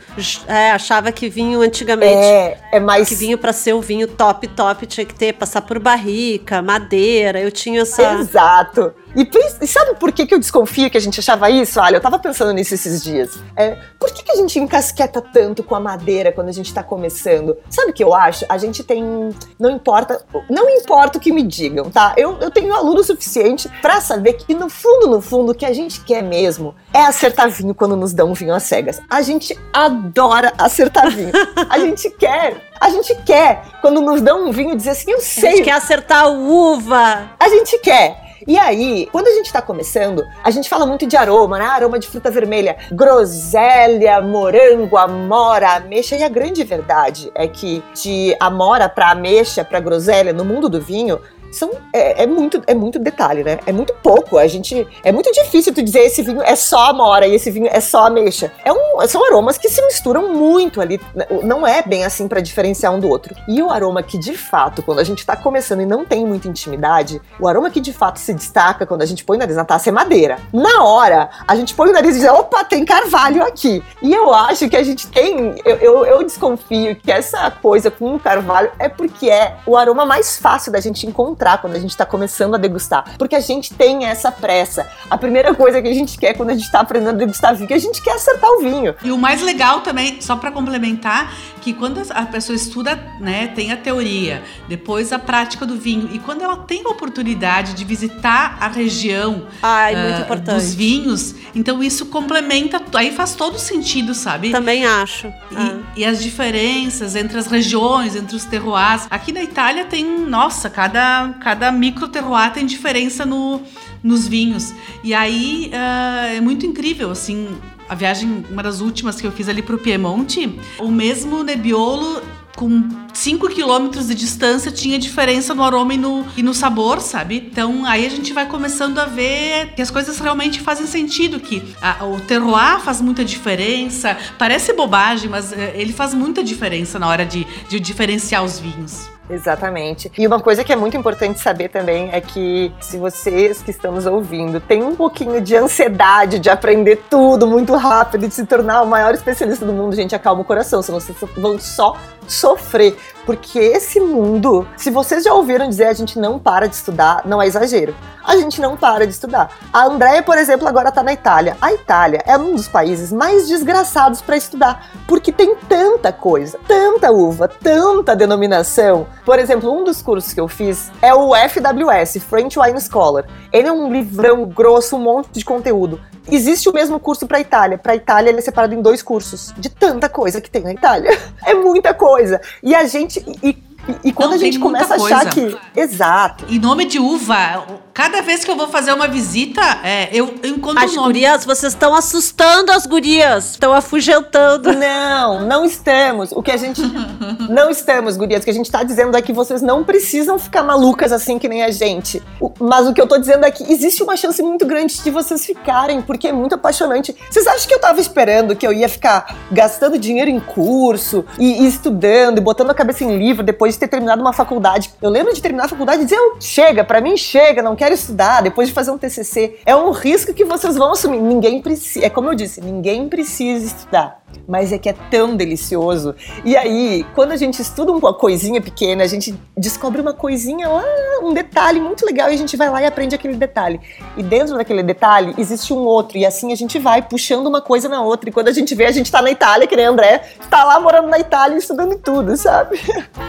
É, 0.47 0.71
achava 0.71 1.11
que 1.11 1.29
vinho 1.29 1.61
antigamente. 1.61 2.13
É, 2.13 2.57
é 2.73 2.79
mais. 2.79 3.07
Que 3.07 3.15
vinho 3.15 3.37
para 3.37 3.53
ser 3.53 3.73
o 3.73 3.81
vinho 3.81 4.07
top, 4.07 4.47
top 4.47 4.85
tinha 4.85 5.05
que 5.05 5.15
ter, 5.15 5.33
passar 5.33 5.61
por 5.61 5.79
barrica, 5.79 6.61
madeira. 6.61 7.39
Eu 7.39 7.51
tinha 7.51 7.81
essa. 7.81 8.13
Exato. 8.13 8.93
E, 9.15 9.29
e, 9.61 9.67
sabe 9.67 9.95
por 9.95 10.11
que, 10.11 10.25
que 10.25 10.33
eu 10.33 10.39
desconfio 10.39 10.89
que 10.89 10.97
a 10.97 11.01
gente 11.01 11.19
achava 11.19 11.49
isso? 11.49 11.79
Olha, 11.79 11.97
eu 11.97 12.01
tava 12.01 12.19
pensando 12.19 12.53
nisso 12.53 12.73
esses 12.73 13.03
dias. 13.03 13.39
É, 13.55 13.77
por 13.99 14.11
que, 14.11 14.23
que 14.23 14.31
a 14.31 14.35
gente 14.35 14.59
encasqueta 14.59 15.21
tanto 15.21 15.63
com 15.63 15.75
a 15.75 15.79
madeira 15.79 16.31
quando 16.31 16.49
a 16.49 16.51
gente 16.51 16.73
tá 16.73 16.83
começando? 16.83 17.57
Sabe 17.69 17.91
o 17.91 17.93
que 17.93 18.03
eu 18.03 18.13
acho? 18.13 18.45
A 18.47 18.57
gente 18.57 18.83
tem. 18.83 19.29
Não 19.59 19.69
importa. 19.69 20.23
Não 20.49 20.69
importa 20.69 21.17
o 21.17 21.21
que 21.21 21.31
me 21.31 21.43
digam, 21.43 21.89
tá? 21.89 22.13
Eu, 22.17 22.37
eu 22.39 22.51
tenho 22.51 22.73
aluno 22.73 23.03
suficiente 23.03 23.69
para 23.81 23.99
saber 24.01 24.33
que, 24.33 24.53
no 24.53 24.69
fundo, 24.69 25.07
no 25.07 25.21
fundo, 25.21 25.51
o 25.51 25.55
que 25.55 25.65
a 25.65 25.73
gente 25.73 26.01
quer 26.01 26.21
mesmo 26.21 26.75
é 26.93 27.01
acertar 27.01 27.49
vinho 27.49 27.73
quando 27.73 27.95
nos 27.95 28.13
dão 28.13 28.29
um 28.29 28.33
vinho 28.33 28.53
às 28.53 28.63
cegas. 28.63 29.01
A 29.09 29.21
gente 29.21 29.57
adora 29.73 30.53
acertar 30.57 31.09
vinho. 31.09 31.31
A 31.69 31.79
gente 31.79 32.09
quer. 32.11 32.69
A 32.79 32.89
gente 32.89 33.13
quer, 33.23 33.63
quando 33.81 33.99
nos 33.99 34.21
dão 34.21 34.47
um 34.47 34.51
vinho, 34.51 34.75
dizer 34.75 34.91
assim, 34.91 35.11
eu 35.11 35.19
sei. 35.19 35.49
A 35.49 35.51
gente 35.51 35.65
quer 35.65 35.73
acertar 35.73 36.23
a 36.23 36.27
uva. 36.29 37.31
A 37.37 37.49
gente 37.49 37.77
quer. 37.79 38.28
E 38.49 38.57
aí, 38.57 39.07
quando 39.11 39.27
a 39.27 39.31
gente 39.31 39.53
tá 39.53 39.61
começando, 39.61 40.27
a 40.43 40.49
gente 40.49 40.67
fala 40.67 40.83
muito 40.83 41.05
de 41.05 41.15
aroma, 41.15 41.59
né? 41.59 41.65
Aroma 41.65 41.99
de 41.99 42.07
fruta 42.07 42.31
vermelha, 42.31 42.77
groselha, 42.91 44.19
morango, 44.21 44.97
amora, 44.97 45.75
ameixa. 45.75 46.15
E 46.15 46.23
a 46.23 46.29
grande 46.29 46.63
verdade 46.63 47.31
é 47.35 47.47
que 47.47 47.83
de 47.93 48.35
amora 48.39 48.89
para 48.89 49.11
ameixa, 49.11 49.63
para 49.63 49.79
groselha, 49.79 50.33
no 50.33 50.43
mundo 50.43 50.67
do 50.67 50.81
vinho, 50.81 51.19
são 51.51 51.71
é, 51.93 52.23
é, 52.23 52.27
muito 52.27 52.61
é 52.67 52.73
muito 52.73 52.99
detalhe, 52.99 53.43
né? 53.43 53.59
É 53.65 53.71
muito 53.71 53.93
pouco. 54.03 54.37
A 54.37 54.47
gente 54.47 54.87
é 55.03 55.11
muito 55.11 55.31
difícil 55.31 55.73
tu 55.73 55.81
dizer 55.81 55.99
esse 55.99 56.21
vinho 56.21 56.41
é 56.41 56.55
só 56.55 56.89
amora 56.89 57.27
e 57.27 57.35
esse 57.35 57.49
vinho 57.51 57.67
é 57.71 57.79
só 57.79 58.07
ameixa. 58.07 58.51
É 58.63 58.71
um, 58.71 59.07
são 59.07 59.25
aromas 59.25 59.57
que 59.57 59.69
se 59.69 59.81
misturam 59.85 60.33
muito 60.33 60.81
ali. 60.81 60.99
Não 61.43 61.65
é 61.65 61.81
bem 61.81 62.05
assim 62.05 62.27
para 62.27 62.39
diferenciar 62.39 62.93
um 62.93 62.99
do 62.99 63.09
outro. 63.09 63.35
E 63.47 63.61
o 63.61 63.69
aroma 63.69 64.03
que 64.03 64.17
de 64.17 64.35
fato, 64.35 64.81
quando 64.81 64.99
a 64.99 65.03
gente 65.03 65.25
tá 65.25 65.35
começando 65.35 65.81
e 65.81 65.85
não 65.85 66.05
tem 66.05 66.25
muita 66.25 66.47
intimidade, 66.47 67.21
o 67.39 67.47
aroma 67.47 67.69
que 67.69 67.79
de 67.79 67.93
fato 67.93 68.19
se 68.19 68.33
destaca 68.33 68.85
quando 68.85 69.01
a 69.01 69.05
gente 69.05 69.23
põe 69.23 69.37
o 69.37 69.39
nariz 69.39 69.55
na 69.55 69.65
taça 69.65 69.89
é 69.89 69.91
madeira. 69.91 70.37
Na 70.53 70.83
hora, 70.83 71.29
a 71.47 71.55
gente 71.55 71.73
põe 71.73 71.89
o 71.89 71.93
nariz 71.93 72.15
e 72.15 72.19
diz, 72.19 72.29
opa, 72.29 72.63
tem 72.63 72.85
carvalho 72.85 73.43
aqui. 73.43 73.83
E 74.01 74.13
eu 74.13 74.33
acho 74.33 74.69
que 74.69 74.77
a 74.77 74.83
gente 74.83 75.07
tem, 75.07 75.55
eu, 75.65 75.75
eu, 75.77 76.05
eu 76.05 76.23
desconfio 76.23 76.95
que 76.95 77.11
essa 77.11 77.49
coisa 77.51 77.89
com 77.89 78.15
o 78.15 78.19
carvalho 78.19 78.71
é 78.77 78.87
porque 78.87 79.29
é 79.29 79.57
o 79.65 79.75
aroma 79.75 80.05
mais 80.05 80.37
fácil 80.37 80.71
da 80.71 80.79
gente 80.79 81.07
encontrar 81.07 81.38
encontrar 81.39 81.59
quando 81.59 81.75
a 81.75 81.79
gente 81.79 81.91
está 81.91 82.05
começando 82.05 82.55
a 82.55 82.57
degustar. 82.57 83.15
Porque 83.17 83.35
a 83.35 83.39
gente 83.39 83.73
tem 83.73 84.05
essa 84.05 84.31
pressa. 84.31 84.87
A 85.09 85.17
primeira 85.17 85.55
coisa 85.55 85.81
que 85.81 85.87
a 85.87 85.93
gente 85.93 86.17
quer 86.17 86.33
quando 86.33 86.49
a 86.49 86.53
gente 86.53 86.65
está 86.65 86.81
aprendendo 86.81 87.11
a 87.11 87.13
degustar 87.13 87.55
vinho, 87.55 87.71
é 87.71 87.73
a 87.73 87.79
gente 87.79 88.01
quer 88.01 88.11
acertar 88.11 88.49
o 88.51 88.59
vinho. 88.59 88.93
E 89.01 89.11
o 89.11 89.17
mais 89.17 89.41
legal 89.41 89.81
também, 89.81 90.21
só 90.21 90.35
para 90.35 90.51
complementar, 90.51 91.33
que 91.61 91.73
quando 91.73 92.01
a 92.09 92.25
pessoa 92.25 92.55
estuda, 92.55 92.95
né, 93.19 93.47
tem 93.47 93.71
a 93.71 93.77
teoria, 93.77 94.43
depois 94.67 95.13
a 95.13 95.19
prática 95.19 95.65
do 95.65 95.75
vinho. 95.75 96.09
E 96.11 96.19
quando 96.19 96.41
ela 96.41 96.57
tem 96.57 96.83
a 96.85 96.89
oportunidade 96.89 97.73
de 97.73 97.85
visitar 97.85 98.57
a 98.59 98.67
região 98.67 99.47
Ai, 99.61 99.93
uh, 99.95 100.41
dos 100.41 100.73
vinhos, 100.73 101.35
então 101.55 101.81
isso 101.81 102.07
complementa, 102.07 102.78
aí 102.97 103.11
faz 103.11 103.35
todo 103.35 103.57
sentido, 103.57 104.13
sabe? 104.13 104.51
Também 104.51 104.85
acho. 104.85 105.27
E, 105.27 105.55
ah. 105.55 105.79
e 105.97 106.05
as 106.05 106.21
diferenças 106.21 107.15
entre 107.15 107.37
as 107.37 107.47
regiões, 107.47 108.15
entre 108.15 108.35
os 108.35 108.45
terroirs. 108.45 109.07
Aqui 109.09 109.31
na 109.31 109.43
Itália 109.43 109.85
tem, 109.85 110.05
nossa, 110.05 110.69
cada, 110.69 111.33
cada 111.41 111.71
micro 111.71 112.07
terroir 112.07 112.51
tem 112.53 112.65
diferença 112.65 113.25
no, 113.25 113.61
nos 114.03 114.27
vinhos. 114.27 114.73
E 115.03 115.13
aí 115.13 115.71
uh, 115.73 116.37
é 116.37 116.41
muito 116.41 116.65
incrível, 116.65 117.11
assim, 117.11 117.47
a 117.87 117.95
viagem, 117.95 118.45
uma 118.49 118.63
das 118.63 118.81
últimas 118.81 119.19
que 119.19 119.25
eu 119.25 119.31
fiz 119.31 119.49
ali 119.49 119.61
pro 119.61 119.77
Piemonte, 119.77 120.59
o 120.79 120.89
mesmo 120.89 121.43
Nebbiolo 121.43 122.21
com 122.55 122.89
5 123.13 123.49
quilômetros 123.49 124.07
de 124.07 124.15
distância 124.15 124.71
tinha 124.71 124.99
diferença 124.99 125.53
no 125.55 125.63
aroma 125.63 125.93
e 125.93 125.97
no, 125.97 126.25
e 126.35 126.43
no 126.43 126.53
sabor, 126.53 126.99
sabe? 127.01 127.49
Então 127.51 127.85
aí 127.85 128.05
a 128.05 128.09
gente 128.09 128.33
vai 128.33 128.47
começando 128.47 128.99
a 128.99 129.05
ver 129.05 129.73
que 129.75 129.81
as 129.81 129.89
coisas 129.89 130.19
realmente 130.19 130.59
fazem 130.61 130.85
sentido, 130.85 131.39
que 131.39 131.75
a, 131.81 132.05
o 132.05 132.19
terroir 132.21 132.79
faz 132.79 133.01
muita 133.01 133.23
diferença. 133.23 134.17
Parece 134.37 134.73
bobagem, 134.73 135.29
mas 135.29 135.53
é, 135.53 135.73
ele 135.75 135.93
faz 135.93 136.13
muita 136.13 136.43
diferença 136.43 136.99
na 136.99 137.07
hora 137.07 137.25
de, 137.25 137.45
de 137.67 137.79
diferenciar 137.79 138.43
os 138.43 138.59
vinhos. 138.59 139.09
Exatamente. 139.29 140.11
E 140.17 140.25
uma 140.25 140.39
coisa 140.39 140.63
que 140.63 140.73
é 140.73 140.75
muito 140.75 140.97
importante 140.97 141.39
saber 141.39 141.69
também 141.69 142.09
é 142.11 142.19
que 142.19 142.73
se 142.81 142.97
vocês 142.97 143.61
que 143.61 143.69
estão 143.69 143.91
nos 143.91 144.05
ouvindo 144.07 144.59
têm 144.59 144.83
um 144.83 144.95
pouquinho 144.95 145.39
de 145.39 145.55
ansiedade 145.55 146.39
de 146.39 146.49
aprender 146.49 147.03
tudo 147.09 147.45
muito 147.45 147.75
rápido, 147.75 148.27
de 148.27 148.33
se 148.33 148.45
tornar 148.45 148.81
o 148.81 148.87
maior 148.87 149.13
especialista 149.13 149.65
do 149.65 149.71
mundo, 149.71 149.95
gente, 149.95 150.15
acalma 150.15 150.41
o 150.41 150.45
coração, 150.45 150.81
senão 150.81 150.99
vocês 150.99 151.17
vão 151.37 151.59
só 151.59 151.95
sofrer. 152.31 152.97
Porque 153.25 153.59
esse 153.59 153.99
mundo, 153.99 154.67
se 154.75 154.89
vocês 154.89 155.23
já 155.23 155.33
ouviram 155.33 155.69
dizer 155.69 155.85
a 155.85 155.93
gente 155.93 156.17
não 156.17 156.39
para 156.39 156.67
de 156.67 156.75
estudar, 156.75 157.21
não 157.25 157.41
é 157.41 157.45
exagero. 157.45 157.95
A 158.25 158.35
gente 158.35 158.59
não 158.59 158.75
para 158.75 159.05
de 159.05 159.13
estudar. 159.13 159.51
A 159.71 159.85
Andrea, 159.85 160.23
por 160.23 160.37
exemplo, 160.37 160.67
agora 160.67 160.91
tá 160.91 161.03
na 161.03 161.13
Itália. 161.13 161.55
A 161.61 161.71
Itália 161.73 162.23
é 162.25 162.37
um 162.37 162.55
dos 162.55 162.67
países 162.67 163.11
mais 163.11 163.47
desgraçados 163.47 164.21
para 164.21 164.37
estudar, 164.37 164.91
porque 165.07 165.31
tem 165.31 165.55
tanta 165.67 166.11
coisa, 166.11 166.59
tanta 166.67 167.11
uva, 167.11 167.47
tanta 167.47 168.15
denominação. 168.15 169.07
Por 169.25 169.39
exemplo, 169.39 169.71
um 169.71 169.83
dos 169.83 170.01
cursos 170.01 170.33
que 170.33 170.39
eu 170.39 170.47
fiz 170.47 170.91
é 171.01 171.13
o 171.13 171.35
FWS, 171.35 172.17
French 172.23 172.59
Wine 172.59 172.81
Scholar. 172.81 173.25
Ele 173.51 173.67
é 173.67 173.71
um 173.71 173.91
livrão 173.91 174.45
grosso, 174.45 174.95
um 174.95 174.99
monte 174.99 175.29
de 175.31 175.45
conteúdo. 175.45 175.99
Existe 176.31 176.69
o 176.69 176.73
mesmo 176.73 176.99
curso 176.99 177.27
para 177.27 177.39
Itália. 177.39 177.77
Para 177.77 177.95
Itália 177.95 178.29
ele 178.29 178.39
é 178.39 178.41
separado 178.41 178.73
em 178.73 178.81
dois 178.81 179.01
cursos, 179.01 179.53
de 179.57 179.69
tanta 179.69 180.09
coisa 180.09 180.39
que 180.41 180.49
tem 180.49 180.63
na 180.63 180.73
Itália. 180.73 181.17
É 181.45 181.53
muita 181.53 181.93
coisa. 181.93 182.39
E 182.61 182.75
a 182.75 182.85
gente 182.85 183.23
e, 183.41 183.57
e, 184.03 184.13
quando 184.13 184.31
Não, 184.31 184.35
a 184.35 184.39
gente 184.39 184.59
começa 184.59 184.93
a 184.93 184.97
achar 184.97 185.29
que. 185.29 185.57
Exato. 185.75 186.45
E 186.47 186.59
nome 186.59 186.85
de 186.85 186.99
uva, 186.99 187.65
cada 187.99 188.21
vez 188.21 188.45
que 188.45 188.49
eu 188.49 188.55
vou 188.55 188.69
fazer 188.69 188.93
uma 188.93 189.09
visita, 189.09 189.61
é, 189.83 190.07
eu, 190.13 190.33
eu 190.41 190.51
encontro 190.51 190.81
as 190.81 190.93
um 190.93 190.95
nome. 190.95 191.07
gurias, 191.07 191.43
vocês 191.43 191.73
estão 191.73 191.93
assustando 191.93 192.71
as 192.71 192.85
gurias. 192.85 193.51
Estão 193.51 193.73
afugentando. 193.73 194.71
Não, 194.71 195.45
não 195.45 195.65
estamos. 195.65 196.31
O 196.31 196.41
que 196.41 196.49
a 196.49 196.55
gente. 196.55 196.81
não 197.49 197.69
estamos, 197.69 198.15
gurias. 198.15 198.41
O 198.41 198.45
que 198.45 198.51
a 198.51 198.53
gente 198.53 198.71
tá 198.71 198.83
dizendo 198.83 199.17
é 199.17 199.21
que 199.21 199.33
vocês 199.33 199.61
não 199.61 199.83
precisam 199.83 200.39
ficar 200.39 200.63
malucas 200.63 201.11
assim 201.11 201.37
que 201.37 201.49
nem 201.49 201.61
a 201.61 201.71
gente. 201.71 202.23
Mas 202.57 202.87
o 202.87 202.93
que 202.93 203.01
eu 203.01 203.05
tô 203.05 203.17
dizendo 203.17 203.45
é 203.45 203.51
que 203.51 203.69
existe 203.69 204.01
uma 204.01 204.15
chance 204.15 204.41
muito 204.41 204.65
grande 204.65 205.03
de 205.03 205.11
vocês 205.11 205.45
ficarem, 205.45 206.01
porque 206.01 206.29
é 206.29 206.31
muito 206.31 206.55
apaixonante. 206.55 207.13
Vocês 207.29 207.45
acham 207.47 207.67
que 207.67 207.73
eu 207.73 207.81
tava 207.81 207.99
esperando 207.99 208.55
que 208.55 208.65
eu 208.65 208.71
ia 208.71 208.87
ficar 208.87 209.35
gastando 209.51 209.99
dinheiro 209.99 210.31
em 210.31 210.39
curso 210.39 211.25
e, 211.37 211.63
e 211.63 211.67
estudando 211.67 212.37
e 212.37 212.41
botando 212.41 212.69
a 212.69 212.73
cabeça 212.73 213.03
em 213.03 213.17
livro 213.17 213.43
depois 213.43 213.73
de 213.73 213.81
ter 213.81 213.89
terminado 213.89 214.21
uma 214.21 214.31
faculdade. 214.31 214.89
Eu 215.01 215.09
lembro 215.09 215.33
de 215.33 215.41
terminar 215.41 215.65
a 215.65 215.67
faculdade 215.67 216.03
e 216.03 216.05
dizer, 216.05 216.17
chega, 216.39 216.85
para 216.85 217.01
mim 217.01 217.17
chega, 217.17 217.61
não 217.61 217.75
quero 217.75 217.88
estudar, 217.93 218.41
depois 218.41 218.67
de 218.67 218.73
fazer 218.73 218.91
um 218.91 218.97
TCC. 218.97 219.59
É 219.65 219.75
um 219.75 219.91
risco 219.91 220.33
que 220.33 220.45
vocês 220.45 220.75
vão 220.75 220.91
assumir. 220.91 221.19
Ninguém 221.19 221.61
precisa, 221.61 222.05
é 222.05 222.09
como 222.09 222.29
eu 222.29 222.35
disse, 222.35 222.61
ninguém 222.61 223.07
precisa 223.09 223.65
estudar 223.65 224.19
mas 224.47 224.71
é 224.71 224.77
que 224.77 224.89
é 224.89 224.95
tão 225.11 225.35
delicioso. 225.35 226.15
E 226.43 226.57
aí, 226.57 227.05
quando 227.13 227.31
a 227.31 227.37
gente 227.37 227.61
estuda 227.61 227.91
uma 227.91 228.13
coisinha 228.13 228.61
pequena, 228.61 229.03
a 229.03 229.07
gente 229.07 229.37
descobre 229.55 230.01
uma 230.01 230.13
coisinha 230.13 230.67
lá, 230.67 230.83
um 231.21 231.33
detalhe 231.33 231.79
muito 231.79 232.05
legal, 232.05 232.29
e 232.31 232.33
a 232.33 232.37
gente 232.37 232.57
vai 232.57 232.69
lá 232.69 232.81
e 232.81 232.85
aprende 232.85 233.15
aquele 233.15 233.35
detalhe. 233.35 233.79
E 234.17 234.23
dentro 234.23 234.57
daquele 234.57 234.83
detalhe 234.83 235.33
existe 235.37 235.73
um 235.73 235.79
outro, 235.79 236.17
e 236.17 236.25
assim 236.25 236.51
a 236.51 236.55
gente 236.55 236.79
vai 236.79 237.01
puxando 237.01 237.47
uma 237.47 237.61
coisa 237.61 237.87
na 237.87 238.01
outra. 238.01 238.29
E 238.29 238.33
quando 238.33 238.47
a 238.47 238.53
gente 238.53 238.73
vê, 238.73 238.85
a 238.85 238.91
gente 238.91 239.11
tá 239.11 239.21
na 239.21 239.31
Itália, 239.31 239.67
que 239.67 239.75
nem 239.75 239.85
André, 239.85 240.23
tá 240.49 240.63
lá 240.63 240.79
morando 240.79 241.07
na 241.07 241.19
Itália 241.19 241.57
estudando 241.57 241.97
tudo, 241.97 242.35
sabe? 242.35 242.79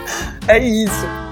é 0.48 0.58
isso. 0.58 1.29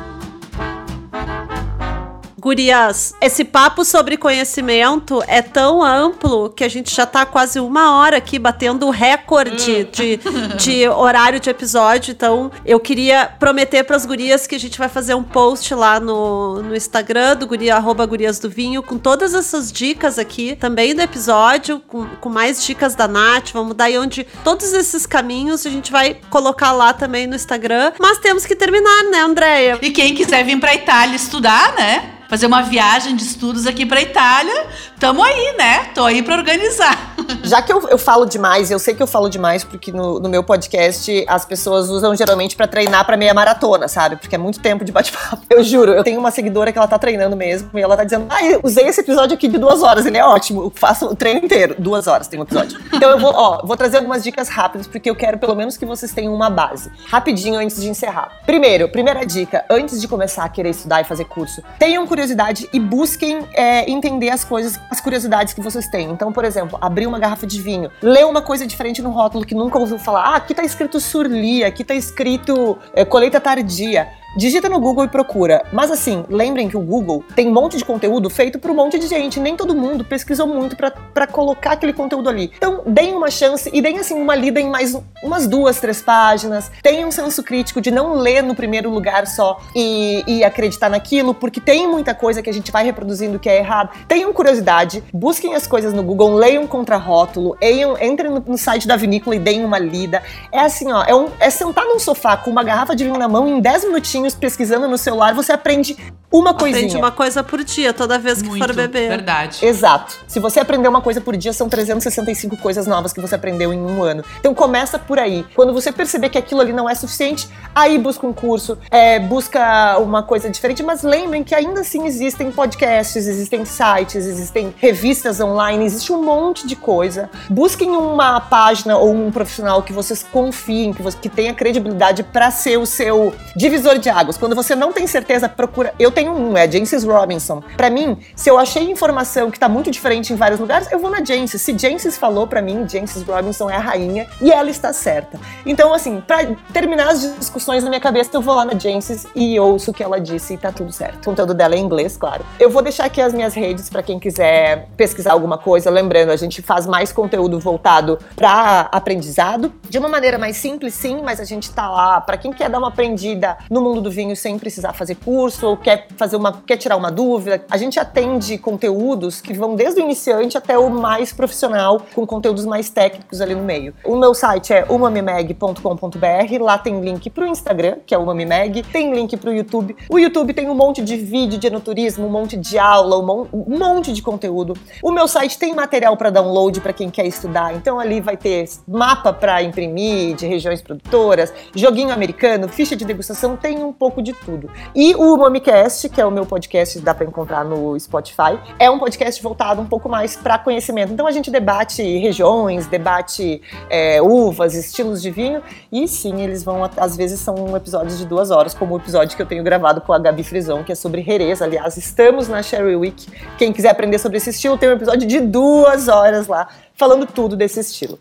Gurias, 2.41 3.15
esse 3.21 3.45
papo 3.45 3.85
sobre 3.85 4.17
conhecimento 4.17 5.21
é 5.27 5.43
tão 5.43 5.83
amplo 5.83 6.51
que 6.51 6.63
a 6.63 6.69
gente 6.69 6.95
já 6.95 7.05
tá 7.05 7.27
quase 7.27 7.59
uma 7.59 7.97
hora 7.99 8.17
aqui 8.19 8.39
batendo 8.39 8.87
o 8.87 8.91
recorde 8.91 9.59
Hum. 9.59 9.87
de, 9.91 10.17
de 10.59 10.89
horário 10.89 11.41
de 11.41 11.51
episódio. 11.51 12.13
Então, 12.13 12.51
eu 12.65 12.79
queria 12.79 13.27
prometer 13.41 13.83
pras 13.83 14.07
gurias 14.07 14.47
que 14.47 14.55
a 14.55 14.61
gente 14.61 14.79
vai 14.79 14.89
fazer 14.89 15.15
um 15.15 15.23
post 15.23 15.75
lá 15.75 15.99
no, 15.99 16.63
no 16.63 16.77
Instagram 16.77 17.37
do 17.37 17.47
guria, 17.47 17.75
arroba 17.75 18.07
gurias 18.07 18.39
do 18.39 18.49
vinho, 18.49 18.83
com 18.85 18.99
todas 18.99 19.35
essas 19.35 19.73
dicas 19.73 20.17
aqui, 20.17 20.55
também 20.55 20.95
do 20.95 21.03
episódio, 21.03 21.81
com, 21.89 22.07
com 22.07 22.29
mais 22.29 22.65
dicas 22.65 22.95
da 22.95 23.09
Nath. 23.09 23.51
Vamos 23.53 23.75
dar 23.75 23.87
aí 23.87 23.99
onde 23.99 24.25
todos 24.45 24.73
esses 24.73 25.07
caminhos 25.07 25.67
a 25.67 25.71
gente 25.71 25.91
vai 25.91 26.21
colocar 26.31 26.71
lá 26.71 26.93
também 26.93 27.27
no 27.27 27.35
Instagram. 27.35 27.93
Mas 27.99 28.19
temos 28.19 28.47
que 28.47 28.55
terminar, 28.55 29.05
né, 29.11 29.21
Andréia? 29.23 29.79
E 29.83 29.91
quem 29.91 30.15
quiser 30.15 30.45
vir 30.45 30.61
pra 30.61 30.75
Itália 30.75 31.17
estudar, 31.17 31.75
né? 31.75 32.15
Fazer 32.29 32.47
uma 32.47 32.61
viagem 32.61 33.17
de 33.17 33.23
estudos 33.23 33.67
aqui 33.67 33.87
pra 33.87 34.03
Itália, 34.03 34.67
tamo 35.01 35.23
aí, 35.23 35.55
né? 35.57 35.85
Tô 35.95 36.05
aí 36.05 36.23
pra 36.23 36.37
organizar. 36.37 37.15
Já 37.43 37.63
que 37.63 37.73
eu, 37.73 37.89
eu 37.89 37.97
falo 37.97 38.27
demais, 38.27 38.71
eu 38.71 38.79
sei 38.79 38.95
que 38.95 39.03
eu 39.03 39.07
falo 39.07 39.31
demais, 39.31 39.65
porque 39.65 39.91
no, 39.91 40.21
no 40.21 40.29
meu 40.29 40.45
podcast 40.45 41.25
as 41.27 41.47
pessoas 41.47 41.89
usam 41.89 42.15
geralmente 42.15 42.55
pra 42.55 42.67
treinar 42.67 43.07
pra 43.07 43.17
meia 43.17 43.33
maratona, 43.33 43.89
sabe? 43.89 44.17
Porque 44.17 44.35
é 44.35 44.39
muito 44.39 44.61
tempo 44.61 44.85
de 44.85 44.93
bate-papo. 44.93 45.43
Eu 45.49 45.65
juro, 45.65 45.93
eu 45.93 46.05
tenho 46.05 46.21
uma 46.21 46.31
seguidora 46.31 46.71
que 46.71 46.77
ela 46.77 46.87
tá 46.87 46.99
treinando 46.99 47.35
mesmo, 47.35 47.71
e 47.75 47.81
ela 47.81 47.97
tá 47.97 48.05
dizendo: 48.05 48.27
Ah, 48.29 48.45
eu 48.45 48.61
usei 48.63 48.87
esse 48.87 49.01
episódio 49.01 49.35
aqui 49.35 49.49
de 49.49 49.57
duas 49.57 49.83
horas, 49.83 50.05
ele 50.05 50.19
é 50.19 50.25
ótimo. 50.25 50.63
Eu 50.65 50.73
faço 50.75 51.07
o 51.07 51.17
treino 51.17 51.43
inteiro. 51.43 51.77
Duas 51.79 52.07
horas 52.07 52.29
tem 52.29 52.39
um 52.39 52.43
episódio. 52.43 52.79
Então 52.93 53.11
eu 53.11 53.19
vou, 53.19 53.33
ó, 53.35 53.65
vou 53.65 53.77
trazer 53.77 53.97
algumas 53.97 54.23
dicas 54.23 54.51
rápidas, 54.51 54.87
porque 54.87 55.09
eu 55.09 55.17
quero 55.17 55.39
pelo 55.39 55.55
menos 55.55 55.79
que 55.79 55.87
vocês 55.87 56.13
tenham 56.13 56.35
uma 56.35 56.51
base. 56.51 56.91
Rapidinho 57.07 57.59
antes 57.59 57.81
de 57.81 57.89
encerrar. 57.89 58.41
Primeiro, 58.45 58.89
primeira 58.91 59.25
dica, 59.25 59.65
antes 59.71 59.99
de 59.99 60.07
começar 60.07 60.45
a 60.45 60.49
querer 60.49 60.71
estudar 60.71 61.01
e 61.01 61.05
fazer 61.05 61.25
curso, 61.25 61.63
tenham 61.79 62.07
curiosidade 62.19 62.69
e 62.73 62.81
busquem 62.81 63.47
é, 63.53 63.89
entender 63.89 64.31
as 64.31 64.43
coisas, 64.43 64.81
as 64.91 65.01
curiosidades 65.01 65.55
que 65.55 65.61
vocês 65.61 65.87
têm. 65.87 66.11
Então, 66.11 66.33
por 66.33 66.45
exemplo, 66.45 66.77
abrir 66.81 67.07
uma 67.07 67.19
garrafa 67.19 67.47
de 67.47 67.63
vinho, 67.63 67.93
ler 68.03 68.27
uma 68.27 68.43
coisa 68.43 68.67
diferente 68.67 69.01
no 69.01 69.11
rótulo 69.11 69.47
que 69.47 69.55
nunca 69.55 69.79
ouviu 69.79 70.01
falar. 70.01 70.25
Ah, 70.25 70.37
aqui 70.37 70.53
tá 70.53 70.65
escrito 70.65 70.99
surli, 70.99 71.63
aqui 71.63 71.85
tá 71.85 71.95
escrito 71.95 72.77
é, 72.93 73.05
colheita 73.05 73.41
tardia. 73.41 74.09
Digita 74.37 74.69
no 74.69 74.79
Google 74.79 75.05
e 75.05 75.09
procura. 75.09 75.65
Mas 75.73 75.91
assim, 75.91 76.25
lembrem 76.29 76.69
que 76.69 76.77
o 76.77 76.81
Google 76.81 77.25
tem 77.35 77.49
um 77.49 77.53
monte 77.53 77.77
de 77.77 77.85
conteúdo 77.85 78.29
feito 78.31 78.59
por 78.59 78.71
um 78.71 78.75
monte 78.75 78.99
de 78.99 79.07
gente. 79.09 79.41
Nem 79.41 79.57
todo 79.57 79.75
mundo 79.75 80.05
pesquisou 80.05 80.47
muito 80.47 80.77
pra 80.77 81.27
colocar 81.27 81.73
aquele 81.73 81.93
conteúdo 81.93 82.29
ali. 82.29 82.53
Então, 82.57 82.83
deem 82.87 83.15
uma 83.15 83.31
chance 83.31 83.69
e 83.73 83.81
deem 83.81 83.99
assim 83.99 84.15
uma 84.15 84.35
lida 84.35 84.61
em 84.61 84.69
mais 84.69 84.95
um- 84.95 85.03
umas 85.25 85.47
duas, 85.47 85.81
três 85.81 86.01
páginas. 86.03 86.71
Tenham 86.83 87.09
um 87.09 87.13
senso 87.13 87.43
crítico 87.43 87.81
de 87.81 87.91
não 87.91 88.15
ler 88.15 88.43
no 88.43 88.55
primeiro 88.55 88.91
lugar 88.91 89.27
só 89.27 89.59
e, 89.75 90.23
e 90.27 90.45
acreditar 90.45 90.89
naquilo, 90.89 91.35
porque 91.35 91.61
tem 91.61 91.89
muita 91.89 92.15
coisa 92.15 92.43
que 92.43 92.51
a 92.51 92.53
gente 92.53 92.71
vai 92.71 92.85
reproduzindo 92.85 93.39
que 93.39 93.49
é 93.49 93.59
errado. 93.59 93.91
Tenham 94.07 94.33
curiosidade, 94.33 95.03
busquem 95.13 95.55
as 95.55 95.67
coisas 95.67 95.93
no 95.93 96.03
Google, 96.03 96.35
leiam 96.35 96.67
contra-rótulo, 96.67 97.57
entrem 98.01 98.31
no, 98.31 98.41
no 98.47 98.59
site 98.59 98.87
da 98.87 98.95
vinícola 98.97 99.35
e 99.37 99.39
deem 99.39 99.65
uma 99.65 99.79
lida. 99.79 100.23
É 100.53 100.61
assim, 100.61 100.93
ó, 100.93 101.03
é, 101.05 101.15
um- 101.15 101.29
é 101.41 101.51
sentar 101.51 101.85
num 101.87 101.99
sofá 101.99 102.37
com 102.37 102.51
uma 102.51 102.63
garrafa 102.63 102.95
de 102.95 103.05
vinho 103.05 103.19
na 103.19 103.27
mão 103.29 103.49
em 103.49 103.61
10 103.61 103.85
minutinhos 103.85 104.18
pesquisando 104.35 104.89
no 104.89 104.99
celular, 104.99 105.35
você 105.35 105.53
aprende 105.53 105.97
uma 106.31 106.53
coisinha. 106.53 106.85
Aprende 106.85 106.97
uma 106.97 107.11
coisa 107.11 107.43
por 107.43 107.65
dia, 107.65 107.93
toda 107.93 108.19
vez 108.19 108.43
que 108.43 108.49
Muito, 108.49 108.65
for 108.65 108.75
beber. 108.75 109.09
verdade. 109.09 109.65
Exato. 109.65 110.15
Se 110.27 110.39
você 110.39 110.61
aprender 110.61 110.87
uma 110.87 111.01
coisa 111.01 111.21
por 111.21 111.37
dia, 111.37 111.53
são 111.53 111.69
365 111.69 112.57
coisas 112.59 112.87
novas 112.87 113.13
que 113.13 113.21
você 113.21 113.35
aprendeu 113.35 113.73
em 113.73 113.81
um 113.81 114.03
ano. 114.03 114.23
Então 114.39 114.55
começa 114.55 114.99
por 114.99 115.19
aí. 115.19 115.47
Quando 115.55 115.73
você 115.73 115.91
perceber 115.91 116.29
que 116.29 116.37
aquilo 116.37 116.61
ali 116.61 116.73
não 116.73 116.89
é 116.89 116.95
suficiente, 116.95 117.49
aí 117.75 117.99
busca 117.99 118.27
um 118.27 118.33
curso, 118.33 118.79
é, 118.91 119.19
busca 119.19 119.99
uma 119.99 120.23
coisa 120.23 120.51
diferente. 120.51 120.83
Mas 120.83 121.03
lembrem 121.03 121.43
que 121.43 121.55
ainda 121.55 121.81
assim 121.81 122.07
existem 122.07 122.53
podcasts, 122.53 123.27
existem 123.27 123.65
sites, 123.65 124.27
existem 124.27 124.75
revistas 124.77 125.41
online, 125.41 125.85
existe 125.87 126.13
um 126.13 126.23
monte 126.23 126.67
de 126.67 126.77
coisa. 126.77 127.31
Busquem 127.49 127.91
uma 127.91 128.39
página 128.39 128.99
ou 128.99 129.15
um 129.15 129.31
profissional 129.31 129.83
que 129.83 129.95
vocês 129.95 130.25
confiem, 130.31 130.93
que, 130.93 131.03
você, 131.03 131.17
que 131.17 131.29
tenha 131.31 131.55
credibilidade 131.55 132.23
para 132.23 132.51
ser 132.51 132.77
o 132.77 132.85
seu 132.85 133.35
divisor 133.57 133.99
de 133.99 134.08
águas. 134.09 134.37
Quando 134.37 134.55
você 134.55 134.75
não 134.75 134.93
tem 134.93 135.07
certeza, 135.07 135.49
procura. 135.49 135.95
Eu 135.99 136.11
tenho 136.11 136.33
um, 136.33 136.57
é 136.57 136.71
Jancis 136.71 137.05
Robinson. 137.05 137.63
Pra 137.77 137.91
mim, 137.91 138.19
se 138.35 138.51
eu 138.51 138.59
achei 138.59 138.91
informação 138.91 139.51
que 139.51 139.59
tá 139.59 139.69
muito 139.69 139.91
diferente 139.91 140.33
em 140.33 140.37
vários 140.37 140.61
lugares, 140.61 140.91
eu 140.91 140.99
vou 140.99 141.11
na 141.11 141.25
Jancis. 141.25 141.63
Se 141.63 141.77
Jancis 141.77 142.17
falou 142.17 142.47
pra 142.47 142.63
mim, 142.63 142.87
Jancis 142.89 143.23
Robinson 143.23 143.71
é 143.71 143.77
a 143.77 143.81
rainha 143.81 144.27
e 144.41 144.51
ela 144.51 144.71
está 144.71 144.93
certa. 144.93 145.39
Então, 145.65 145.93
assim, 145.93 146.23
pra 146.27 146.39
terminar 146.73 147.09
as 147.09 147.21
discussões 147.39 147.83
na 147.83 147.91
minha 147.91 148.01
cabeça, 148.01 148.31
eu 148.35 148.41
vou 148.41 148.55
lá 148.55 148.65
na 148.65 148.79
Jancis 148.79 149.27
e 149.35 149.59
ouço 149.59 149.91
o 149.91 149.95
que 149.95 150.03
ela 150.03 150.21
disse 150.21 150.55
e 150.55 150.57
tá 150.57 150.73
tudo 150.73 150.93
certo. 150.93 151.23
O 151.23 151.25
conteúdo 151.25 151.55
dela 151.55 151.75
é 151.75 151.79
em 151.79 151.83
inglês, 151.83 152.17
claro. 152.17 152.45
Eu 152.59 152.71
vou 152.71 152.83
deixar 152.83 153.05
aqui 153.07 153.21
as 153.21 153.33
minhas 153.33 153.55
redes 153.55 153.89
pra 153.89 154.03
quem 154.03 154.19
quiser 154.19 154.89
pesquisar 154.97 155.33
alguma 155.33 155.59
coisa. 155.59 155.91
Lembrando, 155.91 156.31
a 156.31 156.37
gente 156.37 156.63
faz 156.63 156.87
mais 156.87 157.13
conteúdo 157.13 157.59
voltado 157.59 158.19
pra 158.37 158.89
aprendizado, 158.93 159.73
de 159.89 159.99
uma 159.99 160.09
maneira 160.09 160.39
mais 160.39 160.57
simples, 160.57 160.95
sim, 160.95 161.21
mas 161.23 161.41
a 161.41 161.45
gente 161.45 161.71
tá 161.71 161.89
lá 161.89 162.21
pra 162.21 162.37
quem 162.37 162.53
quer 162.53 162.69
dar 162.69 162.79
uma 162.79 162.89
aprendida 162.89 163.57
no 163.71 163.81
mundo 163.81 163.98
do 164.01 164.11
vinho 164.11 164.37
sem 164.37 164.59
precisar 164.59 164.93
fazer 164.93 165.17
curso 165.17 165.67
ou 165.67 165.77
quer 165.77 166.09
fazer 166.17 166.37
uma 166.37 166.53
quer 166.53 166.77
tirar 166.77 166.97
uma 166.97 167.11
dúvida. 167.11 167.65
A 167.71 167.77
gente 167.77 167.99
atende 167.99 168.59
conteúdos 168.59 169.41
que 169.41 169.53
vão 169.53 169.75
desde 169.75 170.01
o 170.01 170.05
iniciante 170.05 170.57
até 170.57 170.79
o 170.79 170.91
mais 170.91 171.33
profissional, 171.33 172.03
com 172.15 172.27
conteúdos 172.27 172.65
mais 172.65 172.91
técnicos 172.91 173.41
ali 173.41 173.55
no 173.55 173.63
meio. 173.63 173.95
O 174.05 174.17
meu 174.17 174.35
site 174.35 174.73
é 174.73 174.85
umamimeg.com.br, 174.89 176.63
lá 176.63 176.79
tem 176.79 177.01
link 177.01 177.31
pro 177.31 177.47
Instagram, 177.47 177.97
que 178.07 178.15
é 178.15 178.19
umamimeg, 178.19 178.83
tem 178.85 179.15
link 179.15 179.37
pro 179.37 179.53
YouTube. 179.53 179.97
O 180.09 180.19
YouTube 180.19 180.53
tem 180.53 180.69
um 180.69 180.75
monte 180.75 181.03
de 181.03 181.17
vídeo 181.17 181.59
de 181.59 181.67
enoturismo, 181.67 182.27
um 182.27 182.31
monte 182.31 182.57
de 182.57 182.79
aula, 182.79 183.19
um 183.19 183.29
um 183.53 183.79
monte 183.79 184.13
de 184.13 184.23
conteúdo. 184.23 184.75
O 185.03 185.11
meu 185.11 185.29
site 185.29 185.59
tem 185.59 185.75
material 185.75 186.17
para 186.17 186.31
download 186.31 186.81
para 186.81 186.93
quem 186.93 187.11
quer 187.11 187.27
estudar, 187.27 187.75
então 187.75 187.99
ali 187.99 188.21
vai 188.21 188.37
ter 188.37 188.69
mapa 188.87 189.33
para 189.33 189.63
imprimir 189.63 190.35
de 190.37 190.47
regiões 190.47 190.83
produtoras, 190.83 191.53
joguinho 191.75 192.13
americano, 192.13 192.69
ficha 192.69 192.97
de 192.97 193.05
degustação, 193.05 193.57
tem 193.57 193.83
um 193.83 193.88
pouco 193.93 194.23
de 194.23 194.33
tudo. 194.33 194.71
E 194.95 195.15
o 195.15 195.37
Mamicast, 195.37 196.09
que 196.09 196.21
é 196.21 196.27
o 196.27 196.31
meu 196.31 196.47
podcast, 196.47 196.99
dá 197.01 197.15
para 197.15 197.27
encontrar 197.27 197.65
no 197.65 197.99
Spotify, 197.99 198.59
é 198.79 198.91
um 198.91 198.99
podcast 198.99 199.43
voltado 199.43 199.81
um 199.81 199.87
pouco 199.87 200.09
mais 200.09 200.37
para 200.37 200.59
conhecimento. 200.59 201.13
Então 201.13 201.27
a 201.27 201.31
gente 201.31 201.51
debate 201.51 202.03
regiões, 202.19 202.87
debate 202.87 203.61
é, 203.91 204.21
uvas, 204.23 204.75
estilos 204.75 205.23
de 205.23 205.31
vinho, 205.31 205.63
e 205.91 206.07
sim, 206.09 206.41
eles 206.43 206.63
vão, 206.63 206.89
às 206.97 207.17
vezes 207.17 207.41
são 207.41 207.77
episódios 207.77 208.19
de 208.19 208.27
duas 208.27 208.51
horas, 208.51 208.75
como 208.75 208.95
o 208.95 208.99
episódio 208.99 209.37
que 209.37 209.43
eu 209.43 209.47
tenho 209.47 209.63
gravado 209.63 210.01
com 210.01 210.13
a 210.13 210.19
Gabi 210.19 210.45
Frison, 210.45 210.85
que 210.85 210.93
é 210.93 210.95
sobre 210.95 211.23
Jerez. 211.23 211.63
Aliás, 211.63 211.97
estamos 211.97 212.49
na 212.49 212.63
Sherry 212.63 212.97
Week. 212.97 213.27
Quem 213.57 213.73
quiser 213.73 213.91
aprender 213.91 214.19
sobre 214.19 214.39
esse 214.39 214.51
estilo, 214.51 214.79
tem 214.79 214.89
um 214.89 214.93
episódio 214.93 215.27
de 215.27 215.41
duas 215.41 216.09
horas 216.09 216.47
lá, 216.47 216.69
falando 216.99 217.25
tudo 217.27 217.57
desse 217.57 217.79
estilo. 217.81 218.19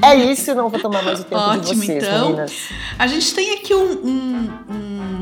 É 0.00 0.14
isso, 0.14 0.54
não 0.54 0.68
vou 0.70 0.78
tomar 0.80 1.02
mais 1.02 1.20
o 1.20 1.24
tempo 1.24 1.42
de 1.52 1.58
Ótimo, 1.58 1.82
vocês, 1.82 2.02
então. 2.04 2.26
meninas. 2.28 2.52
A 2.98 3.06
gente 3.06 3.34
tem 3.34 3.54
aqui 3.54 3.74
um- 3.74 3.92
um- 4.06 4.50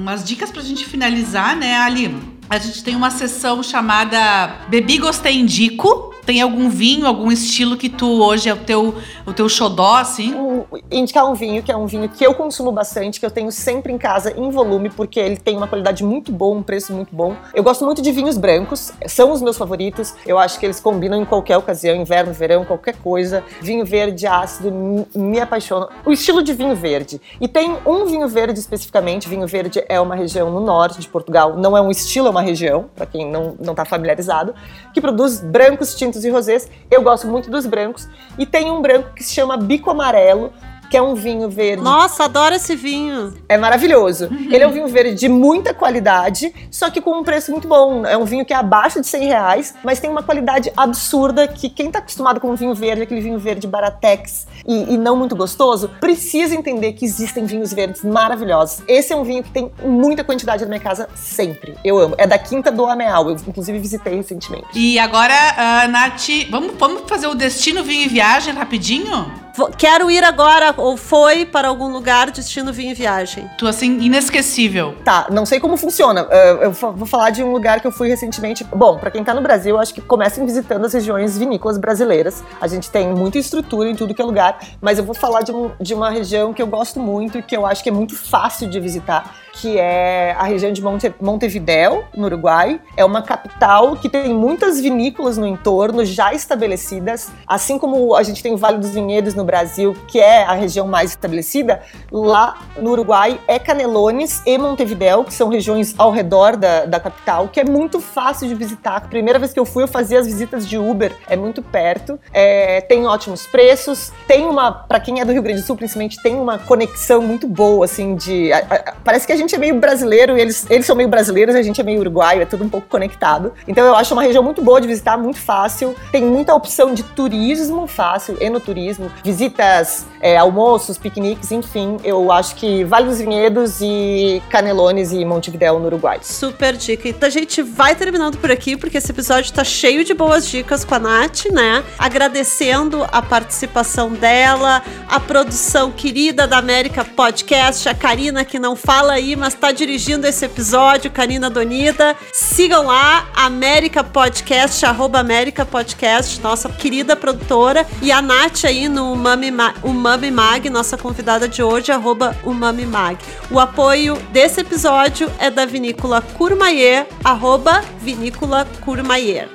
umas 0.02 0.22
dicas 0.22 0.50
pra 0.50 0.62
gente 0.62 0.84
finalizar, 0.84 1.56
né, 1.56 1.74
Ali? 1.78 2.14
A 2.50 2.58
gente 2.58 2.84
tem 2.84 2.94
uma 2.94 3.10
sessão 3.10 3.62
chamada 3.62 4.58
Bebi 4.68 4.98
Gostei 4.98 5.38
Indico. 5.38 6.14
Tem 6.28 6.42
algum 6.42 6.68
vinho, 6.68 7.06
algum 7.06 7.32
estilo 7.32 7.74
que 7.74 7.88
tu 7.88 8.22
hoje 8.22 8.50
é 8.50 8.52
o 8.52 8.56
teu, 8.58 8.94
o 9.26 9.32
teu 9.32 9.48
xodó, 9.48 9.94
assim? 9.96 10.34
Um- 10.34 10.62
indicar 10.90 11.24
um 11.24 11.32
vinho, 11.32 11.62
que 11.62 11.72
é 11.72 11.76
um 11.76 11.86
vinho 11.86 12.06
que 12.06 12.22
eu 12.22 12.34
consumo 12.34 12.70
bastante, 12.70 13.18
que 13.18 13.24
eu 13.24 13.30
tenho 13.30 13.50
sempre 13.50 13.90
em 13.94 13.96
casa 13.96 14.34
em 14.38 14.50
volume, 14.50 14.90
porque 14.90 15.18
ele 15.18 15.38
tem 15.38 15.56
uma 15.56 15.66
qualidade 15.66 16.04
muito 16.04 16.30
boa, 16.30 16.54
um 16.54 16.62
preço 16.62 16.92
muito 16.92 17.16
bom. 17.16 17.34
Eu 17.54 17.62
gosto 17.64 17.82
muito 17.82 18.02
de 18.02 18.12
vinhos 18.12 18.36
brancos, 18.36 18.92
são 19.06 19.32
os 19.32 19.40
meus 19.40 19.56
favoritos. 19.56 20.12
Eu 20.26 20.38
acho 20.38 20.60
que 20.60 20.66
eles 20.66 20.78
combinam 20.78 21.18
em 21.18 21.24
qualquer 21.24 21.56
ocasião, 21.56 21.96
inverno, 21.96 22.30
verão, 22.34 22.62
qualquer 22.62 22.96
coisa. 22.96 23.42
Vinho 23.62 23.86
verde 23.86 24.26
ácido 24.26 24.70
me- 24.70 25.06
me 25.14 25.40
apaixona. 25.40 25.88
O 26.04 26.12
estilo 26.12 26.42
de 26.42 26.52
vinho 26.52 26.76
verde. 26.76 27.18
E 27.40 27.48
tem 27.48 27.74
um 27.86 28.04
vinho 28.04 28.28
verde 28.28 28.60
especificamente. 28.60 29.26
Vinho 29.30 29.46
verde 29.46 29.82
é 29.88 29.98
uma 29.98 30.14
região 30.14 30.50
no 30.50 30.60
norte 30.60 31.00
de 31.00 31.08
Portugal, 31.08 31.56
não 31.56 31.74
é 31.74 31.80
um 31.80 31.90
estilo, 31.90 32.26
é 32.26 32.30
uma 32.30 32.42
região, 32.42 32.90
para 32.94 33.06
quem 33.06 33.26
não 33.30 33.56
não 33.58 33.74
tá 33.74 33.86
familiarizado, 33.86 34.54
que 34.92 35.00
produz 35.00 35.40
brancos, 35.40 35.94
tintos 35.94 36.17
e 36.24 36.30
rosés. 36.30 36.70
Eu 36.90 37.02
gosto 37.02 37.26
muito 37.26 37.50
dos 37.50 37.66
brancos 37.66 38.08
e 38.38 38.46
tem 38.46 38.70
um 38.70 38.80
branco 38.80 39.14
que 39.14 39.22
se 39.22 39.34
chama 39.34 39.56
Bico 39.56 39.90
Amarelo, 39.90 40.52
que 40.90 40.96
é 40.96 41.02
um 41.02 41.14
vinho 41.14 41.48
verde. 41.48 41.82
Nossa, 41.82 42.24
adoro 42.24 42.54
esse 42.54 42.74
vinho. 42.74 43.34
É 43.48 43.56
maravilhoso. 43.56 44.28
Ele 44.50 44.62
é 44.62 44.66
um 44.66 44.72
vinho 44.72 44.88
verde 44.88 45.14
de 45.14 45.28
muita 45.28 45.74
qualidade, 45.74 46.52
só 46.70 46.90
que 46.90 47.00
com 47.00 47.18
um 47.18 47.22
preço 47.22 47.50
muito 47.50 47.68
bom. 47.68 48.04
É 48.06 48.16
um 48.16 48.24
vinho 48.24 48.44
que 48.44 48.52
é 48.52 48.56
abaixo 48.56 49.00
de 49.00 49.06
100 49.06 49.26
reais, 49.26 49.74
mas 49.84 50.00
tem 50.00 50.10
uma 50.10 50.22
qualidade 50.22 50.72
absurda 50.76 51.46
que 51.46 51.68
quem 51.68 51.90
tá 51.90 51.98
acostumado 51.98 52.40
com 52.40 52.50
um 52.50 52.54
vinho 52.54 52.74
verde, 52.74 53.02
aquele 53.02 53.20
vinho 53.20 53.38
verde 53.38 53.66
baratex 53.66 54.46
e, 54.66 54.94
e 54.94 54.98
não 54.98 55.16
muito 55.16 55.36
gostoso, 55.36 55.90
precisa 56.00 56.54
entender 56.54 56.92
que 56.92 57.04
existem 57.04 57.44
vinhos 57.44 57.72
verdes 57.72 58.02
maravilhosos. 58.02 58.82
Esse 58.88 59.12
é 59.12 59.16
um 59.16 59.24
vinho 59.24 59.42
que 59.42 59.50
tem 59.50 59.70
muita 59.84 60.24
quantidade 60.24 60.62
na 60.62 60.68
minha 60.68 60.80
casa 60.80 61.08
sempre. 61.14 61.74
Eu 61.84 61.98
amo. 61.98 62.14
É 62.18 62.26
da 62.26 62.38
Quinta 62.38 62.70
do 62.70 62.86
Ameal. 62.86 63.30
Eu, 63.30 63.36
inclusive, 63.46 63.78
visitei 63.78 64.16
recentemente. 64.16 64.66
E 64.74 64.98
agora, 64.98 65.34
ah, 65.56 65.88
Nath, 65.88 66.28
vamos, 66.50 66.72
vamos 66.78 67.02
fazer 67.06 67.26
o 67.26 67.34
destino 67.34 67.82
vinho 67.82 68.04
e 68.04 68.08
viagem 68.08 68.54
rapidinho? 68.54 69.47
Quero 69.66 70.10
ir 70.10 70.22
agora 70.24 70.74
ou 70.76 70.96
foi 70.96 71.44
para 71.44 71.68
algum 71.68 71.88
lugar, 71.88 72.30
destino 72.30 72.72
vinho 72.72 72.92
e 72.92 72.94
viagem. 72.94 73.48
Tu, 73.58 73.66
assim, 73.66 73.98
inesquecível. 74.00 74.94
Tá, 75.04 75.26
não 75.30 75.44
sei 75.46 75.58
como 75.60 75.76
funciona. 75.76 76.24
Uh, 76.24 76.62
eu 76.62 76.70
vou 76.72 77.06
falar 77.06 77.30
de 77.30 77.42
um 77.42 77.50
lugar 77.52 77.80
que 77.80 77.86
eu 77.86 77.92
fui 77.92 78.08
recentemente. 78.08 78.64
Bom, 78.64 78.98
pra 78.98 79.10
quem 79.10 79.24
tá 79.24 79.34
no 79.34 79.40
Brasil, 79.40 79.74
eu 79.76 79.80
acho 79.80 79.92
que 79.94 80.00
comecem 80.00 80.44
visitando 80.44 80.84
as 80.84 80.92
regiões 80.92 81.36
vinícolas 81.38 81.78
brasileiras. 81.78 82.42
A 82.60 82.66
gente 82.68 82.90
tem 82.90 83.08
muita 83.14 83.38
estrutura 83.38 83.88
em 83.88 83.94
tudo 83.96 84.14
que 84.14 84.22
é 84.22 84.24
lugar, 84.24 84.58
mas 84.80 84.98
eu 84.98 85.04
vou 85.04 85.14
falar 85.14 85.42
de, 85.42 85.52
um- 85.52 85.70
de 85.80 85.94
uma 85.94 86.10
região 86.10 86.52
que 86.52 86.62
eu 86.62 86.66
gosto 86.66 87.00
muito 87.00 87.38
e 87.38 87.42
que 87.42 87.56
eu 87.56 87.66
acho 87.66 87.82
que 87.82 87.88
é 87.88 87.92
muito 87.92 88.16
fácil 88.16 88.68
de 88.68 88.78
visitar, 88.80 89.34
que 89.60 89.78
é 89.78 90.34
a 90.38 90.44
região 90.44 90.72
de 90.72 90.82
Monte, 90.82 91.12
Montevidéu, 91.20 92.04
no 92.16 92.26
Uruguai. 92.26 92.80
É 92.96 93.04
uma 93.04 93.22
capital 93.22 93.96
que 93.96 94.08
tem 94.08 94.32
muitas 94.32 94.80
vinícolas 94.80 95.36
no 95.38 95.46
entorno 95.46 96.04
já 96.04 96.32
estabelecidas, 96.32 97.30
assim 97.46 97.78
como 97.78 98.14
a 98.14 98.22
gente 98.22 98.42
tem 98.42 98.52
o 98.52 98.56
Vale 98.56 98.78
dos 98.78 98.90
Vinhedos 98.90 99.34
no 99.34 99.44
Brasil, 99.44 99.96
que 100.06 100.20
é 100.20 100.44
a 100.44 100.52
região 100.52 100.86
mais 100.86 101.10
estabelecida, 101.10 101.80
lá 102.10 102.58
no 102.76 102.90
Uruguai 102.90 103.40
é 103.48 103.58
Canelones 103.58 104.42
e 104.46 104.56
Montevidéu, 104.58 105.24
que 105.24 105.34
são 105.34 105.48
regiões 105.48 105.94
ao 105.98 106.10
redor 106.10 106.56
da, 106.56 106.84
da 106.84 107.00
capital, 107.00 107.48
que 107.48 107.60
é 107.60 107.64
muito 107.64 108.00
fácil 108.00 108.48
de 108.48 108.54
visitar. 108.54 108.96
A 108.96 109.00
primeira 109.00 109.38
vez 109.38 109.52
que 109.52 109.58
eu 109.60 109.64
fui, 109.64 109.82
eu 109.82 109.88
fazia 109.88 110.18
as 110.18 110.26
visitas 110.26 110.66
de 110.68 110.78
Uber, 110.78 111.12
é 111.28 111.36
muito 111.36 111.62
perto, 111.62 112.18
é, 112.32 112.80
tem 112.82 113.06
ótimos 113.06 113.46
preços, 113.46 114.12
tem 114.26 114.46
uma, 114.46 114.70
pra 114.72 115.00
quem 115.00 115.20
é 115.20 115.24
do 115.24 115.32
Rio 115.32 115.42
Grande 115.42 115.60
do 115.60 115.66
Sul, 115.66 115.76
principalmente, 115.76 116.20
tem 116.22 116.34
uma 116.34 116.58
conexão 116.58 117.20
muito 117.22 117.46
boa, 117.48 117.84
assim, 117.84 118.14
de. 118.16 118.52
a- 118.52 118.58
a- 118.58 118.94
parece 119.04 119.26
que 119.26 119.32
a 119.32 119.36
gente 119.36 119.47
é 119.54 119.58
meio 119.58 119.74
brasileiro 119.76 120.36
e 120.36 120.40
eles, 120.40 120.66
eles 120.70 120.86
são 120.86 120.96
meio 120.96 121.08
brasileiros 121.08 121.54
a 121.54 121.62
gente 121.62 121.80
é 121.80 121.84
meio 121.84 122.00
uruguaio, 122.00 122.42
é 122.42 122.44
tudo 122.44 122.64
um 122.64 122.68
pouco 122.68 122.86
conectado. 122.88 123.52
Então 123.66 123.84
eu 123.84 123.94
acho 123.94 124.14
uma 124.14 124.22
região 124.22 124.42
muito 124.42 124.62
boa 124.62 124.80
de 124.80 124.86
visitar, 124.86 125.16
muito 125.16 125.38
fácil. 125.38 125.94
Tem 126.10 126.22
muita 126.22 126.54
opção 126.54 126.94
de 126.94 127.02
turismo 127.02 127.86
fácil, 127.86 128.36
enoturismo, 128.40 129.10
visitas, 129.24 130.06
é, 130.20 130.36
almoços, 130.36 130.98
piqueniques, 130.98 131.50
enfim. 131.52 131.96
Eu 132.04 132.30
acho 132.32 132.54
que 132.54 132.84
Vale 132.84 133.08
dos 133.08 133.18
Vinhedos 133.18 133.80
e 133.80 134.42
Canelones 134.50 135.12
e 135.12 135.24
Montevidéu 135.24 135.78
no 135.78 135.86
Uruguai. 135.86 136.18
Super 136.22 136.76
dica. 136.76 137.08
Então 137.08 137.26
a 137.26 137.30
gente 137.30 137.62
vai 137.62 137.94
terminando 137.94 138.38
por 138.38 138.50
aqui, 138.50 138.76
porque 138.76 138.98
esse 138.98 139.10
episódio 139.10 139.52
tá 139.52 139.64
cheio 139.64 140.04
de 140.04 140.14
boas 140.14 140.48
dicas 140.48 140.84
com 140.84 140.94
a 140.94 140.98
Nath, 140.98 141.46
né? 141.52 141.84
Agradecendo 141.98 143.06
a 143.10 143.22
participação 143.22 144.10
dela, 144.10 144.82
a 145.08 145.20
produção 145.20 145.90
querida 145.90 146.46
da 146.46 146.58
América 146.58 147.04
Podcast, 147.04 147.88
a 147.88 147.94
Karina 147.94 148.44
que 148.44 148.58
não 148.58 148.76
fala 148.76 149.14
aí, 149.14 149.36
mas 149.38 149.54
tá 149.54 149.70
dirigindo 149.70 150.26
esse 150.26 150.44
episódio, 150.44 151.10
Karina 151.10 151.48
Donida. 151.48 152.16
Sigam 152.32 152.86
lá, 152.86 153.28
América 153.34 154.02
Podcast, 154.02 154.84
arroba 154.84 155.20
América 155.20 155.64
Podcast, 155.64 156.40
nossa 156.40 156.68
querida 156.68 157.14
produtora, 157.14 157.86
e 158.02 158.10
a 158.10 158.20
Nath 158.20 158.64
aí 158.64 158.88
no 158.88 159.12
Umami, 159.12 159.50
Ma 159.50 159.74
Umami 159.82 160.30
Mag, 160.30 160.68
nossa 160.68 160.98
convidada 160.98 161.48
de 161.48 161.62
hoje, 161.62 161.92
arroba 161.92 162.36
Umami 162.44 162.84
Mag. 162.84 163.16
O 163.50 163.60
apoio 163.60 164.16
desse 164.32 164.60
episódio 164.60 165.30
é 165.38 165.50
da 165.50 165.64
Vinícola 165.64 166.20
Courmayeur, 166.20 167.06
arroba 167.22 167.82
Vinícola 168.00 168.66
Courmayeur. 168.84 169.48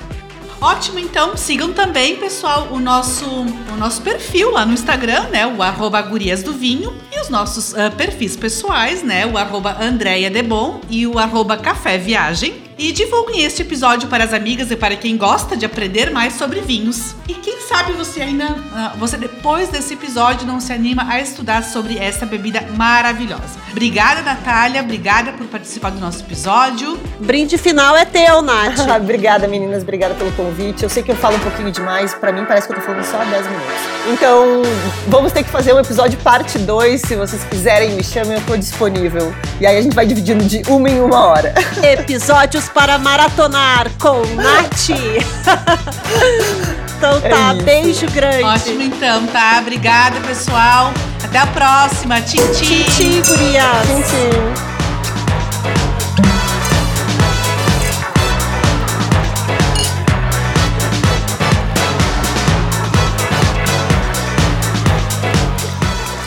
Ótimo, 0.62 0.98
então 0.98 1.36
sigam 1.36 1.74
também, 1.74 2.16
pessoal, 2.16 2.70
o 2.72 2.80
nosso, 2.80 3.26
o 3.74 3.78
nosso 3.78 4.02
perfil 4.02 4.52
lá 4.52 4.66
no 4.66 4.74
Instagram, 4.74 5.28
né? 5.30 5.48
O 5.48 5.62
arroba 5.62 6.02
Gurias 6.02 6.44
do 6.44 6.54
Vinho 6.54 6.94
e 7.12 7.20
os 7.20 7.30
nossos 7.30 7.76
ah, 7.76 7.92
perfis 7.92 8.36
pessoais, 8.36 9.04
né? 9.04 9.26
O 9.26 9.38
arroba 9.38 9.78
Andréia 9.82 10.30
Debon 10.30 10.80
e 10.90 11.08
o 11.08 11.18
arroba 11.18 11.58
Café 11.58 11.98
Viagem. 11.98 12.62
E 12.78 12.92
divulguem 12.92 13.44
este 13.44 13.62
episódio 13.62 14.10
para 14.10 14.24
as 14.24 14.34
amigas 14.34 14.72
e 14.72 14.76
para 14.76 14.96
quem 14.96 15.16
gosta 15.16 15.56
de 15.56 15.64
aprender 15.64 16.10
mais 16.10 16.34
sobre 16.34 16.60
vinhos. 16.60 17.16
E 17.28 17.34
quem 17.36 17.62
sabe 17.62 17.94
você 17.94 18.22
ainda, 18.22 18.56
ah, 18.74 18.94
você 18.98 19.16
depois 19.16 19.70
desse 19.70 19.94
episódio 19.94 20.48
não 20.48 20.60
se 20.60 20.74
anima 20.74 21.06
a 21.08 21.22
estudar 21.22 21.64
sobre 21.64 21.98
essa 21.98 22.26
bebida 22.26 22.62
maravilhosa. 22.76 23.60
Obrigada, 23.72 24.22
Natália. 24.22 24.82
Obrigada 24.82 25.34
por 25.34 25.46
participar 25.48 25.92
do 25.92 26.00
nosso 26.00 26.22
episódio. 26.22 27.00
Brinde 27.20 27.58
final 27.58 27.96
é 27.96 28.06
teu, 28.06 28.42
Nath. 28.42 28.80
obrigada, 29.00 29.48
meninas. 29.48 29.84
Obrigada 29.84 30.16
pelo 30.16 30.32
convite. 30.32 30.84
Eu 30.84 30.90
sei 30.90 31.04
que 31.04 31.12
eu 31.12 31.16
falo 31.16 31.38
um 31.38 31.42
pouquinho 31.42 31.72
demais. 31.72 32.14
Pra 32.16 32.32
mim, 32.32 32.44
parece 32.46 32.68
que 32.68 32.74
eu 32.74 32.80
tô 32.80 32.86
falando 32.86 33.04
só 33.04 33.22
há 33.22 33.26
10 33.26 33.48
minutos. 33.48 33.62
Então, 34.07 34.61
vamos 35.07 35.32
ter 35.32 35.43
que 35.43 35.49
fazer 35.49 35.74
um 35.74 35.80
episódio 35.80 36.20
parte 36.20 36.59
2. 36.59 37.01
Se 37.01 37.16
vocês 37.16 37.41
quiserem, 37.45 37.91
me 37.91 38.03
chamem, 38.03 38.34
eu 38.34 38.41
tô 38.41 38.57
disponível. 38.57 39.34
E 39.61 39.66
aí 39.66 39.78
a 39.78 39.82
gente 39.82 39.95
vai 39.95 40.05
dividindo 40.05 40.43
de 40.43 40.61
uma 40.68 40.89
em 40.89 40.99
uma 40.99 41.26
hora. 41.26 41.53
Episódios 41.82 42.68
para 42.68 42.97
maratonar 42.97 43.89
com 43.99 44.20
Nath. 44.36 44.89
então 46.97 47.22
tá, 47.22 47.55
É 47.57 47.64
beijo 47.64 48.05
grande. 48.11 48.43
Ótimo, 48.43 48.82
então, 48.82 49.26
tá? 49.28 49.59
Obrigada, 49.61 50.20
pessoal. 50.22 50.91
Até 51.24 51.39
a 51.39 51.47
próxima. 51.47 52.20
Tchim, 52.22 52.45
tchim. 52.53 52.84
Tchim, 52.84 53.22
gurias. 53.22 53.88
Tchim, 53.88 54.01
tchim. 54.01 54.73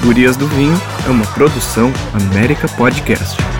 Gurias 0.06 0.36
do 0.36 0.46
Vinho 0.46 0.80
é 1.04 1.10
uma 1.10 1.26
produção 1.26 1.92
América 2.14 2.68
Podcast. 2.68 3.55